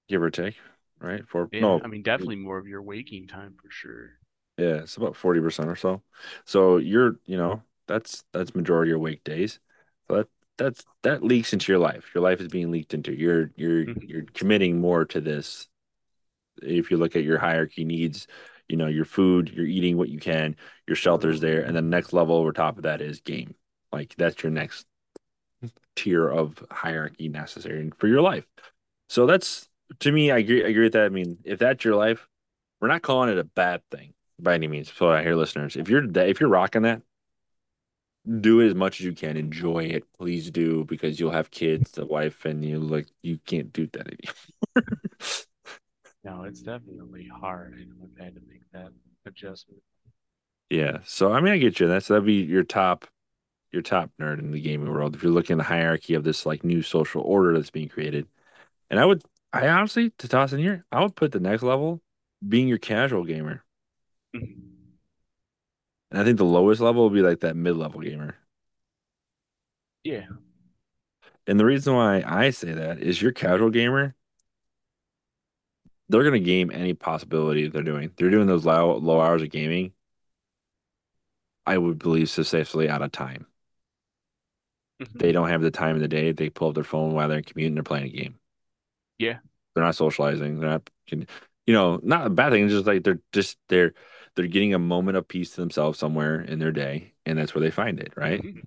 give 0.09 0.23
or 0.23 0.31
take, 0.31 0.57
right? 1.01 1.27
For 1.29 1.49
Yeah, 1.53 1.61
no, 1.63 1.81
I 1.85 1.87
mean 1.89 2.03
definitely 2.03 2.37
more 2.37 2.59
of 2.59 2.67
your 2.67 2.83
waking 2.83 3.29
time 3.29 3.55
for 3.63 3.71
sure. 3.71 4.11
yeah, 4.59 4.77
it's 4.83 4.97
about 4.97 5.17
40% 5.17 5.69
or 5.69 5.77
so. 5.77 6.03
So 6.45 6.79
you're, 6.79 7.19
you 7.27 7.37
know, 7.37 7.63
that's 7.87 8.25
that's 8.33 8.55
majority 8.55 8.93
of 8.93 9.01
wake 9.01 9.25
days. 9.25 9.61
So 10.09 10.17
that 10.17 10.29
that's 10.57 10.85
that 11.03 11.23
leaks 11.23 11.53
into 11.53 11.73
your 11.73 11.79
life. 11.79 12.11
Your 12.15 12.23
life 12.23 12.41
is 12.41 12.49
being 12.49 12.71
leaked 12.71 12.95
into. 12.95 13.13
You're 13.13 13.51
you're 13.57 13.85
Mhm. 13.85 14.09
you're 14.09 14.25
committing 14.35 14.81
more 14.81 15.05
to 15.07 15.21
this. 15.21 15.69
If 16.63 16.91
you 16.91 16.97
look 16.97 17.17
at 17.17 17.25
your 17.25 17.39
hierarchy 17.39 17.85
needs, 17.85 18.27
you 18.69 18.77
know, 18.77 18.87
your 18.87 19.05
food, 19.05 19.51
you're 19.55 19.67
eating 19.67 19.97
what 19.97 20.09
you 20.09 20.19
can, 20.19 20.57
your 20.87 20.97
shelter's 20.97 21.41
there, 21.41 21.63
and 21.63 21.77
the 21.77 21.83
next 21.83 22.13
level 22.13 22.37
over 22.37 22.53
top 22.53 22.77
of 22.77 22.85
that 22.85 23.01
is 23.01 23.21
game. 23.21 23.55
Like 23.93 24.15
that's 24.17 24.43
your 24.43 24.53
next 24.53 24.87
tier 25.95 26.29
of 26.29 26.63
hierarchy 26.71 27.29
necessary 27.29 27.91
for 27.99 28.09
your 28.09 28.21
life. 28.21 28.45
So 29.09 29.27
that's 29.27 29.69
to 30.01 30.13
me, 30.13 30.31
I 30.31 30.39
agree, 30.39 30.65
I 30.65 30.69
agree 30.69 30.85
with 30.85 30.93
that. 30.95 31.07
I 31.07 31.09
mean, 31.11 31.39
if 31.45 31.59
that's 31.59 31.85
your 31.85 31.97
life, 31.97 32.29
we're 32.81 32.89
not 32.89 33.03
calling 33.03 33.31
it 33.31 33.39
a 33.39 33.45
bad 33.45 33.83
thing 33.91 34.15
by 34.39 34.55
any 34.55 34.69
means. 34.69 34.93
So 34.93 35.11
I 35.11 35.23
hear 35.23 35.35
listeners, 35.35 35.77
if 35.77 35.89
you're 35.89 36.05
if 36.19 36.41
you're 36.41 36.49
rocking 36.49 36.83
that, 36.83 37.03
do 38.41 38.61
it 38.61 38.69
as 38.69 38.75
much 38.75 39.01
as 39.01 39.07
you 39.07 39.13
can. 39.13 39.37
Enjoy 39.37 39.85
it, 39.85 40.05
please 40.19 40.51
do, 40.51 40.85
because 40.85 41.19
you'll 41.21 41.31
have 41.31 41.51
kids, 41.51 41.97
a 41.99 42.05
wife, 42.05 42.45
and 42.45 42.65
you 42.65 42.79
like 42.79 43.09
you 43.23 43.39
can't 43.47 43.73
do 43.73 43.87
that 43.93 44.07
anymore. 44.07 44.89
No, 46.27 46.43
it's 46.43 46.61
definitely 46.61 47.29
hard. 47.41 47.75
I 47.79 47.85
know 47.85 47.95
I've 48.03 48.25
had 48.25 48.35
to 48.35 48.41
make 48.49 48.63
that 48.73 48.89
adjustment. 49.27 49.81
Yeah. 50.69 50.99
So 51.05 51.33
I 51.33 51.41
mean, 51.41 51.53
I 51.53 51.59
get 51.59 51.79
you. 51.79 51.87
That's 51.87 52.09
that'd 52.09 52.27
be 52.27 52.43
your 52.43 52.65
top, 52.65 53.07
your 53.71 53.83
top 53.83 54.11
nerd 54.21 54.41
in 54.41 54.51
the 54.51 54.61
gaming 54.61 54.91
world. 54.91 55.15
If 55.15 55.23
you're 55.23 55.31
looking 55.31 55.55
at 55.55 55.59
the 55.59 55.73
hierarchy 55.73 56.15
of 56.15 56.25
this 56.25 56.45
like 56.45 56.65
new 56.65 56.83
social 56.83 57.23
order 57.23 57.55
that's 57.55 57.71
being 57.71 57.89
created, 57.89 58.27
and 58.91 58.99
I 58.99 59.05
would, 59.05 59.23
I 59.53 59.69
honestly, 59.69 60.11
to 60.19 60.27
toss 60.27 60.53
in 60.53 60.59
here, 60.59 60.85
I 60.91 61.01
would 61.01 61.15
put 61.15 61.31
the 61.31 61.39
next 61.39 61.63
level 61.63 62.03
being 62.47 62.67
your 62.67 62.79
casual 62.79 63.25
gamer. 63.25 63.63
Mhm. 64.35 64.57
And 66.11 66.21
I 66.21 66.25
think 66.25 66.39
the 66.39 66.45
lowest 66.45 66.81
level 66.81 67.05
will 67.05 67.11
be 67.11 67.23
like 67.23 67.41
that 67.41 67.55
mid-level 67.55 68.01
gamer. 68.01 68.35
Yeah. 70.03 70.27
And 71.47 71.61
the 71.61 71.65
reason 71.65 71.95
why 71.95 72.25
I 72.27 72.51
say 72.51 72.73
that 72.73 73.01
is 73.01 73.23
your 73.23 73.31
casual 73.31 73.71
gamer, 73.71 74.17
they're 76.09 76.25
gonna 76.25 76.39
game 76.41 76.71
any 76.73 76.95
possibility 76.95 77.69
they're 77.69 77.83
doing. 77.83 78.13
They're 78.17 78.31
doing 78.31 78.47
those 78.47 78.65
low 78.65 78.97
low 78.99 79.21
hours 79.21 79.43
of 79.43 79.51
gaming. 79.51 79.93
I 81.67 81.79
would 81.79 81.99
believe 81.99 82.31
successfully 82.31 82.89
out 82.89 83.03
of 83.03 83.13
time. 83.13 83.47
Mhm. 85.01 85.19
They 85.19 85.33
don't 85.33 85.49
have 85.49 85.63
the 85.63 85.71
time 85.71 85.97
in 85.97 86.03
the 86.03 86.09
day. 86.09 86.33
They 86.33 86.51
pull 86.51 86.69
up 86.69 86.75
their 86.75 86.85
phone 86.85 87.13
while 87.13 87.29
they're 87.29 87.43
commuting. 87.43 87.75
They're 87.75 87.83
playing 87.83 88.07
a 88.07 88.17
game. 88.17 88.39
Yeah. 89.19 89.39
They're 89.75 89.85
not 89.85 89.97
socializing. 89.97 90.59
They're 90.61 90.71
not, 90.71 90.91
you 91.11 91.27
know, 91.75 92.01
not 92.03 92.27
a 92.27 92.31
bad 92.31 92.53
thing. 92.53 92.65
It's 92.65 92.73
just 92.75 92.87
like 92.87 93.03
they're 93.05 93.21
just 93.33 93.59
they're 93.69 93.95
they're 94.35 94.47
getting 94.47 94.75
a 94.75 94.79
moment 94.79 95.17
of 95.17 95.29
peace 95.29 95.51
to 95.53 95.61
themselves 95.61 95.99
somewhere 95.99 96.41
in 96.41 96.59
their 96.59 96.73
day, 96.73 97.15
and 97.27 97.39
that's 97.39 97.55
where 97.55 97.63
they 97.63 97.71
find 97.71 98.01
it, 98.01 98.13
right? 98.17 98.43
Mhm. 98.43 98.65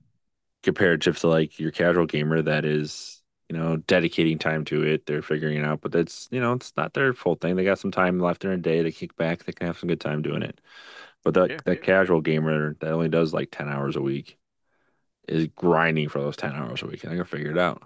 Compared 0.64 1.02
to 1.04 1.28
like 1.28 1.60
your 1.60 1.72
casual 1.72 2.06
gamer 2.06 2.42
that 2.42 2.66
is, 2.66 3.19
you 3.50 3.58
know, 3.58 3.78
dedicating 3.78 4.38
time 4.40 4.66
to 4.66 4.84
it. 4.84 5.06
They're 5.06 5.22
figuring 5.24 5.58
it 5.58 5.66
out, 5.66 5.82
but 5.82 5.92
that's, 5.92 6.28
you 6.32 6.40
know, 6.40 6.54
it's 6.54 6.74
not 6.78 6.94
their 6.94 7.14
full 7.14 7.36
thing. 7.36 7.56
They 7.56 7.64
got 7.66 7.80
some 7.80 7.92
time 7.92 8.20
left 8.20 8.44
in 8.44 8.50
their 8.52 8.58
day. 8.58 8.82
They 8.84 8.92
kick 8.92 9.16
back. 9.18 9.44
They 9.46 9.54
can 9.54 9.68
have 9.68 9.80
some 9.80 9.90
good 9.90 10.02
time 10.02 10.22
doing 10.22 10.44
it. 10.44 10.62
But 11.24 11.34
that 11.36 11.52
Yeah. 11.52 11.60
that 11.66 11.84
casual 11.84 12.22
gamer 12.22 12.76
that 12.82 12.92
only 12.94 13.10
does 13.10 13.34
like 13.34 13.52
10 13.52 13.70
hours 13.70 13.96
a 13.98 14.02
week 14.02 14.38
is 15.28 15.48
grinding 15.56 16.10
for 16.10 16.22
those 16.22 16.38
10 16.38 16.54
hours 16.54 16.84
a 16.84 16.88
week, 16.88 17.04
and 17.04 17.14
I 17.14 17.18
gotta 17.18 17.30
figure 17.30 17.52
it 17.52 17.58
out. 17.60 17.84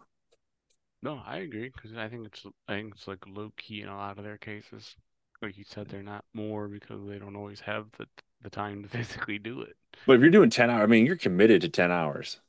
No, 1.03 1.21
I 1.25 1.37
agree 1.37 1.69
because 1.69 1.93
I 1.95 2.09
think 2.09 2.25
it's 2.27 2.45
I 2.67 2.73
think 2.73 2.95
it's 2.95 3.07
like 3.07 3.25
low 3.27 3.51
key 3.57 3.81
in 3.81 3.89
a 3.89 3.95
lot 3.95 4.17
of 4.17 4.23
their 4.23 4.37
cases. 4.39 4.95
Like 5.41 5.57
you 5.57 5.63
said, 5.65 5.87
they're 5.89 6.01
not 6.01 6.25
more 6.33 6.67
because 6.67 7.05
they 7.07 7.19
don't 7.19 7.35
always 7.35 7.59
have 7.61 7.91
the 7.97 8.07
the 8.41 8.49
time 8.49 8.81
to 8.83 8.89
physically 8.97 9.37
do 9.39 9.61
it. 9.61 9.77
But 10.05 10.13
if 10.17 10.21
you're 10.21 10.29
doing 10.31 10.49
10 10.49 10.69
hours, 10.69 10.83
I 10.83 10.87
mean, 10.87 11.05
you're 11.05 11.15
committed 11.17 11.61
to 11.61 11.69
10 11.69 11.91
hours. 11.91 12.39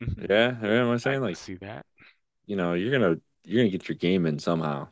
Mhm. 0.00 0.26
Yeah, 0.30 0.56
you 0.62 0.68
know 0.68 0.86
what 0.88 0.92
I'm 0.94 0.98
saying? 1.00 1.22
can 1.22 1.22
Like, 1.22 1.38
see 1.38 1.54
that. 1.56 1.86
You 2.46 2.56
know, 2.56 2.74
you're 2.74 2.92
gonna 2.92 3.20
you're 3.44 3.62
gonna 3.62 3.70
get 3.70 3.88
your 3.88 3.96
game 3.96 4.26
in 4.26 4.38
somehow. 4.38 4.88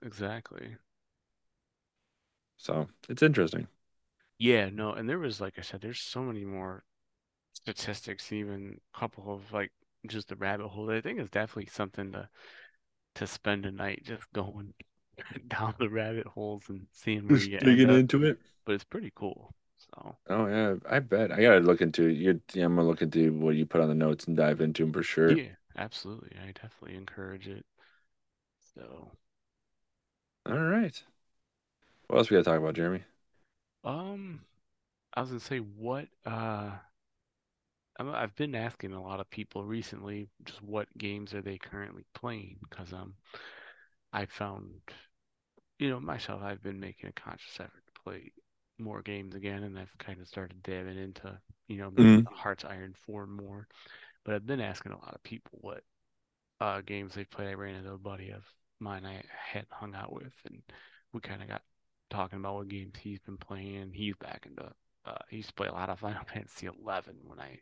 Exactly. 0.00 0.78
So 2.58 2.88
it's 3.08 3.22
interesting. 3.22 3.68
Yeah, 4.38 4.70
no, 4.70 4.92
and 4.94 5.08
there 5.08 5.18
was 5.18 5.40
like 5.42 5.58
I 5.58 5.62
said, 5.62 5.80
there's 5.82 6.00
so 6.00 6.22
many 6.22 6.44
more 6.44 6.84
statistics, 7.54 8.32
even 8.32 8.80
a 8.94 8.98
couple 8.98 9.32
of 9.34 9.52
like 9.52 9.72
just 10.08 10.28
the 10.28 10.36
rabbit 10.36 10.68
hole. 10.68 10.90
I 10.90 11.00
think 11.02 11.18
it's 11.20 11.30
definitely 11.30 11.66
something 11.72 12.12
to 12.12 12.28
to 13.16 13.26
spend 13.26 13.66
a 13.66 13.72
night 13.72 14.04
just 14.04 14.30
going 14.34 14.74
down 15.48 15.74
the 15.78 15.90
rabbit 15.90 16.26
holes 16.28 16.64
and 16.70 16.88
seeing 16.92 17.28
where 17.30 17.40
you 17.42 17.60
digging 17.62 17.90
into 17.90 18.24
it. 18.24 18.40
But 18.66 18.74
it's 18.74 18.84
pretty 18.84 19.10
cool. 19.14 19.54
So 19.78 20.18
Oh 20.28 20.46
yeah, 20.46 20.74
I 20.88 20.98
bet 21.00 21.30
I 21.32 21.40
gotta 21.40 21.60
look 21.60 21.80
into 21.80 22.06
you. 22.08 22.40
Yeah, 22.52 22.64
I'm 22.66 22.74
gonna 22.76 22.86
look 22.88 23.02
into 23.02 23.32
what 23.32 23.54
you 23.56 23.64
put 23.66 23.80
on 23.80 23.88
the 23.88 23.94
notes 23.94 24.26
and 24.26 24.36
dive 24.36 24.60
into 24.60 24.82
them 24.84 24.92
for 24.92 25.02
sure. 25.02 25.40
yeah, 25.40 25.55
absolutely. 25.76 26.36
I 26.42 26.52
definitely 26.52 26.96
encourage 26.96 27.48
it. 27.48 27.64
So, 28.74 29.12
All 30.46 30.58
right. 30.58 31.02
What 32.08 32.18
else 32.18 32.30
we 32.30 32.34
gotta 32.34 32.44
talk 32.44 32.58
about, 32.58 32.74
Jeremy? 32.74 33.04
um, 33.84 34.40
I 35.14 35.20
was 35.22 35.30
gonna 35.30 35.40
say 35.40 35.58
what 35.58 36.08
uh 36.26 36.72
I'm- 37.98 38.08
I've 38.14 38.34
been 38.36 38.54
asking 38.54 38.92
a 38.92 39.02
lot 39.02 39.20
of 39.20 39.28
people 39.30 39.64
recently 39.64 40.28
just 40.44 40.62
what 40.62 40.88
games 40.98 41.34
are 41.34 41.42
they 41.42 41.58
currently 41.58 42.04
playing 42.14 42.58
because 42.62 42.92
um 42.92 43.16
I 44.12 44.26
found 44.26 44.82
you 45.78 45.88
know 45.90 46.00
myself 46.00 46.42
I've 46.42 46.62
been 46.62 46.80
making 46.80 47.08
a 47.08 47.12
conscious 47.12 47.60
effort 47.60 47.84
to 47.86 48.02
play 48.02 48.32
more 48.78 49.02
games 49.02 49.34
again 49.34 49.62
and 49.64 49.78
I've 49.78 49.96
kind 49.98 50.20
of 50.20 50.28
started 50.28 50.62
dabbing 50.62 50.98
into 50.98 51.38
you 51.68 51.78
know 51.78 51.92
Mhm. 51.96 52.26
Hearts 52.26 52.64
Iron 52.64 52.94
4 52.94 53.26
more 53.26 53.68
but 54.26 54.34
I've 54.34 54.46
been 54.46 54.60
asking 54.60 54.92
a 54.92 54.98
lot 54.98 55.14
of 55.14 55.22
people 55.22 55.60
what 55.62 55.84
uh 56.60 56.82
games 56.82 57.14
they 57.14 57.24
play 57.24 57.48
I 57.48 57.54
ran 57.54 57.76
into 57.76 57.92
a 57.92 57.98
buddy 57.98 58.30
of 58.30 58.44
mine 58.80 59.06
I 59.06 59.22
had 59.30 59.66
hung 59.70 59.94
out 59.94 60.12
with 60.12 60.34
and 60.44 60.62
we 61.14 61.20
kind 61.20 61.42
of 61.42 61.48
got 61.48 61.62
talking 62.10 62.40
about 62.40 62.56
what 62.56 62.68
games 62.68 62.96
he's 63.00 63.20
been 63.20 63.38
playing 63.38 63.92
he's 63.94 64.16
back 64.16 64.46
into 64.46 64.70
uh 65.06 65.18
he 65.30 65.38
used 65.38 65.50
to 65.50 65.54
play 65.54 65.68
a 65.68 65.72
lot 65.72 65.90
of 65.90 66.00
Final 66.00 66.24
Fantasy 66.34 66.66
11 66.66 67.16
when 67.24 67.40
I 67.40 67.60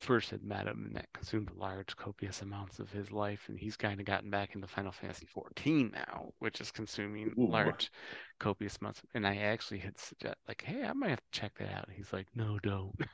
first 0.00 0.30
had 0.30 0.42
met 0.42 0.66
him 0.66 0.84
and 0.86 0.96
that 0.96 1.12
consumed 1.12 1.50
large, 1.56 1.96
copious 1.96 2.42
amounts 2.42 2.78
of 2.78 2.90
his 2.92 3.10
life. 3.10 3.44
And 3.48 3.58
he's 3.58 3.76
kind 3.76 4.00
of 4.00 4.06
gotten 4.06 4.30
back 4.30 4.54
into 4.54 4.66
Final 4.66 4.92
Fantasy 4.92 5.26
14 5.26 5.90
now, 5.92 6.32
which 6.38 6.60
is 6.60 6.70
consuming 6.70 7.32
Ooh. 7.38 7.48
large, 7.48 7.90
copious 8.38 8.78
amounts. 8.80 9.02
And 9.14 9.26
I 9.26 9.36
actually 9.36 9.78
had 9.78 9.98
suggest 9.98 10.36
like, 10.46 10.62
hey, 10.64 10.84
I 10.84 10.92
might 10.92 11.10
have 11.10 11.20
to 11.20 11.40
check 11.40 11.52
that 11.58 11.72
out. 11.72 11.88
He's 11.94 12.12
like, 12.12 12.28
no, 12.34 12.58
don't. 12.58 12.94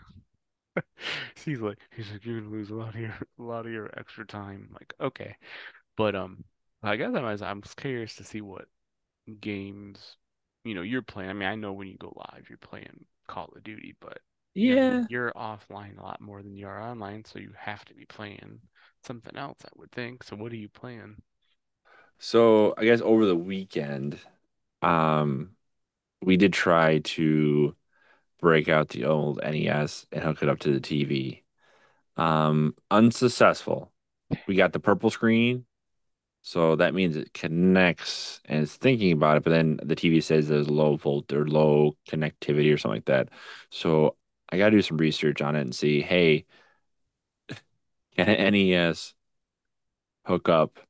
he's 1.44 1.60
like, 1.60 1.78
he's 1.96 2.10
like, 2.10 2.24
you're 2.24 2.40
gonna 2.40 2.52
lose 2.52 2.70
a 2.70 2.74
lot 2.74 2.94
of 2.94 3.00
your, 3.00 3.14
a 3.38 3.42
lot 3.42 3.66
of 3.66 3.72
your 3.72 3.90
extra 3.98 4.26
time. 4.26 4.66
I'm 4.68 4.74
like, 4.74 4.94
okay, 5.00 5.36
but 5.96 6.14
um, 6.16 6.44
I 6.82 6.96
guess 6.96 7.14
I'm, 7.14 7.24
I'm 7.26 7.62
curious 7.76 8.16
to 8.16 8.24
see 8.24 8.40
what 8.42 8.66
games, 9.40 10.16
you 10.64 10.74
know, 10.74 10.82
you're 10.82 11.02
playing. 11.02 11.30
I 11.30 11.34
mean, 11.34 11.48
I 11.48 11.54
know 11.56 11.72
when 11.72 11.88
you 11.88 11.98
go 11.98 12.12
live, 12.16 12.46
you're 12.48 12.58
playing 12.58 13.04
Call 13.28 13.52
of 13.56 13.64
Duty, 13.64 13.96
but 14.00 14.20
Yeah. 14.54 15.08
you're 15.08 15.32
offline 15.32 15.98
a 15.98 16.02
lot 16.02 16.20
more 16.20 16.42
than 16.42 16.56
you 16.56 16.66
are 16.68 16.82
online, 16.82 17.24
so 17.24 17.38
you 17.38 17.52
have 17.58 17.84
to 17.86 17.94
be 17.94 18.06
playing 18.06 18.60
something 19.04 19.36
else, 19.36 19.58
I 19.64 19.70
would 19.76 19.92
think. 19.92 20.24
So 20.24 20.36
what 20.36 20.52
are 20.52 20.56
you 20.56 20.68
playing? 20.68 21.16
So 22.18 22.74
I 22.78 22.84
guess 22.84 23.00
over 23.00 23.26
the 23.26 23.36
weekend, 23.36 24.18
um, 24.82 25.56
we 26.22 26.36
did 26.36 26.52
try 26.52 27.00
to 27.00 27.76
break 28.42 28.68
out 28.70 28.90
the 28.90 29.06
old 29.06 29.40
NES 29.42 30.06
and 30.12 30.24
hook 30.24 30.42
it 30.44 30.50
up 30.50 30.60
to 30.60 30.72
the 30.72 30.80
TV. 30.80 31.44
Um, 32.18 32.76
unsuccessful. 32.92 33.92
We 34.48 34.56
got 34.56 34.72
the 34.74 34.80
purple 34.80 35.10
screen, 35.10 35.66
so 36.42 36.76
that 36.76 36.94
means 36.94 37.16
it 37.16 37.34
connects 37.34 38.40
and 38.46 38.62
it's 38.62 38.76
thinking 38.76 39.12
about 39.12 39.38
it, 39.38 39.44
but 39.44 39.50
then 39.50 39.78
the 39.82 39.96
TV 39.96 40.20
says 40.20 40.48
there's 40.48 40.68
low 40.70 40.96
volt 40.96 41.32
or 41.32 41.46
low 41.46 41.96
connectivity 42.08 42.72
or 42.74 42.78
something 42.78 42.96
like 42.98 43.06
that. 43.06 43.28
So 43.70 44.16
I 44.50 44.58
got 44.58 44.66
to 44.70 44.76
do 44.76 44.82
some 44.82 44.98
research 44.98 45.42
on 45.42 45.56
it 45.56 45.62
and 45.62 45.74
see, 45.74 46.02
hey, 46.02 46.46
can 48.16 48.28
an 48.28 48.36
NES 48.36 49.14
hook 50.26 50.48
up 50.48 50.80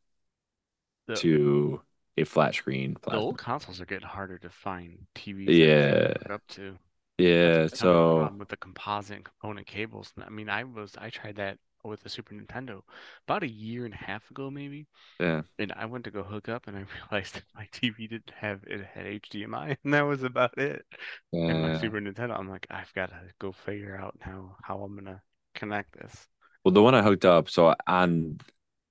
The 1.07 1.23
to 1.23 1.81
a 2.17 2.25
flat 2.25 2.55
screen 2.55 2.97
the 3.11 3.17
old 3.17 3.39
consoles 3.39 3.81
are 3.81 3.87
getting 3.87 4.09
harder 4.09 4.39
to 4.41 4.51
find 4.51 5.07
TVs 5.15 5.63
Yeah, 5.65 6.15
hook 6.17 6.31
up 6.31 6.45
to. 6.49 6.79
Yeah. 7.23 7.69
So 7.69 8.31
with 8.39 8.49
the 8.49 8.57
composite 8.57 9.17
and 9.17 9.25
component 9.25 9.67
cables. 9.67 10.13
I 10.19 10.31
mean, 10.31 10.49
I 10.49 10.65
was 10.65 10.95
I 10.99 11.11
tried 11.11 11.37
that 11.37 11.59
with 11.85 12.03
the 12.03 12.09
Super 12.09 12.35
Nintendo 12.35 12.83
about 13.27 13.43
a 13.43 13.51
year 13.51 13.85
and 13.85 13.95
a 13.95 13.97
half 13.97 14.31
ago, 14.31 14.51
maybe. 14.51 14.87
yeah, 15.21 15.43
And 15.59 15.73
I 15.77 15.87
went 15.87 16.05
to 16.05 16.11
go 16.11 16.23
hook 16.25 16.49
up, 16.49 16.69
and 16.69 16.77
I 16.77 16.85
realized 17.13 17.35
that 17.37 17.45
my 17.55 17.69
TV 17.73 18.09
didn't 18.09 18.33
have 18.39 18.63
it 18.67 18.85
had 18.87 19.07
HDMI, 19.07 19.77
and 19.85 19.95
that 19.95 20.03
was 20.03 20.23
about 20.23 20.59
it. 20.59 20.85
And 21.49 21.63
my. 21.63 21.75
Super 21.75 22.01
Nintendo, 22.01 22.39
I'm 22.39 22.49
like, 22.51 22.67
I've 22.71 22.93
got 22.95 23.11
to 23.11 23.21
go 23.41 23.53
figure 23.53 23.97
out 23.97 24.17
how 24.21 24.57
how 24.63 24.83
I'm 24.83 24.97
gonna 24.97 25.23
connect 25.55 25.93
this. 25.95 26.29
Well, 26.65 26.73
the 26.73 26.83
one 26.83 26.95
I 26.95 27.03
hooked 27.03 27.25
up, 27.25 27.49
so 27.51 27.75
on 27.87 28.39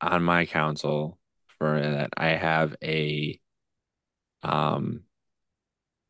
on 0.01 0.23
my 0.23 0.45
console 0.45 1.17
for 1.57 1.79
that, 1.79 2.09
I 2.17 2.29
have 2.29 2.75
a 2.83 3.39
um 4.43 5.03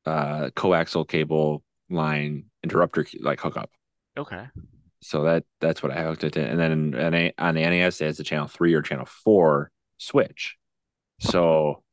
uh 0.06 0.50
coaxial 0.56 1.08
cable 1.08 1.64
line 1.92 2.46
interrupter 2.64 3.06
like 3.20 3.40
hookup. 3.40 3.72
Okay. 4.18 4.48
So 5.02 5.24
that 5.24 5.46
that's 5.60 5.82
what 5.82 5.92
I 5.92 6.04
hooked 6.04 6.24
it 6.24 6.34
to. 6.34 6.46
And 6.46 6.60
then 6.60 6.94
and 6.94 7.34
on 7.38 7.56
the 7.56 7.62
NES, 7.62 8.02
it 8.02 8.06
has 8.06 8.20
a 8.20 8.24
channel 8.24 8.48
three 8.48 8.74
or 8.74 8.82
channel 8.82 9.06
four 9.06 9.72
switch. 9.98 10.58
So 11.20 11.84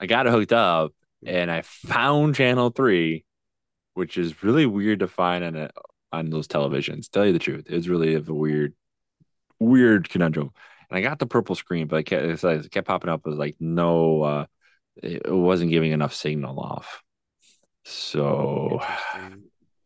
I 0.00 0.06
got 0.06 0.26
it 0.26 0.32
hooked 0.32 0.52
up 0.52 0.92
and 1.26 1.50
I 1.50 1.62
found 1.62 2.34
channel 2.34 2.70
three, 2.70 3.24
which 3.94 4.18
is 4.18 4.42
really 4.42 4.66
weird 4.66 5.00
to 5.00 5.08
find 5.08 5.44
on 5.44 5.56
a 5.56 5.70
on 6.12 6.30
those 6.30 6.46
televisions. 6.46 7.08
Tell 7.08 7.26
you 7.26 7.32
the 7.32 7.38
truth, 7.38 7.66
it's 7.68 7.88
really 7.88 8.14
a 8.14 8.20
weird 8.20 8.74
weird 9.58 10.08
conundrum. 10.08 10.50
And 10.90 10.98
I 10.98 11.00
got 11.00 11.18
the 11.18 11.26
purple 11.26 11.54
screen, 11.54 11.86
but 11.86 11.96
I 11.96 12.02
kept, 12.02 12.44
it 12.44 12.70
kept 12.70 12.86
popping 12.86 13.10
up 13.10 13.26
as 13.26 13.36
like 13.36 13.56
no, 13.58 14.22
uh, 14.22 14.46
it 14.96 15.32
wasn't 15.32 15.70
giving 15.70 15.92
enough 15.92 16.14
signal 16.14 16.60
off. 16.60 17.02
So 17.84 18.80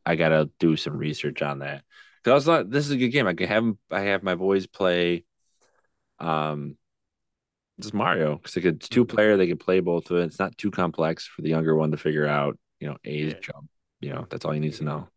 I 0.04 0.16
gotta 0.16 0.50
do 0.58 0.76
some 0.76 0.96
research 0.96 1.42
on 1.42 1.60
that. 1.60 1.82
Cause 2.24 2.30
I 2.32 2.34
was 2.34 2.46
like, 2.48 2.70
this 2.70 2.86
is 2.86 2.92
a 2.92 2.96
good 2.96 3.08
game. 3.08 3.26
I 3.26 3.34
can 3.34 3.48
have 3.48 3.72
I 3.90 4.00
have 4.02 4.22
my 4.22 4.34
boys 4.34 4.66
play 4.66 5.24
um 6.20 6.76
just 7.80 7.94
Mario 7.94 8.36
because 8.36 8.56
it's 8.56 8.88
two 8.88 9.04
hmm 9.04 9.04
player. 9.04 9.36
They 9.36 9.46
could 9.46 9.60
play 9.60 9.80
both 9.80 10.10
of 10.10 10.18
it. 10.18 10.24
It's 10.24 10.38
not 10.38 10.56
too 10.56 10.70
complex 10.70 11.26
for 11.26 11.42
the 11.42 11.50
younger 11.50 11.74
one 11.76 11.90
to 11.90 11.96
figure 11.96 12.26
out. 12.26 12.58
You 12.80 12.88
know, 12.88 12.96
A's 13.04 13.34
Yeah. 13.34 13.40
jump. 13.40 13.68
You 14.00 14.10
know, 14.14 14.26
that's 14.30 14.44
all 14.44 14.52
he 14.52 14.60
needs 14.60 14.78
to 14.78 14.84
know. 14.84 15.08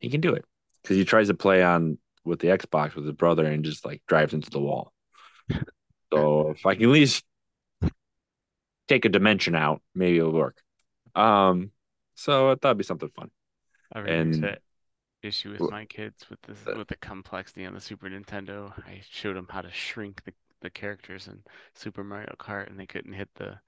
He 0.00 0.08
can 0.10 0.20
do 0.20 0.34
it 0.34 0.44
because 0.82 0.96
he 0.96 1.04
tries 1.04 1.28
to 1.28 1.34
play 1.34 1.62
on 1.62 1.98
with 2.24 2.40
the 2.40 2.48
Xbox 2.48 2.94
with 2.94 3.04
his 3.04 3.14
brother 3.14 3.46
and 3.46 3.64
just 3.64 3.84
like 3.84 4.02
drives 4.06 4.34
into 4.34 4.50
the 4.50 4.60
wall. 4.60 4.92
So 6.12 6.50
if 6.50 6.64
I 6.66 6.74
can 6.74 6.84
at 6.84 6.88
least 6.90 7.24
take 8.88 9.04
a 9.04 9.08
dimension 9.08 9.54
out, 9.54 9.82
maybe 9.94 10.18
it'll 10.18 10.32
work. 10.32 10.56
Um, 11.14 11.72
so 12.16 12.50
I 12.50 12.56
thought 12.56 12.70
it'd 12.70 12.78
be 12.78 12.84
something 12.84 13.10
fun. 13.10 13.30
I 13.92 14.00
ran 14.00 14.20
into 14.20 14.38
And 14.40 14.58
issue 15.22 15.52
with 15.52 15.70
my 15.70 15.86
kids 15.86 16.28
with 16.30 16.42
this 16.42 16.58
uh, 16.66 16.74
with 16.74 16.88
the 16.88 16.96
complexity 16.96 17.66
on 17.66 17.74
the 17.74 17.80
Super 17.80 18.08
Nintendo. 18.10 18.72
I 18.86 19.02
showed 19.10 19.36
them 19.36 19.48
how 19.50 19.62
to 19.62 19.72
shrink 19.72 20.24
the 20.24 20.34
the 20.62 20.70
characters 20.70 21.28
in 21.28 21.44
Super 21.74 22.04
Mario 22.04 22.34
Kart, 22.38 22.68
and 22.68 22.80
they 22.80 22.86
couldn't 22.86 23.14
hit 23.14 23.30
the 23.36 23.60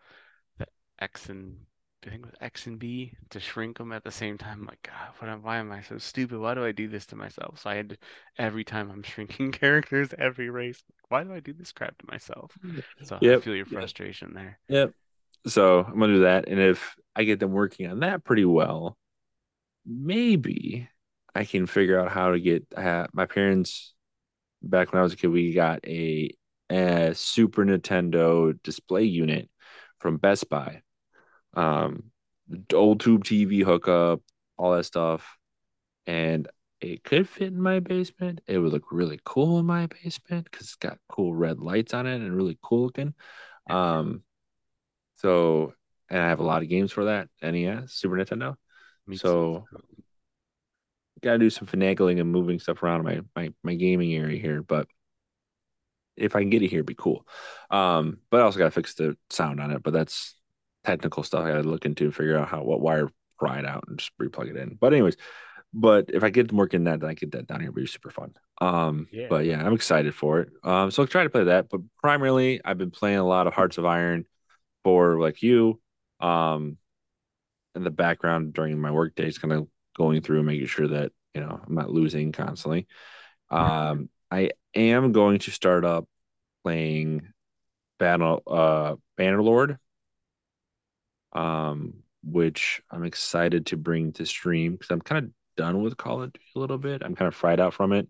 the 0.59 0.67
X 1.01 1.29
and 1.29 1.67
I 2.07 2.11
think 2.11 2.23
it 2.25 2.27
was 2.27 2.37
X 2.41 2.67
and 2.67 2.79
B 2.79 3.15
to 3.31 3.41
shrink 3.41 3.79
them 3.79 3.93
at 3.93 4.05
the 4.05 4.13
same 4.13 4.39
time. 4.39 4.67
Like, 4.67 4.83
God, 4.83 5.09
what 5.19 5.29
am, 5.31 5.43
why 5.43 5.59
am 5.59 5.73
I 5.73 5.83
so 5.83 5.99
stupid? 5.99 6.39
Why 6.39 6.55
do 6.55 6.65
I 6.65 6.73
do 6.73 6.89
this 6.89 7.07
to 7.07 7.17
myself? 7.17 7.61
So 7.61 7.71
I 7.71 7.77
had 7.77 7.91
to, 7.91 7.99
every 8.39 8.65
time 8.65 8.91
I'm 8.91 9.03
shrinking 9.03 9.53
characters, 9.55 10.11
every 10.19 10.51
race, 10.51 10.83
why 11.09 11.25
do 11.25 11.33
I 11.35 11.41
do 11.41 11.53
this 11.53 11.73
crap 11.73 11.99
to 11.99 12.07
myself? 12.11 12.59
Mm. 12.65 12.83
So 13.03 13.21
I 13.25 13.37
feel 13.37 13.57
your 13.57 13.67
yep, 13.71 13.91
frustration 13.93 14.35
there. 14.35 14.61
yep. 14.69 14.95
So 15.47 15.81
I'm 15.81 15.99
gonna 15.99 16.15
do 16.15 16.21
that. 16.21 16.49
And 16.49 16.61
if 16.61 16.97
I 17.15 17.25
get 17.25 17.41
them 17.41 17.53
working 17.53 17.91
on 17.91 18.01
that 18.01 18.25
pretty 18.25 18.45
well, 18.45 18.97
maybe 19.87 20.89
I 21.35 21.45
can 21.45 21.67
figure 21.67 21.99
out 21.99 22.11
how 22.11 22.33
to 22.33 22.41
get 22.41 22.67
uh, 22.77 23.07
my 23.13 23.27
parents 23.27 23.95
back 24.63 24.93
when 24.93 25.01
I 25.01 25.03
was 25.03 25.13
a 25.13 25.17
kid, 25.17 25.29
we 25.29 25.53
got 25.53 25.87
a, 25.87 26.31
a 26.71 27.15
Super 27.15 27.65
Nintendo 27.65 28.61
display 28.63 29.05
unit 29.05 29.49
from 29.99 30.17
Best 30.17 30.49
Buy. 30.49 30.83
Um, 31.55 32.05
old 32.73 33.01
tube 33.01 33.25
TV 33.25 33.65
hookup, 33.65 34.21
all 34.57 34.73
that 34.73 34.85
stuff. 34.85 35.37
And 36.07 36.49
it 36.81 37.03
could 37.05 37.29
fit 37.29 37.49
in 37.49 37.61
my 37.61 37.81
basement. 37.81 38.41
It 38.47 38.59
would 38.59 38.73
look 38.73 38.93
really 38.93 39.21
cool 39.25 39.59
in 39.59 39.67
my 39.67 39.87
basement 39.87 40.45
because 40.51 40.67
it's 40.67 40.77
got 40.77 40.99
cool 41.09 41.35
red 41.35 41.59
lights 41.59 41.93
on 41.95 42.07
it 42.07 42.17
and 42.17 42.35
really 42.35 42.59
cool 42.63 42.85
looking. 42.85 43.15
Um, 43.69 44.23
so 45.19 45.75
and 46.11 46.21
I 46.23 46.29
have 46.29 46.41
a 46.41 46.45
lot 46.45 46.63
of 46.63 46.69
games 46.69 46.93
for 46.93 47.05
that 47.07 47.29
NES, 47.43 47.93
Super 47.93 48.17
Nintendo. 48.17 48.57
So 49.15 49.67
gotta 51.23 51.39
do 51.39 51.51
some 51.51 51.67
finagling 51.67 52.21
and 52.21 52.31
moving 52.31 52.59
stuff 52.59 52.83
around 52.83 53.05
my 53.05 53.21
my 53.37 53.53
my 53.63 53.75
gaming 53.75 54.15
area 54.15 54.41
here. 54.41 54.63
But 54.63 54.87
if 56.17 56.35
I 56.35 56.41
can 56.41 56.51
get 56.51 56.63
it 56.63 56.69
here, 56.69 56.79
it'd 56.79 56.87
be 56.87 56.95
cool. 56.95 57.27
Um, 57.71 58.19
but 58.31 58.41
I 58.41 58.45
also 58.45 58.59
gotta 58.59 58.71
fix 58.71 58.95
the 58.95 59.17
sound 59.31 59.61
on 59.61 59.71
it. 59.71 59.83
But 59.83 59.93
that's 59.93 60.35
technical 60.85 61.23
stuff 61.23 61.45
I 61.45 61.51
gotta 61.51 61.69
look 61.69 61.85
into 61.85 62.05
and 62.05 62.15
figure 62.15 62.37
out 62.37 62.49
how 62.49 62.63
what 62.63 62.81
wire 62.81 63.09
pry 63.39 63.59
it 63.61 63.67
out 63.67 63.85
and 63.89 63.99
just 63.99 64.13
replug 64.21 64.51
it 64.51 64.57
in. 64.57 64.77
But 64.81 64.93
anyways, 64.93 65.17
but 65.73 66.11
if 66.13 66.25
I 66.25 66.31
get 66.31 66.49
them 66.49 66.57
working 66.57 66.85
that, 66.85 67.01
then 67.01 67.11
I 67.11 67.15
get 67.15 67.33
that 67.33 67.47
down 67.47 67.61
here, 67.61 67.69
it'd 67.69 67.75
be 67.77 67.87
super 67.87 68.11
fun. 68.11 68.35
Um, 68.61 69.09
Yeah. 69.13 69.29
but 69.29 69.45
yeah, 69.45 69.65
I'm 69.65 69.75
excited 69.75 70.15
for 70.15 70.41
it. 70.41 70.51
Um, 70.65 70.91
so 70.91 71.03
I'll 71.03 71.09
try 71.09 71.25
to 71.25 71.31
play 71.31 71.45
that. 71.45 71.69
But 71.69 71.83
primarily, 72.03 72.61
I've 72.65 72.79
been 72.79 72.91
playing 72.91 73.19
a 73.19 73.27
lot 73.27 73.47
of 73.47 73.55
Hearts 73.55 73.79
of 73.79 73.85
Iron 73.85 74.27
for 74.85 75.21
like 75.21 75.43
you. 75.43 75.81
Um, 76.21 76.79
in 77.75 77.85
the 77.85 77.91
background 77.91 78.55
during 78.55 78.79
my 78.81 78.91
work 78.91 79.15
days, 79.15 79.39
kind 79.39 79.53
of 79.53 79.69
going 79.97 80.21
through 80.21 80.43
making 80.43 80.67
sure 80.67 80.89
that 80.89 81.13
you 81.35 81.41
know 81.41 81.61
I'm 81.65 81.75
not 81.75 81.91
losing 81.91 82.33
constantly. 82.33 82.87
Um, 83.51 84.09
I 84.31 84.51
am 84.75 85.13
going 85.13 85.39
to 85.41 85.51
start 85.51 85.85
up 85.85 86.07
playing 86.65 87.29
Battle 87.99 88.43
uh 88.47 88.97
Bannerlord, 89.19 89.79
um, 91.33 91.95
which 92.25 92.83
I'm 92.91 93.05
excited 93.05 93.67
to 93.67 93.77
bring 93.77 94.13
to 94.15 94.27
stream 94.27 94.73
because 94.73 94.91
I'm 94.91 95.01
kind 95.01 95.27
of 95.27 95.31
done 95.57 95.83
with 95.83 95.97
Call 95.97 96.23
of 96.23 96.33
Duty 96.33 96.47
a 96.57 96.59
little 96.59 96.79
bit. 96.79 97.03
I'm 97.05 97.15
kind 97.15 97.29
of 97.29 97.35
fried 97.35 97.61
out 97.61 97.75
from 97.75 97.93
it. 97.93 98.09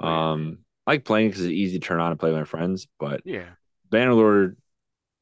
Oh. 0.00 0.08
Um, 0.08 0.58
I 0.86 0.92
like 0.92 1.04
playing 1.04 1.28
because 1.28 1.42
it's 1.42 1.52
easy 1.52 1.78
to 1.78 1.86
turn 1.86 2.00
on 2.00 2.12
and 2.12 2.20
play 2.20 2.30
with 2.30 2.38
my 2.38 2.44
friends, 2.44 2.86
but 2.98 3.22
Yeah. 3.24 3.46
Bannerlord, 3.90 4.56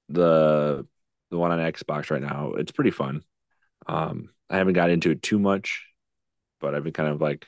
the 0.09 0.87
the 1.31 1.39
one 1.39 1.53
on 1.53 1.59
Xbox 1.59 2.11
right 2.11 2.23
now, 2.23 2.53
it's 2.55 2.73
pretty 2.73 2.91
fun. 2.91 3.23
Um, 3.87 4.31
I 4.51 4.59
haven't 4.59 4.75
got 4.75 4.91
into 4.91 5.11
it 5.11 5.23
too 5.23 5.39
much, 5.39 5.87
but 6.61 6.75
I've 6.75 6.85
been 6.85 6.93
kind 6.95 7.11
of 7.11 7.21
like 7.21 7.47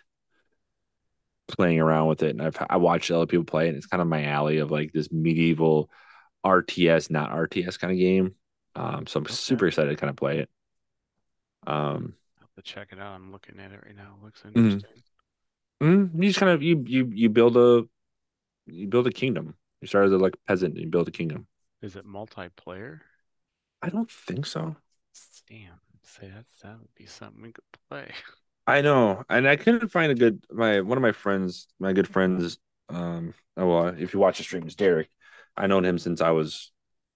playing 1.49 1.81
around 1.81 2.09
with 2.09 2.23
it, 2.23 2.31
and 2.31 2.43
I've 2.43 2.57
I 2.69 2.77
watched 2.77 3.11
other 3.11 3.27
people 3.27 3.45
play 3.45 3.67
it. 3.67 3.69
And 3.71 3.77
it's 3.79 3.87
kind 3.87 4.01
of 4.03 4.09
my 4.09 4.25
alley 4.25 4.59
of 4.59 4.71
like 4.71 4.93
this 4.93 5.11
medieval 5.13 5.91
RTS, 6.45 7.11
not 7.11 7.31
RTS 7.31 7.77
kind 7.77 7.93
of 7.93 7.99
game. 7.99 8.35
Um, 8.75 9.07
so 9.07 9.21
I'm 9.21 9.27
Okay. 9.29 9.29
super 9.29 9.67
excited 9.67 9.91
to 9.91 9.97
kind 9.97 10.11
of 10.11 10.17
play 10.17 10.39
it. 10.41 10.51
Um, 11.67 12.15
to 12.57 12.63
check 12.63 12.89
it 12.93 12.99
out. 12.99 13.15
I'm 13.15 13.31
looking 13.33 13.61
at 13.61 13.73
it 13.73 13.83
right 13.85 13.95
now. 13.97 14.17
It 14.21 14.25
looks 14.25 14.45
mhm. 14.55 14.85
interesting. 14.85 15.03
Mm, 15.83 16.15
you 16.17 16.29
just 16.31 16.39
kind 16.41 16.53
of 16.53 16.63
you 16.63 16.83
you 16.87 17.11
you 17.13 17.29
build 17.31 17.57
a 17.57 17.85
you 18.67 18.89
build 18.89 19.07
a 19.09 19.13
kingdom. 19.13 19.57
You 19.83 19.89
start 19.89 20.07
as 20.07 20.13
a 20.13 20.19
like 20.19 20.37
peasant 20.49 20.75
and 20.75 20.83
you 20.85 20.91
build 20.91 21.09
a 21.09 21.13
kingdom. 21.13 21.49
Is 21.83 21.97
it 21.97 22.07
multiplayer? 22.07 23.01
I 23.83 23.89
don't 23.89 24.11
think 24.11 24.47
so. 24.47 24.77
Damn, 25.49 25.81
say 26.03 26.29
that 26.29 26.45
that 26.62 26.79
would 26.79 26.95
be 26.97 27.07
something 27.07 27.43
we 27.43 27.53
could 27.53 27.64
play. 27.89 28.11
I 28.66 28.81
know, 28.81 29.22
and 29.29 29.49
I 29.49 29.57
couldn't 29.57 29.89
find 29.91 30.11
a 30.11 30.14
good 30.14 30.45
my 30.51 30.81
one 30.81 30.99
of 30.99 31.03
my 31.03 31.12
friends, 31.12 31.68
my 31.79 31.93
good 31.93 32.09
friends. 32.09 32.59
Um, 32.89 33.35
oh, 33.57 33.66
well, 33.66 33.89
if 33.89 34.12
you 34.12 34.20
watch 34.20 34.39
the 34.39 34.45
streams, 34.45 34.74
Derek, 34.74 35.09
I 35.57 35.66
known 35.66 35.85
him 35.85 35.99
since 35.99 36.20
I 36.20 36.31
was 36.31 36.72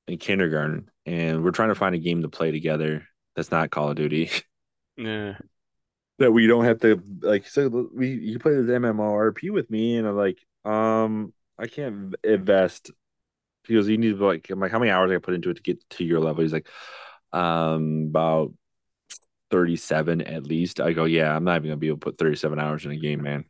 in 0.07 0.19
kindergarten, 0.19 0.91
and 1.07 1.43
we're 1.43 1.51
trying 1.51 1.71
to 1.71 1.75
find 1.75 1.95
a 1.95 1.99
game 1.99 2.23
to 2.23 2.29
play 2.29 2.51
together 2.53 3.07
that's 3.35 3.51
not 3.51 3.71
Call 3.71 3.91
of 3.91 3.97
Duty. 3.97 4.31
Nah, 4.97 5.35
that 6.19 6.31
we 6.33 6.47
don't 6.47 6.67
have 6.67 6.81
to 6.81 7.03
like. 7.23 7.47
So 7.47 7.89
we 7.95 8.09
you 8.09 8.39
play 8.39 8.53
this 8.55 8.67
MMORP 8.67 9.51
with 9.51 9.71
me, 9.71 9.97
and 9.97 10.07
I'm 10.07 10.17
like, 10.17 10.39
um, 10.65 11.33
I 11.59 11.67
can't 11.67 12.15
invest. 12.23 12.91
He 13.71 13.77
goes, 13.77 13.89
you 13.89 13.99
need 13.99 14.19
to 14.19 14.27
like, 14.27 14.51
I'm 14.51 14.59
like, 14.59 14.73
how 14.73 14.81
many 14.81 14.91
hours 14.91 15.13
I 15.13 15.19
put 15.19 15.35
into 15.35 15.51
it 15.51 15.55
to 15.55 15.63
get 15.63 15.89
to 15.91 16.05
your 16.05 16.19
level? 16.19 16.43
He's 16.43 16.53
like, 16.53 16.69
um, 17.33 18.07
about 18.11 18.53
37 19.53 20.23
at 20.23 20.45
least. 20.45 20.81
I 20.81 20.93
go, 20.93 21.05
yeah, 21.05 21.35
I'm 21.35 21.45
not 21.45 21.57
even 21.57 21.69
gonna 21.71 21.77
be 21.77 21.87
able 21.87 21.99
to 21.99 22.05
put 22.05 22.19
37 22.19 22.59
hours 22.59 22.85
in 22.85 22.91
a 22.91 22.97
game, 22.97 23.23
man. 23.23 23.45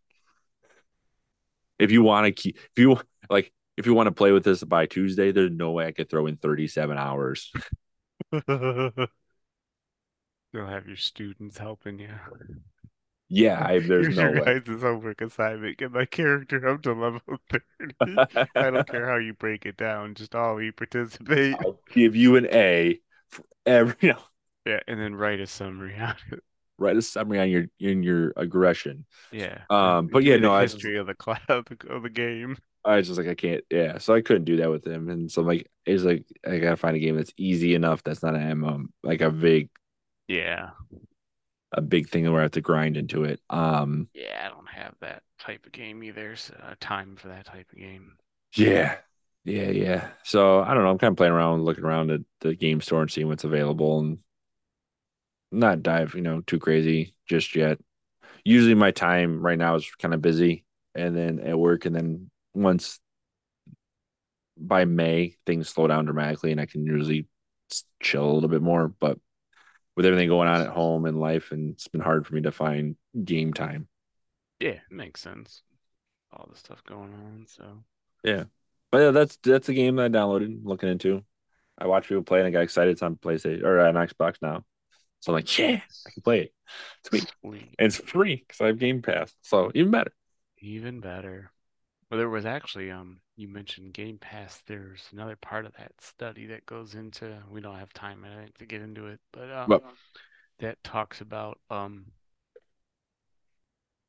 If 1.78 1.90
you 1.90 2.02
want 2.02 2.26
to 2.26 2.32
keep, 2.32 2.58
if 2.58 2.78
you 2.78 3.00
like, 3.30 3.50
if 3.78 3.86
you 3.86 3.94
want 3.94 4.08
to 4.08 4.12
play 4.12 4.32
with 4.32 4.44
this 4.44 4.62
by 4.62 4.84
Tuesday, 4.84 5.32
there's 5.32 5.50
no 5.50 5.70
way 5.70 5.86
I 5.86 5.92
could 5.92 6.10
throw 6.10 6.26
in 6.26 6.36
37 6.36 6.98
hours. 6.98 7.50
you'll 8.32 9.08
have 10.54 10.86
your 10.86 10.96
students 10.96 11.56
helping 11.56 11.98
you. 11.98 12.10
Yeah, 13.31 13.64
I, 13.64 13.78
there's 13.78 14.09
Here's 14.09 14.18
no 14.18 14.22
your 14.22 14.33
way. 14.33 14.45
guys' 14.45 14.83
homework 14.83 15.20
assignment. 15.20 15.78
Get 15.78 15.93
my 15.93 16.05
character 16.07 16.66
up 16.68 16.83
to 16.83 16.93
level 16.93 17.20
30. 17.51 18.22
I 18.59 18.70
don't 18.70 18.87
care 18.89 19.07
how 19.09 19.16
you 19.16 19.33
break 19.35 19.64
it 19.66 19.76
down, 19.76 20.14
just 20.14 20.35
all 20.35 20.61
you 20.61 20.72
participate. 20.72 21.61
I'll 21.64 21.81
give 21.93 22.16
you 22.16 22.37
an 22.37 22.47
A 22.53 23.01
for 23.28 23.45
every, 23.66 23.97
you 24.01 24.09
know, 24.12 24.22
Yeah, 24.64 24.81
and 24.87 24.99
then 24.99 25.14
write 25.14 25.41
a 25.41 25.47
summary 25.47 25.97
on 25.99 26.16
it. 26.33 26.43
write 26.78 26.97
a 26.97 27.03
summary 27.03 27.39
on 27.41 27.51
your 27.51 27.66
in 27.78 28.03
your 28.03 28.33
aggression. 28.37 29.07
Yeah. 29.31 29.64
Um, 29.70 30.09
but 30.09 30.24
yeah, 30.24 30.37
no, 30.37 30.55
I 30.55 30.62
was, 30.62 30.78
history 30.78 30.97
of 30.97 31.07
the 31.07 31.14
class 31.14 31.41
of 31.49 31.64
the, 31.66 31.89
of 31.89 32.03
the 32.03 32.11
game. 32.11 32.57
I 32.85 32.97
was 32.97 33.09
just 33.09 33.18
like, 33.18 33.28
I 33.28 33.35
can't, 33.35 33.62
yeah. 33.70 33.99
So 33.99 34.14
I 34.14 34.22
couldn't 34.22 34.45
do 34.45 34.57
that 34.59 34.70
with 34.70 34.87
him, 34.87 35.09
and 35.11 35.31
so 35.31 35.43
I'm 35.43 35.47
like, 35.49 35.70
it's 35.85 36.03
like 36.03 36.24
I 36.47 36.59
gotta 36.59 36.76
find 36.76 36.97
a 36.97 37.01
game 37.01 37.16
that's 37.16 37.33
easy 37.37 37.74
enough 37.74 38.03
that's 38.03 38.22
not 38.22 38.35
an 38.35 38.41
MMO, 38.43 38.87
like 39.03 39.20
a 39.20 39.31
big 39.31 39.68
Yeah. 40.28 40.70
A 41.72 41.80
big 41.80 42.08
thing 42.08 42.30
where 42.30 42.40
I 42.40 42.44
have 42.44 42.52
to 42.52 42.60
grind 42.60 42.96
into 42.96 43.24
it. 43.24 43.40
Um, 43.50 44.08
Yeah, 44.12 44.46
I 44.46 44.48
don't 44.48 44.68
have 44.68 44.94
that 45.00 45.22
type 45.38 45.66
of 45.66 45.72
game 45.72 46.02
either. 46.04 46.36
So, 46.36 46.54
uh, 46.62 46.74
time 46.80 47.16
for 47.16 47.28
that 47.28 47.46
type 47.46 47.70
of 47.72 47.78
game. 47.78 48.16
yeah, 48.56 48.98
yeah, 49.44 49.68
yeah. 49.70 50.10
So 50.24 50.60
I 50.62 50.74
don't 50.74 50.82
know. 50.84 50.90
I'm 50.90 50.98
kind 50.98 51.12
of 51.12 51.16
playing 51.16 51.32
around, 51.32 51.64
looking 51.64 51.84
around 51.84 52.10
at 52.10 52.20
the 52.40 52.54
game 52.54 52.80
store 52.80 53.02
and 53.02 53.10
seeing 53.10 53.28
what's 53.28 53.44
available, 53.44 54.00
and 54.00 54.18
not 55.52 55.82
dive, 55.82 56.14
you 56.14 56.20
know, 56.20 56.40
too 56.42 56.58
crazy 56.58 57.14
just 57.28 57.54
yet. 57.54 57.78
Usually 58.44 58.74
my 58.74 58.90
time 58.90 59.40
right 59.42 59.58
now 59.58 59.76
is 59.76 59.90
kind 60.00 60.14
of 60.14 60.22
busy, 60.22 60.64
and 60.94 61.16
then 61.16 61.40
at 61.40 61.58
work, 61.58 61.86
and 61.86 61.94
then 61.94 62.30
once 62.54 63.00
by 64.56 64.84
May 64.84 65.36
things 65.46 65.68
slow 65.68 65.86
down 65.86 66.04
dramatically, 66.04 66.52
and 66.52 66.60
I 66.60 66.66
can 66.66 66.84
usually 66.84 67.26
chill 68.00 68.30
a 68.30 68.32
little 68.32 68.48
bit 68.48 68.62
more. 68.62 68.88
But 68.88 69.18
with 70.01 70.07
everything 70.07 70.30
going 70.30 70.48
on 70.48 70.62
at 70.62 70.68
home 70.68 71.05
and 71.05 71.20
life, 71.20 71.53
and 71.53 71.74
it's 71.74 71.86
been 71.86 72.01
hard 72.01 72.26
for 72.26 72.34
me 72.34 72.40
to 72.40 72.51
find 72.51 72.96
game 73.22 73.53
time. 73.53 73.86
Yeah, 74.59 74.70
it 74.70 74.90
makes 74.90 75.20
sense. 75.20 75.61
All 76.32 76.48
the 76.51 76.57
stuff 76.57 76.82
going 76.84 77.12
on. 77.12 77.44
So, 77.46 77.84
Yeah. 78.24 78.44
But 78.90 78.98
yeah, 78.98 79.11
that's 79.11 79.36
that's 79.42 79.68
a 79.68 79.74
game 79.74 79.96
that 79.96 80.07
I 80.07 80.09
downloaded, 80.09 80.61
looking 80.64 80.88
into. 80.88 81.22
I 81.76 81.86
watched 81.86 82.09
people 82.09 82.22
play 82.22 82.38
and 82.38 82.48
I 82.48 82.51
got 82.51 82.62
excited. 82.62 82.92
It's 82.92 83.03
on 83.03 83.16
PlayStation 83.16 83.62
or 83.62 83.78
on 83.78 83.94
Xbox 83.94 84.36
now. 84.40 84.64
So 85.20 85.32
I'm 85.32 85.34
like, 85.34 85.59
yeah, 85.59 85.82
I 86.07 86.11
can 86.11 86.22
play 86.22 86.40
it. 86.44 86.55
Sweet. 87.07 87.30
sweet. 87.42 87.74
And 87.78 87.86
it's 87.86 87.98
free 87.98 88.36
because 88.36 88.62
I 88.62 88.68
have 88.68 88.78
Game 88.78 89.03
Pass. 89.03 89.34
So 89.42 89.70
even 89.74 89.90
better. 89.90 90.12
Even 90.61 91.01
better. 91.01 91.53
Well, 92.11 92.18
there 92.18 92.28
was 92.28 92.44
actually, 92.44 92.90
um, 92.90 93.20
you 93.36 93.48
mentioned 93.48 93.94
Game 93.94 94.18
Pass. 94.18 94.61
There's 94.66 95.08
another 95.12 95.36
part 95.36 95.64
of 95.64 95.72
that 95.74 96.00
study 96.00 96.46
that 96.46 96.66
goes 96.66 96.94
into, 96.94 97.42
we 97.48 97.61
don't 97.62 97.78
have 97.78 97.92
time 97.94 98.24
I 98.24 98.34
think, 98.42 98.58
to 98.58 98.66
get 98.66 98.82
into 98.82 99.06
it, 99.06 99.20
but 99.32 99.50
um, 99.50 99.80
But 99.80 99.84
that 100.61 100.82
talks 100.84 101.20
about 101.22 101.61
um 101.70 102.12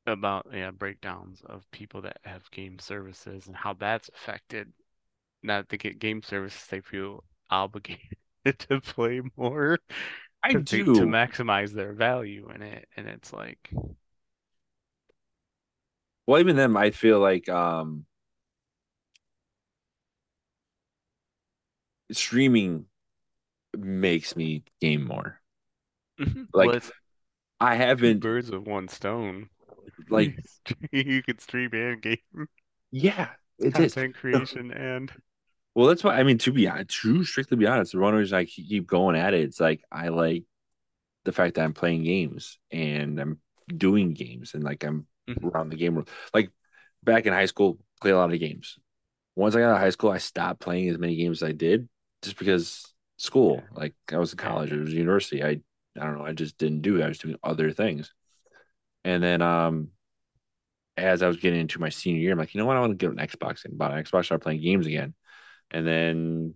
about 0.06 0.46
yeah 0.52 0.70
breakdowns 0.70 1.42
of 1.46 1.70
people 1.70 2.02
that 2.02 2.18
have 2.24 2.50
game 2.50 2.78
services 2.78 3.46
and 3.46 3.56
how 3.56 3.72
that's 3.74 4.08
affected. 4.10 4.72
That 5.44 5.68
they 5.70 5.78
get 5.78 5.98
game 6.00 6.22
services, 6.22 6.66
they 6.68 6.80
feel 6.80 7.24
obligated 7.50 8.18
to 8.60 8.80
play 8.80 9.22
more 9.36 9.78
I 10.44 10.54
to 10.54 10.60
to 10.60 10.88
to 10.88 11.06
maximize 11.06 11.72
their 11.72 11.92
value 11.92 12.50
in 12.50 12.62
it, 12.62 12.88
and 12.96 13.08
it's 13.08 13.32
like, 13.32 13.70
Well, 16.26 16.40
even 16.40 16.56
then 16.56 16.76
I 16.76 16.90
feel 16.90 17.20
like 17.20 17.48
um 17.48 18.06
streaming 22.12 22.86
makes 23.76 24.36
me 24.36 24.64
game 24.80 25.04
more. 25.06 25.40
mhm. 26.18 26.48
well, 26.60 26.80
Like 26.80 26.82
I 27.60 27.76
haven't 27.76 28.26
birds 28.26 28.48
of 28.50 28.66
one 28.66 28.88
stone. 28.88 29.50
like 30.08 30.36
You 30.92 31.22
could 31.22 31.40
stream 31.40 31.70
and 31.74 32.00
game 32.02 32.48
yeah, 32.90 33.30
it 33.58 33.78
is. 33.78 33.96
content 33.96 34.14
creation 34.14 34.70
and 34.72 35.12
Well, 35.74 35.86
that's 35.86 36.04
why 36.04 36.18
I 36.18 36.22
mean 36.22 36.38
to 36.38 36.52
be 36.52 36.66
to 36.66 37.24
strictly 37.24 37.56
be 37.56 37.66
honest, 37.66 37.92
the 37.92 37.98
one 37.98 38.14
reason 38.14 38.36
I 38.38 38.44
keep 38.44 38.86
going 38.86 39.16
at 39.16 39.34
it, 39.34 39.40
it's 39.42 39.60
like 39.60 39.82
I 39.90 40.08
like 40.08 40.44
the 41.24 41.32
fact 41.32 41.56
that 41.56 41.64
I'm 41.64 41.74
playing 41.74 42.04
games 42.04 42.58
and 42.72 43.20
I'm 43.20 43.40
doing 43.68 44.14
games 44.14 44.54
and 44.54 44.64
like 44.64 44.84
I'm 44.84 45.06
Mhm. 45.28 45.44
around 45.54 45.70
the 45.70 45.76
game 45.76 45.94
room. 45.94 46.06
Like 46.34 46.50
back 47.02 47.26
in 47.26 47.32
high 47.32 47.46
school, 47.46 47.78
play 48.00 48.10
a 48.10 48.16
lot 48.16 48.32
of 48.32 48.40
games. 48.40 48.78
Once 49.36 49.54
I 49.56 49.60
got 49.60 49.70
out 49.70 49.76
of 49.76 49.80
high 49.82 49.90
school, 49.90 50.10
I 50.10 50.18
stopped 50.18 50.60
playing 50.60 50.88
as 50.88 50.98
many 50.98 51.16
games 51.16 51.42
as 51.42 51.48
I 51.48 51.52
did 51.52 51.88
just 52.22 52.38
because 52.38 52.94
yeah, 53.46 53.60
school, 53.60 53.62
like 53.72 53.94
I 54.12 54.18
was 54.18 54.32
in 54.32 54.38
college, 54.38 54.72
it 54.72 54.80
was 54.80 54.92
university. 54.94 55.42
I 55.44 55.60
I 55.98 56.04
don't 56.06 56.18
know, 56.18 56.26
I 56.26 56.32
just 56.32 56.58
didn't 56.58 56.82
do 56.82 56.98
it. 57.00 57.04
I 57.04 57.08
was 57.08 57.18
doing 57.18 57.36
other 57.42 57.72
things. 57.72 58.12
And 59.04 59.22
then 59.22 59.42
um 59.42 59.90
as 60.96 61.22
I 61.22 61.28
was 61.28 61.38
getting 61.38 61.60
into 61.60 61.80
my 61.80 61.88
senior 61.88 62.20
year, 62.20 62.32
I'm 62.32 62.38
like, 62.38 62.54
you 62.54 62.60
know 62.60 62.66
what? 62.66 62.76
I 62.76 62.80
want 62.80 62.98
to 62.98 63.06
get 63.06 63.10
an 63.10 63.26
Xbox 63.26 63.64
and 63.64 63.78
bought 63.78 63.92
an 63.92 64.02
Xbox, 64.02 64.26
started 64.26 64.42
playing 64.42 64.60
games 64.62 64.86
again. 64.86 65.14
And 65.70 65.86
then 65.86 66.54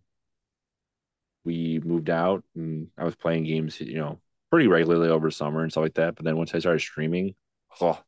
we 1.45 1.81
moved 1.85 2.11
out 2.11 2.45
and 2.55 2.89
I 2.99 3.05
was 3.05 3.14
playing 3.14 3.45
games, 3.45 3.81
you 3.81 3.97
know, 3.97 4.21
pretty 4.51 4.67
regularly 4.69 5.09
over 5.09 5.31
summer 5.31 5.62
and 5.62 5.71
stuff 5.71 5.83
like 5.83 5.95
that. 5.95 6.17
But 6.17 6.25
then 6.25 6.37
once 6.37 6.55
I 6.55 6.59
started 6.59 6.81
streaming, 6.81 7.35
oh, 7.81 8.01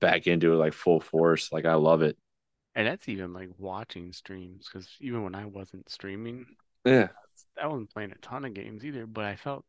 back 0.00 0.26
into 0.26 0.52
it 0.52 0.56
like 0.56 0.72
full 0.74 1.00
force. 1.00 1.52
Like 1.52 1.64
I 1.66 1.74
love 1.74 2.02
it. 2.02 2.16
and 2.74 2.86
that's 2.86 3.08
even 3.08 3.32
like 3.32 3.50
watching 3.58 4.12
streams 4.12 4.68
because 4.70 4.88
even 5.00 5.22
when 5.22 5.34
I 5.34 5.44
wasn't 5.46 5.90
streaming, 5.90 6.46
Yeah. 6.84 7.08
I 7.60 7.66
wasn't 7.66 7.90
playing 7.92 8.12
a 8.12 8.16
ton 8.16 8.44
of 8.44 8.54
games 8.54 8.84
either, 8.84 9.06
but 9.06 9.24
I 9.24 9.36
felt 9.36 9.64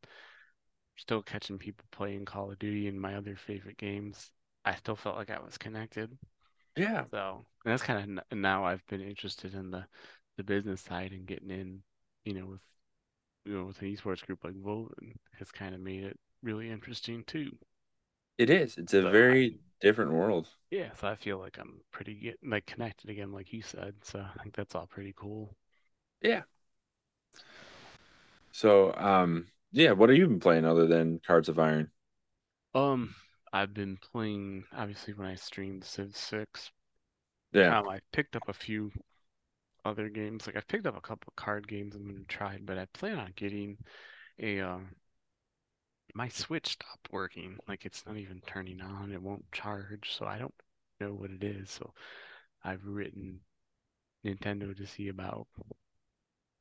still 0.98 1.22
catching 1.22 1.60
people 1.60 1.86
playing 1.92 2.26
Call 2.26 2.52
of 2.52 2.58
Duty 2.60 2.88
and 2.88 3.00
my 3.00 3.16
other 3.16 3.36
favorite 3.36 3.78
games. 3.78 4.32
I 4.66 4.76
still 4.76 4.96
felt 4.96 5.18
like 5.18 5.30
I 5.30 5.40
was 5.40 5.58
connected. 5.58 6.18
Yeah. 6.76 7.06
So 7.12 7.46
and 7.66 7.72
that's 7.72 7.84
kind 7.84 8.20
of 8.32 8.38
now 8.38 8.66
I've 8.66 8.86
been 8.88 9.02
interested 9.02 9.54
in 9.54 9.72
the 9.72 9.86
the 10.38 10.44
business 10.44 10.82
side 10.82 11.12
and 11.12 11.26
getting 11.28 11.52
in, 11.52 11.84
you 12.26 12.34
know, 12.34 12.46
with 12.48 12.62
you 13.46 13.54
know 13.58 13.66
with 13.66 13.82
an 13.82 13.90
esports 13.96 14.26
group 14.26 14.44
like 14.44 14.56
Woven 14.58 15.20
has 15.40 15.52
kind 15.52 15.76
of 15.76 15.82
made 15.82 16.04
it 16.04 16.20
really 16.44 16.70
interesting 16.72 17.24
too. 17.26 17.58
It 18.38 18.50
is. 18.50 18.78
It's 18.78 18.94
a 18.94 19.02
I 19.06 19.10
very 19.10 19.60
different 19.84 20.14
world. 20.14 20.50
yeah, 20.72 20.90
so 21.00 21.08
I 21.08 21.16
feel 21.16 21.38
like 21.40 21.58
I'm 21.60 21.82
pretty 21.92 22.34
like 22.44 22.66
connected 22.66 23.10
again, 23.10 23.32
like 23.32 23.54
you 23.54 23.62
said. 23.62 23.96
So 24.04 24.20
I 24.20 24.44
think 24.44 24.56
that's 24.56 24.76
all 24.76 24.88
pretty 24.88 25.14
cool. 25.16 25.56
Yeah. 26.22 26.44
So 28.52 28.94
um 28.96 29.48
yeah, 29.72 29.92
what 29.92 30.10
have 30.10 30.18
you 30.18 30.28
been 30.28 30.40
playing 30.40 30.66
other 30.66 30.88
than 30.88 31.20
Hearts 31.28 31.50
of 31.50 31.60
Iron? 31.60 31.92
Um, 32.76 33.16
I've 33.52 33.74
been 33.74 33.98
playing 33.98 34.66
obviously 34.74 35.14
when 35.14 35.28
I 35.28 35.36
streamed 35.36 35.84
Civ 35.86 36.16
6. 36.16 36.72
Yeah. 37.54 37.76
Um, 37.80 37.90
I 37.90 38.00
picked 38.12 38.36
up 38.36 38.50
a 38.50 38.54
few 38.54 38.92
other 39.86 40.10
games. 40.10 40.48
Like 40.48 40.56
I've 40.58 40.68
picked 40.68 40.88
up 40.88 40.98
a 40.98 41.02
couple 41.02 41.30
of 41.30 41.36
card 41.38 41.68
games 41.68 41.96
I'm 41.96 42.06
gonna 42.08 42.26
try, 42.28 42.60
but 42.64 42.78
I 42.80 42.86
plan 42.94 43.20
on 43.20 43.34
getting 43.36 43.78
a 44.40 44.62
um 44.62 44.96
my 46.14 46.28
Switch 46.30 46.74
stopped 46.74 47.12
working. 47.12 47.58
Like 47.68 47.86
it's 47.86 48.06
not 48.06 48.18
even 48.18 48.42
turning 48.46 48.82
on. 48.82 49.12
It 49.12 49.22
won't 49.22 49.52
charge, 49.52 50.14
so 50.18 50.26
I 50.26 50.38
don't 50.38 50.54
know 51.00 51.14
what 51.14 51.32
it 51.32 51.44
is. 51.44 51.72
So 51.72 51.94
I've 52.64 52.86
written 52.86 53.40
Nintendo 54.26 54.76
to 54.76 54.88
see 54.88 55.10
about 55.10 55.48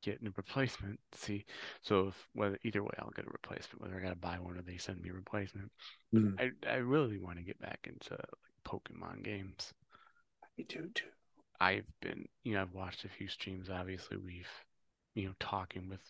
getting 0.03 0.27
a 0.27 0.31
replacement. 0.35 0.99
See, 1.13 1.45
so 1.81 2.07
if 2.09 2.27
whether 2.33 2.59
either 2.63 2.83
way, 2.83 2.93
I'll 2.99 3.11
get 3.15 3.25
a 3.25 3.31
replacement. 3.31 3.81
Whether 3.81 3.97
I 3.97 4.03
gotta 4.03 4.15
buy 4.15 4.37
one 4.39 4.57
or 4.57 4.61
they 4.61 4.77
send 4.77 5.01
me 5.01 5.09
a 5.09 5.13
replacement. 5.13 5.71
Mhm. 6.13 6.37
I 6.39 6.51
I 6.67 6.75
really 6.75 7.19
want 7.19 7.37
to 7.37 7.43
get 7.43 7.59
back 7.59 7.79
into 7.87 8.11
like 8.11 8.63
Pokemon 8.65 9.23
games. 9.23 9.73
Me 10.57 10.63
too, 10.63 10.89
too. 10.95 11.09
I've 11.59 11.85
been, 12.01 12.27
you 12.43 12.53
know, 12.53 12.61
I've 12.61 12.73
watched 12.73 13.05
a 13.05 13.09
few 13.09 13.27
streams. 13.27 13.69
Obviously, 13.69 14.17
we've, 14.17 14.49
you 15.15 15.27
know, 15.27 15.33
talking 15.39 15.89
with, 15.89 16.01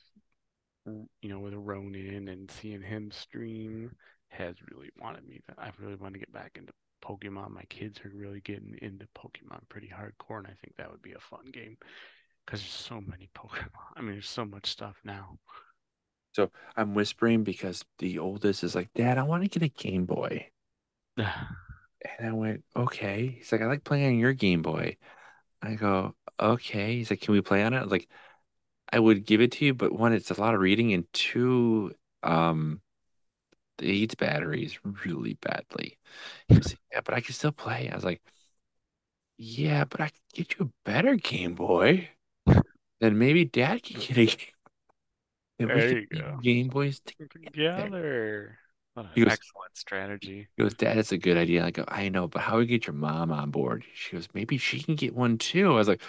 you 0.86 1.30
know, 1.30 1.40
with 1.40 1.54
Ronan 1.54 2.28
and 2.28 2.52
seeing 2.52 2.82
him 2.82 3.12
stream 3.12 3.92
has 4.30 4.56
really 4.72 4.90
wanted 5.00 5.28
me. 5.28 5.42
I 5.58 5.72
really 5.80 5.96
want 5.96 6.14
to 6.14 6.20
get 6.20 6.34
back 6.34 6.58
into 6.58 6.74
Pokemon. 7.04 7.52
My 7.52 7.64
kids 7.70 8.00
are 8.04 8.12
really 8.14 8.42
getting 8.42 8.78
into 8.82 9.08
Pokemon 9.18 9.70
pretty 9.70 9.88
hardcore, 9.90 10.40
and 10.40 10.48
I 10.48 10.56
think 10.62 10.76
that 10.78 10.92
would 10.92 11.02
be 11.02 11.14
a 11.14 11.20
fun 11.20 11.46
game 11.52 11.78
because 12.46 12.62
there's 12.62 12.72
so 12.72 13.02
many 13.02 13.30
Pokemon. 13.36 13.70
I 13.96 14.02
mean, 14.02 14.14
there's 14.14 14.30
so 14.30 14.46
much 14.46 14.68
stuff 14.68 14.96
now. 15.04 15.38
So 16.34 16.50
I'm 16.76 16.96
whispering 16.96 17.44
because 17.44 17.86
the 18.00 18.20
oldest 18.20 18.64
is 18.64 18.74
like, 18.74 18.90
Dad, 18.96 19.18
I 19.18 19.24
want 19.24 19.44
to 19.44 19.50
get 19.50 19.66
a 19.66 19.70
Game 19.70 20.06
Boy. 20.06 20.50
And 22.20 22.28
I 22.28 22.34
went, 22.34 22.66
okay. 22.76 23.38
He's 23.38 23.50
like, 23.54 23.62
I 23.62 23.66
like 23.66 23.86
playing 23.86 24.08
on 24.08 24.20
your 24.20 24.34
Game 24.34 24.62
Boy. 24.62 24.98
I 25.62 25.76
go, 25.76 26.16
okay. 26.38 26.98
He's 26.98 27.10
like, 27.10 27.22
can 27.22 27.32
we 27.34 27.40
play 27.40 27.64
on 27.64 27.74
it? 27.74 27.78
I 27.78 27.82
was 27.82 27.92
like, 27.92 28.10
I 28.94 29.00
would 29.00 29.26
give 29.26 29.42
it 29.42 29.52
to 29.54 29.66
you, 29.66 29.74
but 29.74 29.92
one, 29.92 30.14
it's 30.14 30.30
a 30.30 30.40
lot 30.40 30.54
of 30.54 30.62
reading, 30.62 30.94
and 30.94 31.12
two, 31.14 31.94
um, 32.22 32.80
it 33.80 33.86
eats 33.90 34.14
batteries 34.14 34.78
really 34.84 35.34
badly. 35.42 35.98
He 36.48 36.58
was 36.58 36.68
like, 36.68 36.80
yeah, 36.92 37.02
but 37.04 37.16
I 37.16 37.22
can 37.22 37.34
still 37.34 37.52
play. 37.52 37.90
I 37.90 37.96
was 37.96 38.04
like, 38.04 38.22
yeah, 39.38 39.86
but 39.86 40.00
I 40.00 40.10
could 40.10 40.22
get 40.34 40.60
you 40.60 40.66
a 40.66 40.90
better 40.90 41.16
Game 41.16 41.56
Boy. 41.56 42.10
Then 43.02 43.18
maybe 43.18 43.46
Dad 43.46 43.82
can 43.82 44.00
get 44.00 44.12
a 44.12 44.26
Game 44.26 44.38
There 45.58 45.98
you 45.98 46.08
go. 46.08 46.40
Game 46.44 46.68
Boys 46.68 47.02
together. 47.02 48.60
What 48.94 49.08
an 49.08 49.24
goes, 49.24 49.34
excellent 49.34 49.76
strategy. 49.76 50.48
he 50.56 50.64
goes, 50.64 50.76
Dad, 50.76 50.98
that's 50.98 51.12
a 51.12 51.18
good 51.18 51.38
idea. 51.38 51.66
I 51.66 51.72
go, 51.72 51.84
I 51.88 52.10
know, 52.10 52.28
but 52.28 52.44
how 52.44 52.54
do 52.54 52.58
we 52.60 52.66
get 52.68 52.86
your 52.86 52.94
mom 52.94 53.32
on 53.32 53.50
board? 53.50 53.86
She 53.96 54.12
goes, 54.16 54.28
maybe 54.36 54.60
she 54.60 54.84
can 54.84 54.94
get 54.96 55.16
one 55.16 55.40
too. 55.40 55.72
I 55.74 55.76
was 55.76 55.88
like, 55.88 56.02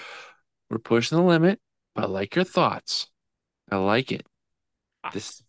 we're 0.69 0.79
pushing 0.79 1.17
the 1.17 1.25
limit, 1.25 1.61
I 1.97 2.07
like 2.07 2.37
your 2.37 2.45
thoughts. 2.45 3.09
I 3.71 3.77
like 3.77 4.13
it. 4.13 4.27
I, 5.05 5.13
This 5.13 5.43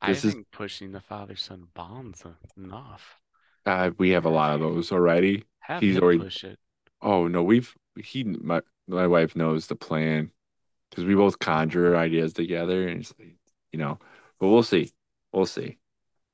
I 0.00 0.14
this 0.14 0.24
is 0.24 0.36
think 0.36 0.50
pushing 0.50 0.92
the 0.92 1.00
father-son 1.00 1.68
bond's 1.74 2.24
enough. 2.56 3.20
uh 3.66 3.90
we 3.98 4.10
have 4.10 4.24
a 4.24 4.30
lot 4.30 4.54
of 4.54 4.60
those 4.60 4.92
already. 4.92 5.44
have 5.60 5.80
He's 5.80 5.98
already 5.98 6.24
push 6.24 6.44
it. 6.44 6.58
oh 7.02 7.28
no, 7.28 7.42
we've 7.42 7.74
he 7.98 8.24
my 8.24 8.62
my 8.88 9.06
wife 9.06 9.36
knows 9.36 9.66
the 9.68 9.76
plan 9.76 10.32
because 10.90 11.04
we 11.04 11.16
both 11.16 11.38
conjure 11.40 11.96
ideas 11.96 12.34
together 12.34 12.88
and 12.88 13.00
it's 13.02 13.14
like, 13.18 13.36
you 13.72 13.78
know, 13.80 13.98
but 14.40 14.48
we'll 14.48 14.62
see. 14.64 14.92
We'll 15.32 15.46
see. 15.46 15.78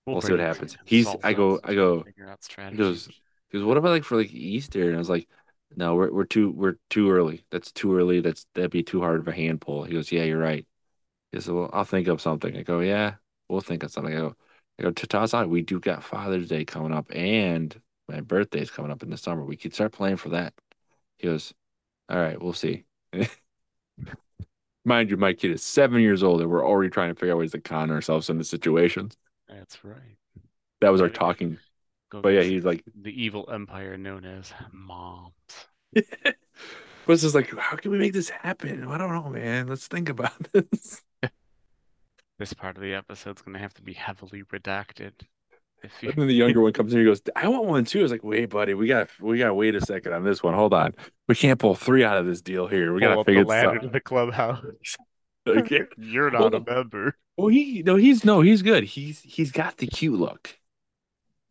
We'll 0.06 0.16
We'll 0.16 0.22
see 0.22 0.32
what 0.34 0.40
happens. 0.40 0.78
He's 0.84 1.16
I 1.22 1.34
go 1.34 1.60
I 1.64 1.74
go 1.74 2.06
he 2.70 2.76
goes 2.76 3.10
he 3.50 3.58
goes, 3.58 3.64
What 3.66 3.76
about 3.76 3.90
like 3.90 4.04
for 4.04 4.16
like 4.18 4.32
Easter? 4.32 4.86
And 4.88 4.96
I 4.96 4.98
was 4.98 5.10
like, 5.10 5.28
No, 5.76 5.94
we're 5.94 6.12
we're 6.12 6.24
too 6.24 6.50
we're 6.50 6.76
too 6.88 7.10
early. 7.10 7.44
That's 7.50 7.72
too 7.72 7.96
early. 7.96 8.20
That's 8.20 8.46
that'd 8.54 8.70
be 8.70 8.82
too 8.82 9.00
hard 9.00 9.20
of 9.20 9.28
a 9.28 9.32
hand 9.32 9.60
pull. 9.60 9.84
He 9.84 9.92
goes, 9.92 10.10
Yeah, 10.10 10.24
you're 10.24 10.38
right. 10.38 10.66
He 11.32 11.40
said, 11.40 11.54
Well, 11.54 11.70
I'll 11.72 11.84
think 11.84 12.08
of 12.08 12.20
something. 12.20 12.56
I 12.56 12.62
go, 12.62 12.80
Yeah, 12.80 13.14
we'll 13.48 13.60
think 13.60 13.82
of 13.82 13.92
something. 13.92 14.12
I 14.12 14.18
go, 14.18 14.34
I 14.78 14.82
go, 14.82 14.90
to 14.90 15.06
toss 15.06 15.32
we 15.46 15.62
do 15.62 15.78
got 15.78 16.02
Father's 16.02 16.48
Day 16.48 16.64
coming 16.64 16.92
up 16.92 17.06
and 17.14 17.80
my 18.08 18.20
birthday's 18.20 18.70
coming 18.70 18.90
up 18.90 19.02
in 19.02 19.10
the 19.10 19.16
summer. 19.16 19.44
We 19.44 19.56
could 19.56 19.74
start 19.74 19.92
playing 19.92 20.16
for 20.16 20.30
that. 20.30 20.54
He 21.18 21.28
goes, 21.28 21.54
All 22.08 22.18
right, 22.18 22.40
we'll 22.40 22.52
see. 22.52 22.84
Mind 24.84 25.10
you, 25.10 25.16
my 25.16 25.34
kid 25.34 25.52
is 25.52 25.62
seven 25.62 26.00
years 26.00 26.22
old 26.22 26.40
and 26.40 26.50
we're 26.50 26.66
already 26.66 26.90
trying 26.90 27.10
to 27.10 27.14
figure 27.14 27.34
out 27.34 27.38
ways 27.38 27.52
to 27.52 27.60
con 27.60 27.90
ourselves 27.90 28.30
into 28.30 28.44
situations. 28.44 29.16
That's 29.48 29.84
right. 29.84 30.16
That 30.80 30.90
was 30.90 31.00
our 31.00 31.10
talking. 31.10 31.58
Go 32.10 32.20
But 32.20 32.30
yeah, 32.30 32.42
he's 32.42 32.64
like, 32.64 32.84
the 33.00 33.10
evil 33.22 33.48
empire 33.52 33.96
known 33.96 34.24
as 34.24 34.52
moms. 34.72 35.32
was 37.06 37.22
just 37.22 37.34
like, 37.34 37.56
how 37.58 37.76
can 37.76 37.90
we 37.90 37.98
make 37.98 38.12
this 38.12 38.30
happen? 38.30 38.86
I 38.86 38.98
don't 38.98 39.12
know, 39.12 39.28
man. 39.30 39.66
Let's 39.68 39.88
think 39.88 40.08
about 40.08 40.32
this. 40.52 41.02
This 42.38 42.52
part 42.54 42.76
of 42.76 42.82
the 42.82 42.94
episode's 42.94 43.42
gonna 43.42 43.58
have 43.58 43.74
to 43.74 43.82
be 43.82 43.92
heavily 43.92 44.42
redacted. 44.44 45.12
If 45.82 46.02
you 46.02 46.10
And 46.10 46.18
then 46.18 46.28
the 46.28 46.34
younger 46.42 46.60
one 46.60 46.72
comes 46.72 46.92
in, 46.92 46.98
he 47.00 47.04
goes, 47.04 47.20
I 47.36 47.48
want 47.48 47.64
one 47.66 47.84
too. 47.84 48.00
I 48.00 48.02
was 48.02 48.12
like, 48.12 48.24
wait, 48.24 48.46
buddy, 48.50 48.74
we 48.74 48.86
got 48.86 49.08
we 49.20 49.38
gotta 49.38 49.54
wait 49.54 49.74
a 49.74 49.80
second 49.80 50.12
on 50.12 50.24
this 50.24 50.42
one. 50.42 50.54
Hold 50.54 50.74
on. 50.74 50.94
We 51.28 51.34
can't 51.34 51.58
pull 51.58 51.74
three 51.74 52.04
out 52.04 52.16
of 52.18 52.26
this 52.26 52.40
deal 52.40 52.66
here. 52.66 52.92
We 52.94 53.00
pull 53.00 53.08
gotta 53.08 53.20
up 53.20 53.26
the 53.26 53.32
figure 53.32 53.44
this 53.44 53.48
ladder 53.48 53.68
out. 53.68 53.82
to 53.82 53.88
the 53.88 54.00
clubhouse, 54.00 54.64
Okay. 55.46 55.84
you're 55.96 56.30
not 56.30 56.54
a 56.54 56.60
member. 56.60 57.16
Well, 57.36 57.48
he 57.48 57.82
no, 57.82 57.96
he's 57.96 58.24
no, 58.24 58.40
he's 58.42 58.62
good. 58.62 58.84
He's 58.84 59.20
he's 59.20 59.52
got 59.52 59.78
the 59.78 59.86
cute 59.86 60.18
look. 60.18 60.58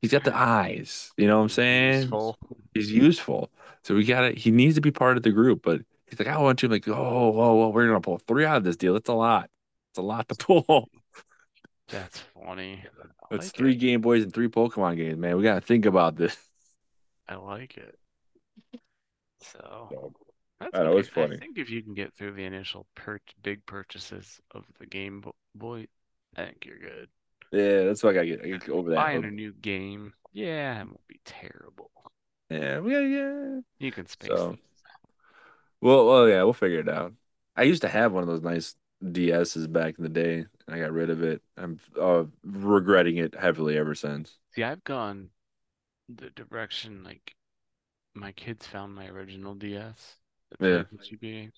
He's 0.02 0.12
got 0.12 0.24
the 0.24 0.36
eyes. 0.36 1.12
You 1.18 1.28
know 1.28 1.38
what 1.38 1.44
I'm 1.44 1.50
saying? 1.50 2.16
Useful. 2.16 2.38
He's 2.74 2.92
useful. 2.92 3.52
So 3.84 3.96
we 3.96 4.06
gotta 4.06 4.32
he 4.32 4.52
needs 4.52 4.76
to 4.76 4.82
be 4.82 4.92
part 4.92 5.18
of 5.18 5.24
the 5.24 5.32
group, 5.32 5.62
but 5.64 5.82
he's 6.08 6.20
like, 6.20 6.28
I 6.28 6.38
want 6.40 6.60
to 6.60 6.68
I'm 6.68 6.72
like, 6.72 6.88
oh, 6.88 6.94
oh, 6.94 6.98
oh 6.98 7.30
whoa, 7.32 7.56
whoa, 7.56 7.70
we're 7.70 7.88
gonna 7.88 8.02
pull 8.02 8.20
three 8.20 8.46
out 8.46 8.58
of 8.58 8.64
this 8.64 8.78
deal. 8.78 8.96
It's 8.96 9.10
a 9.10 9.14
lot. 9.14 9.50
It's 9.92 10.00
a 10.00 10.02
lot 10.04 10.28
to 10.30 10.36
pull. 10.36 10.90
That's 11.90 12.20
funny. 12.20 12.86
I 13.24 13.28
It's 13.32 13.52
like 13.52 13.52
three 13.52 13.76
it. 13.76 13.76
Game 13.76 14.02
Boys 14.02 14.24
and 14.24 14.34
three 14.34 14.48
Pokemon 14.48 14.98
games, 14.98 15.18
man. 15.20 15.38
We 15.38 15.44
gotta 15.44 15.62
think 15.62 15.86
about 15.86 16.16
this. 16.16 16.38
I 17.30 17.36
like 17.36 17.78
it. 17.78 17.98
So 19.42 19.96
that's 20.60 20.74
I 20.74 20.84
know, 20.84 21.02
funny. 21.04 21.42
I 21.42 21.46
think 21.46 21.58
if 21.58 21.70
you 21.70 21.84
can 21.84 21.94
get 21.94 22.14
through 22.14 22.34
the 22.34 22.46
initial 22.46 22.88
per 22.96 23.20
big 23.42 23.66
purchases 23.66 24.40
of 24.52 24.66
the 24.80 24.86
Game 24.86 25.24
Boy, 25.56 25.88
I 26.36 26.46
think 26.46 26.66
you're 26.66 26.80
good. 26.80 27.10
Yeah, 27.52 27.86
that's 27.86 28.04
what 28.04 28.12
I 28.12 28.14
gotta 28.14 28.28
get. 28.28 28.40
I 28.46 28.50
gotta 28.50 28.66
get 28.66 28.70
over 28.70 28.90
that. 28.92 28.98
Buying 29.00 29.26
a 29.26 29.32
new 29.32 29.54
game, 29.54 30.14
yeah, 30.34 30.82
it 30.82 30.86
won't 30.86 31.08
be 31.08 31.20
terrible. 31.26 31.92
Yeah, 32.50 32.80
we 32.80 32.94
yeah. 32.94 33.60
You 33.80 33.92
can 33.92 34.08
space 34.08 34.30
So, 34.30 34.58
well, 35.82 36.06
well, 36.08 36.28
yeah, 36.28 36.44
we'll 36.44 36.54
figure 36.54 36.80
it 36.80 36.90
out. 36.90 37.14
I 37.56 37.64
used 37.64 37.82
to 37.82 37.88
have 37.90 38.12
one 38.12 38.24
of 38.24 38.28
those 38.28 38.42
nice 38.42 38.76
DSs 39.04 39.68
back 39.68 39.98
in 39.98 40.04
the 40.04 40.10
day, 40.10 40.38
and 40.68 40.76
I 40.76 40.80
got 40.80 40.92
rid 40.92 41.10
of 41.10 41.24
it. 41.24 41.42
I'm 41.58 41.80
uh, 42.00 42.26
regretting 42.44 43.18
it 43.18 43.36
heavily 43.36 43.78
ever 43.78 43.96
since. 43.96 44.38
See, 44.52 44.64
I've 44.64 44.84
gone 44.84 45.30
the 46.10 46.30
direction 46.32 47.04
like 47.04 47.36
my 48.14 48.32
kids 48.34 48.68
found 48.68 48.96
my 48.96 49.08
original 49.08 49.56
DS 49.56 50.18
Yeah. 50.60 50.84
GBA. 51.04 51.52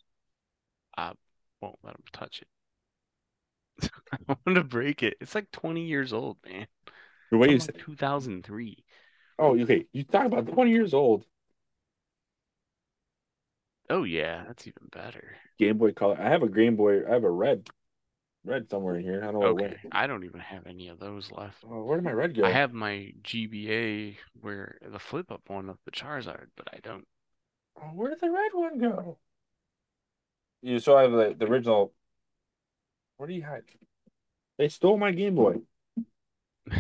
I 0.98 1.14
won't 1.62 1.80
let 1.84 1.94
them 1.94 2.04
touch 2.12 2.42
it. 2.42 2.48
I 4.30 4.36
want 4.46 4.56
to 4.56 4.64
break 4.64 5.04
it. 5.04 5.18
It's 5.22 5.36
like 5.36 5.52
20 5.52 5.86
years 5.86 6.14
old, 6.14 6.38
man. 6.46 6.68
The 7.32 7.38
way 7.38 7.50
you 7.50 7.60
said, 7.60 7.78
2003. 7.78 8.84
oh, 9.40 9.60
okay, 9.60 9.86
you 9.94 10.04
talk 10.04 10.26
about 10.26 10.48
20 10.48 10.72
years 10.72 10.94
old 10.94 11.26
Oh 13.90 14.04
yeah, 14.04 14.44
that's 14.48 14.66
even 14.68 14.88
better. 14.92 15.36
Game 15.60 15.78
Boy 15.78 15.92
Color. 15.92 16.18
I 16.20 16.30
have 16.30 16.44
a 16.44 16.50
Game 16.50 16.78
Boy. 16.78 17.06
I 17.06 17.12
have 17.12 17.26
a 17.26 17.30
red, 17.30 17.68
red 18.46 18.70
somewhere 18.70 18.96
in 18.96 19.04
here. 19.04 19.22
I 19.22 19.32
don't 19.32 19.42
know 19.42 19.54
where 19.54 19.66
Okay. 19.66 19.90
I 19.92 20.08
don't 20.08 20.24
even 20.24 20.40
have 20.40 20.66
any 20.66 20.88
of 20.88 21.00
those 21.00 21.30
left. 21.32 21.58
Oh, 21.70 21.84
where 21.84 21.98
did 21.98 22.06
my 22.06 22.14
red 22.14 22.34
go? 22.36 22.46
I 22.46 22.52
have 22.52 22.72
my 22.74 23.14
GBA 23.22 24.18
where 24.40 24.78
the 24.82 25.00
flip 25.00 25.30
up 25.30 25.42
one 25.48 25.70
of 25.70 25.78
the 25.84 25.92
Charizard, 25.92 26.48
but 26.56 26.70
I 26.74 26.80
don't. 26.82 27.06
Oh, 27.82 27.88
where 27.94 28.10
did 28.10 28.22
the 28.22 28.32
red 28.32 28.52
one 28.54 28.80
go? 28.80 29.18
You 30.62 30.80
still 30.80 30.98
have 30.98 31.12
the, 31.12 31.36
the 31.38 31.52
original. 31.52 31.94
Where 33.22 33.28
do 33.28 33.36
you 33.36 33.44
hide? 33.44 33.66
They 34.58 34.68
stole 34.68 34.98
my 34.98 35.12
Game 35.12 35.36
Boy. 35.36 35.58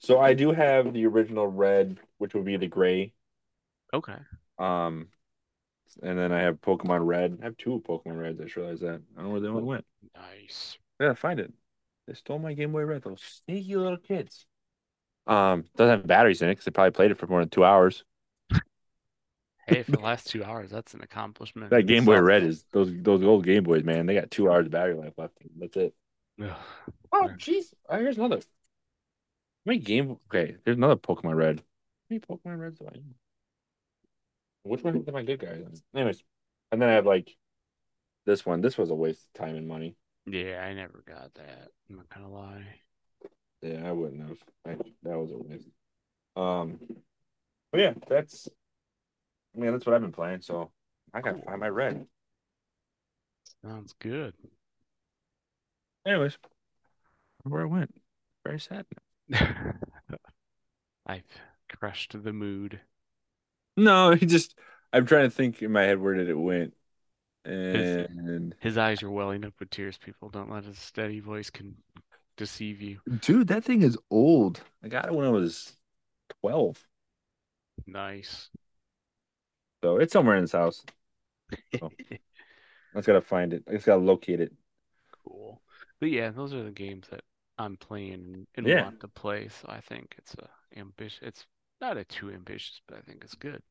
So 0.00 0.18
I 0.18 0.32
do 0.32 0.52
have 0.52 0.92
the 0.94 1.06
original 1.06 1.46
red, 1.46 1.98
which 2.18 2.32
would 2.32 2.44
be 2.46 2.56
the 2.56 2.66
gray. 2.66 3.12
Okay. 3.92 4.16
Um, 4.58 5.08
and 6.02 6.18
then 6.18 6.32
I 6.32 6.40
have 6.40 6.60
Pokemon 6.62 7.06
Red. 7.06 7.38
I 7.40 7.44
have 7.44 7.56
two 7.58 7.82
Pokemon 7.86 8.18
Reds. 8.18 8.40
I 8.40 8.44
just 8.44 8.56
realized 8.56 8.80
that. 8.82 9.02
I 9.16 9.20
don't 9.20 9.24
know 9.24 9.28
where 9.30 9.40
the 9.40 9.52
one 9.52 9.66
went. 9.66 9.84
Nice. 10.14 10.78
Gotta 10.98 11.14
find 11.14 11.38
it. 11.38 11.52
They 12.06 12.14
stole 12.14 12.38
my 12.38 12.54
Game 12.54 12.72
Boy 12.72 12.84
Red. 12.84 13.02
Those 13.02 13.42
sneaky 13.46 13.76
little 13.76 13.98
kids. 13.98 14.46
Um, 15.26 15.64
doesn't 15.76 15.98
have 15.98 16.06
batteries 16.06 16.40
in 16.40 16.48
it 16.48 16.52
because 16.52 16.64
they 16.64 16.72
probably 16.72 16.92
played 16.92 17.10
it 17.10 17.18
for 17.18 17.26
more 17.26 17.40
than 17.40 17.50
two 17.50 17.64
hours. 17.64 18.04
Hey, 19.70 19.82
for 19.82 19.92
the 19.92 19.98
last 20.02 20.28
two 20.28 20.44
hours, 20.44 20.70
that's 20.70 20.94
an 20.94 21.02
accomplishment. 21.02 21.70
That 21.70 21.86
Game 21.86 22.04
Boy. 22.04 22.20
Red 22.20 22.42
is 22.42 22.64
those 22.72 22.92
those 23.02 23.22
old 23.22 23.44
Game 23.44 23.64
Boys, 23.64 23.84
man. 23.84 24.06
They 24.06 24.14
got 24.14 24.30
two 24.30 24.50
hours 24.50 24.66
of 24.66 24.72
battery 24.72 24.94
life 24.94 25.14
left. 25.16 25.34
That's 25.58 25.76
it. 25.76 25.94
Oh, 26.40 26.56
Right. 27.12 27.36
jeez. 27.36 27.72
Oh, 27.88 27.98
here's 27.98 28.18
another. 28.18 28.36
How 28.36 28.42
many 29.66 29.78
game? 29.78 30.16
Okay, 30.28 30.56
there's 30.64 30.76
another 30.76 30.96
Pokemon 30.96 31.36
Red. 31.36 31.58
How 31.58 31.64
many 32.10 32.20
Pokemon 32.20 32.58
Reds 32.60 32.78
do 32.78 32.86
I 32.86 32.94
have? 32.94 33.02
Which 34.62 34.82
one 34.82 35.04
am 35.06 35.16
I 35.16 35.22
good 35.22 35.40
guys? 35.40 35.82
Anyways, 35.94 36.22
and 36.72 36.80
then 36.80 36.88
I 36.88 36.92
have 36.92 37.06
like 37.06 37.36
this 38.26 38.44
one. 38.44 38.60
This 38.60 38.76
was 38.76 38.90
a 38.90 38.94
waste 38.94 39.26
of 39.34 39.40
time 39.40 39.56
and 39.56 39.66
money. 39.68 39.96
Yeah, 40.26 40.62
I 40.62 40.74
never 40.74 41.02
got 41.06 41.34
that. 41.34 41.68
I'm 41.88 41.96
not 41.96 42.08
gonna 42.08 42.30
lie. 42.30 42.64
Yeah, 43.62 43.86
I 43.86 43.92
wouldn't 43.92 44.26
have. 44.26 44.38
I, 44.66 44.76
that 45.02 45.18
was 45.18 45.30
a 45.32 45.38
waste. 45.38 45.68
Um, 46.36 46.78
but 47.72 47.80
yeah, 47.80 47.94
that's. 48.08 48.48
I 49.54 49.60
mean, 49.60 49.72
that's 49.72 49.86
what 49.86 49.94
I've 49.94 50.00
been 50.00 50.12
playing. 50.12 50.42
So 50.42 50.70
I 51.12 51.20
gotta 51.20 51.42
find 51.42 51.60
my 51.60 51.68
red. 51.68 52.06
Sounds 53.62 53.94
good. 53.98 54.34
Anyways, 56.06 56.38
where 57.42 57.62
it 57.62 57.68
went. 57.68 57.94
Very 58.44 58.60
sad. 58.60 58.86
I've 61.06 61.24
refreshed 61.70 62.22
the 62.22 62.32
mood. 62.32 62.80
No, 63.76 64.14
he 64.14 64.26
just 64.26 64.58
I'm 64.92 65.06
trying 65.06 65.28
to 65.28 65.34
think 65.34 65.62
in 65.62 65.72
my 65.72 65.82
head 65.82 66.00
where 66.00 66.14
did 66.14 66.28
it 66.28 66.34
went. 66.34 66.74
His 67.44 68.06
And 68.24 68.54
his 68.60 68.78
eyes 68.78 69.02
are 69.02 69.10
welling 69.10 69.44
up 69.44 69.54
with 69.58 69.70
tears. 69.70 69.98
People 69.98 70.28
don't 70.28 70.50
let 70.50 70.64
his 70.64 70.78
steady 70.78 71.20
voice 71.20 71.50
can 71.50 71.76
deceive 72.36 72.80
you. 72.80 73.00
dude, 73.20 73.48
that 73.48 73.64
thing 73.64 73.82
is 73.82 73.98
old. 74.10 74.60
I 74.82 74.88
got 74.88 75.06
it 75.06 75.14
when 75.14 75.26
I 75.26 75.30
was 75.30 75.72
12. 76.40 76.86
Nice. 77.86 78.50
So 79.82 79.96
it's 79.98 80.12
somewhere 80.12 80.36
in 80.36 80.42
this 80.44 80.52
house. 80.52 80.84
So 81.80 81.92
I 82.94 82.98
just 82.98 83.06
gotta 83.06 83.20
find 83.20 83.52
it. 83.52 83.64
I 83.68 83.72
just 83.72 83.86
gotta 83.86 84.00
locate 84.02 84.40
it. 84.40 84.52
Cool. 85.24 85.62
But 86.00 86.10
yeah, 86.10 86.30
those 86.30 86.52
are 86.54 86.62
the 86.64 86.70
games 86.72 87.08
that 87.10 87.22
I'm 87.58 87.76
playing 87.76 88.46
and 88.56 88.66
Yeah. 88.66 88.76
want 88.76 89.00
to 89.00 89.08
play. 89.08 89.48
So 89.48 89.68
I 89.68 89.80
think 89.80 90.14
it's 90.18 90.34
a 90.34 90.48
ambitious. 90.76 91.20
It's 91.22 91.46
not 91.80 91.96
a 91.96 92.04
too 92.04 92.30
ambitious, 92.30 92.80
but 92.86 92.98
I 92.98 93.02
think 93.02 93.22
it's 93.24 93.34
good. 93.34 93.62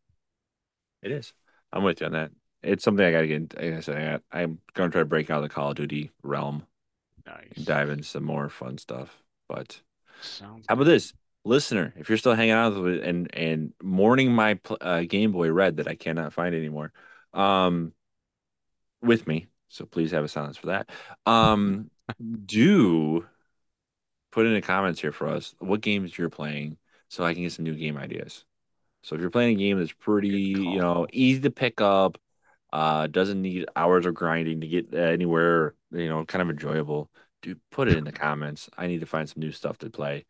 It 1.01 1.11
is. 1.11 1.33
I'm 1.73 1.83
with 1.83 1.99
you 2.01 2.07
on 2.07 2.13
that. 2.13 2.31
It's 2.63 2.83
something 2.83 3.05
I 3.05 3.11
gotta 3.11 3.27
get. 3.27 3.35
in- 3.37 3.49
Like 3.71 3.77
I 3.77 3.79
said, 3.81 3.97
I 3.97 4.11
got, 4.11 4.23
I'm 4.31 4.61
gonna 4.73 4.91
try 4.91 5.01
to 5.01 5.05
break 5.05 5.29
out 5.29 5.37
of 5.37 5.43
the 5.43 5.49
Call 5.49 5.69
of 5.71 5.75
Duty 5.75 6.11
realm 6.23 6.65
Nice. 7.25 7.63
dive 7.63 7.89
into 7.89 8.03
some 8.03 8.23
more 8.23 8.49
fun 8.49 8.77
stuff. 8.77 9.23
But 9.47 9.81
Sounds 10.21 10.69
how 10.69 10.75
about 10.75 10.85
this, 10.85 11.13
listener? 11.43 11.93
If 11.97 12.09
you're 12.09 12.17
still 12.17 12.35
hanging 12.35 12.51
out 12.51 12.75
with 12.75 12.95
it 12.95 13.03
and 13.03 13.33
and 13.35 13.73
mourning 13.81 14.31
my 14.31 14.59
uh, 14.81 15.01
Game 15.01 15.31
Boy 15.31 15.51
Red 15.51 15.77
that 15.77 15.87
I 15.87 15.95
cannot 15.95 16.33
find 16.33 16.55
anymore, 16.55 16.91
um, 17.33 17.93
with 19.01 19.27
me. 19.27 19.47
So 19.69 19.85
please 19.85 20.11
have 20.11 20.23
a 20.23 20.27
silence 20.27 20.57
for 20.57 20.67
that. 20.67 20.89
Um, 21.25 21.91
do 22.45 23.25
put 24.31 24.45
in 24.45 24.53
the 24.53 24.61
comments 24.61 24.99
here 24.99 25.11
for 25.11 25.27
us 25.27 25.55
what 25.59 25.81
games 25.81 26.17
you're 26.17 26.29
playing 26.29 26.77
so 27.07 27.23
I 27.23 27.33
can 27.33 27.43
get 27.43 27.51
some 27.51 27.65
new 27.65 27.75
game 27.75 27.97
ideas. 27.97 28.45
So 29.01 29.15
if 29.15 29.21
you're 29.21 29.29
playing 29.29 29.55
a 29.55 29.59
game 29.59 29.79
that's 29.79 29.93
pretty, 29.93 30.27
you 30.27 30.79
know, 30.79 31.07
easy 31.11 31.41
to 31.41 31.51
pick 31.51 31.81
up, 31.81 32.19
uh, 32.71 33.07
doesn't 33.07 33.41
need 33.41 33.65
hours 33.75 34.05
of 34.05 34.13
grinding 34.13 34.61
to 34.61 34.67
get 34.67 34.93
uh, 34.93 34.97
anywhere, 34.97 35.75
you 35.91 36.09
know, 36.09 36.25
kind 36.25 36.41
of 36.41 36.49
enjoyable, 36.49 37.09
dude, 37.41 37.59
put 37.71 37.87
it 37.87 37.97
in 37.97 38.03
the 38.03 38.11
comments. 38.11 38.69
I 38.77 38.87
need 38.87 38.99
to 38.99 39.05
find 39.07 39.27
some 39.27 39.39
new 39.39 39.51
stuff 39.51 39.77
to 39.79 39.89
play. 39.89 40.25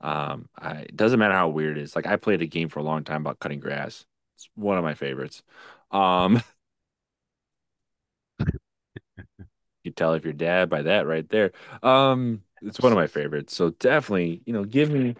Um, 0.00 0.48
I, 0.56 0.72
it 0.82 0.96
doesn't 0.96 1.18
matter 1.18 1.34
how 1.34 1.48
weird 1.48 1.78
it 1.78 1.82
is. 1.82 1.94
Like 1.94 2.06
I 2.06 2.16
played 2.16 2.42
a 2.42 2.46
game 2.46 2.68
for 2.68 2.80
a 2.80 2.84
long 2.84 3.04
time 3.04 3.20
about 3.22 3.38
cutting 3.38 3.60
grass. 3.60 4.04
It's 4.36 4.48
one 4.54 4.78
of 4.78 4.84
my 4.84 4.94
favorites. 4.94 5.42
Um, 5.90 6.42
you 8.38 8.54
can 9.84 9.92
tell 9.94 10.14
if 10.14 10.24
you're 10.24 10.32
dad 10.32 10.70
by 10.70 10.82
that 10.82 11.06
right 11.06 11.28
there. 11.28 11.52
Um, 11.82 12.42
it's 12.62 12.80
one 12.80 12.92
of 12.92 12.96
my 12.96 13.06
favorites. 13.06 13.54
So 13.54 13.70
definitely, 13.70 14.42
you 14.44 14.52
know, 14.52 14.64
give 14.64 14.90
me 14.90 15.16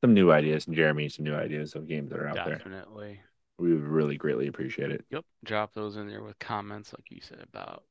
some 0.00 0.14
new 0.14 0.30
ideas, 0.30 0.66
and 0.66 0.76
Jeremy 0.76 1.08
some 1.08 1.24
new 1.24 1.34
ideas 1.34 1.74
of 1.74 1.88
games 1.88 2.10
that 2.10 2.18
are 2.18 2.28
out 2.28 2.34
there. 2.36 2.56
Definitely. 2.56 3.20
We 3.58 3.72
would 3.72 3.84
really 3.84 4.16
greatly 4.16 4.48
appreciate 4.48 4.90
it. 4.90 5.04
Yep. 5.10 5.24
Drop 5.44 5.72
those 5.72 5.96
in 5.96 6.08
there 6.08 6.22
with 6.22 6.38
comments, 6.38 6.92
like 6.92 7.10
you 7.10 7.20
said, 7.22 7.40
about 7.40 7.84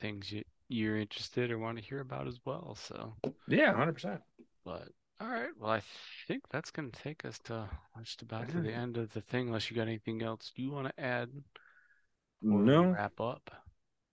things 0.00 0.30
you, 0.30 0.44
you're 0.68 0.96
interested 0.96 1.50
or 1.50 1.58
want 1.58 1.78
to 1.78 1.84
hear 1.84 2.00
about 2.00 2.28
as 2.28 2.38
well. 2.44 2.76
So, 2.80 3.14
Yeah, 3.48 3.72
100%. 3.72 4.20
but 4.64 4.88
all 5.20 5.28
right. 5.28 5.48
Well, 5.58 5.70
I 5.70 5.82
think 6.26 6.44
that's 6.50 6.70
going 6.70 6.90
to 6.90 7.02
take 7.02 7.24
us 7.24 7.38
to 7.44 7.68
just 8.02 8.22
about 8.22 8.48
to 8.50 8.60
the 8.60 8.70
mm. 8.70 8.78
end 8.78 8.96
of 8.96 9.12
the 9.12 9.20
thing, 9.20 9.48
unless 9.48 9.70
you 9.70 9.76
got 9.76 9.88
anything 9.88 10.22
else 10.22 10.52
you 10.56 10.70
want 10.70 10.86
to 10.86 11.02
add 11.02 11.30
No, 12.42 12.84
wrap 12.84 13.20
up. 13.20 13.50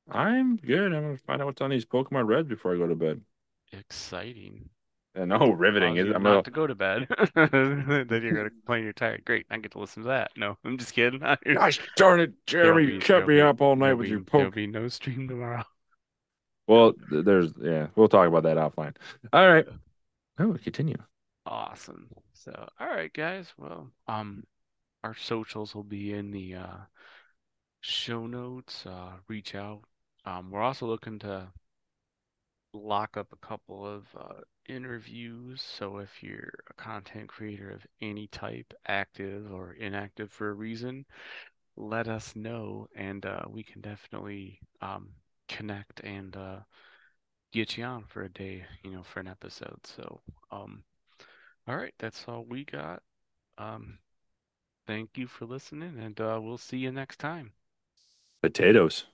I'm 0.09 0.57
good. 0.57 0.93
I'm 0.93 1.01
gonna 1.01 1.17
find 1.17 1.41
out 1.41 1.45
what's 1.45 1.61
on 1.61 1.71
these 1.71 1.85
Pokemon 1.85 2.27
Reds 2.27 2.47
before 2.47 2.75
I 2.75 2.77
go 2.77 2.87
to 2.87 2.95
bed. 2.95 3.21
Exciting. 3.71 4.69
And 5.15 5.29
no, 5.29 5.51
riveting 5.57 5.97
is 5.97 6.07
I'm 6.13 6.23
not 6.23 6.29
gonna 6.29 6.43
to 6.43 6.51
go 6.51 6.67
to 6.67 6.75
bed. 6.75 7.07
Then 7.35 8.21
you're 8.21 8.33
gonna 8.33 8.49
complain 8.49 8.83
you're 8.83 8.93
tired. 8.93 9.25
Great, 9.25 9.45
I 9.49 9.57
get 9.57 9.71
to 9.71 9.79
listen 9.79 10.03
to 10.03 10.09
that. 10.09 10.31
No, 10.35 10.57
I'm 10.63 10.77
just 10.77 10.93
kidding. 10.93 11.19
Gosh 11.53 11.79
darn 11.95 12.19
it, 12.19 12.33
Jeremy, 12.45 12.85
be- 12.85 12.93
you 12.93 12.99
kept 12.99 13.27
me 13.27 13.35
be- 13.35 13.41
up 13.41 13.61
all 13.61 13.75
night 13.75 13.93
with 13.93 14.05
be- 14.05 14.11
your 14.11 14.21
There'll 14.31 14.51
be 14.51 14.67
no 14.67 14.87
stream 14.89 15.27
tomorrow. 15.27 15.63
Well, 16.67 16.93
there's 17.11 17.51
yeah, 17.61 17.87
we'll 17.95 18.07
talk 18.07 18.27
about 18.27 18.43
that 18.43 18.57
offline. 18.57 18.95
All 19.33 19.47
right. 19.47 19.65
Oh, 20.39 20.57
continue. 20.63 20.97
Awesome. 21.45 22.09
So, 22.33 22.67
all 22.79 22.87
right, 22.87 23.11
guys. 23.13 23.53
Well, 23.57 23.91
um, 24.07 24.45
our 25.03 25.15
socials 25.15 25.75
will 25.75 25.83
be 25.83 26.13
in 26.13 26.31
the 26.31 26.55
uh 26.55 26.77
show 27.81 28.27
notes. 28.27 28.85
Uh, 28.85 29.13
reach 29.27 29.55
out. 29.55 29.83
Um, 30.25 30.51
we're 30.51 30.61
also 30.61 30.85
looking 30.87 31.19
to 31.19 31.51
lock 32.73 33.17
up 33.17 33.31
a 33.31 33.45
couple 33.47 33.85
of 33.85 34.03
uh, 34.17 34.41
interviews. 34.67 35.61
So 35.61 35.97
if 35.99 36.21
you're 36.21 36.53
a 36.69 36.73
content 36.73 37.27
creator 37.29 37.69
of 37.71 37.85
any 38.01 38.27
type, 38.27 38.73
active 38.87 39.51
or 39.51 39.73
inactive 39.73 40.31
for 40.31 40.49
a 40.49 40.53
reason, 40.53 41.05
let 41.77 42.07
us 42.07 42.35
know, 42.35 42.87
and 42.95 43.25
uh, 43.25 43.43
we 43.49 43.63
can 43.63 43.81
definitely 43.81 44.59
um, 44.81 45.09
connect 45.47 46.01
and 46.01 46.35
uh, 46.37 46.59
get 47.51 47.77
you 47.77 47.83
on 47.83 48.03
for 48.05 48.23
a 48.23 48.29
day, 48.29 48.65
you 48.83 48.91
know, 48.91 49.03
for 49.03 49.19
an 49.19 49.27
episode. 49.27 49.79
So, 49.85 50.21
um, 50.51 50.83
all 51.67 51.77
right, 51.77 51.93
that's 51.99 52.25
all 52.27 52.45
we 52.45 52.65
got. 52.65 53.03
Um, 53.57 53.99
thank 54.87 55.17
you 55.17 55.27
for 55.27 55.45
listening, 55.45 55.99
and 55.99 56.19
uh, 56.21 56.39
we'll 56.41 56.57
see 56.57 56.77
you 56.77 56.91
next 56.91 57.19
time. 57.19 57.53
Potatoes. 58.41 59.07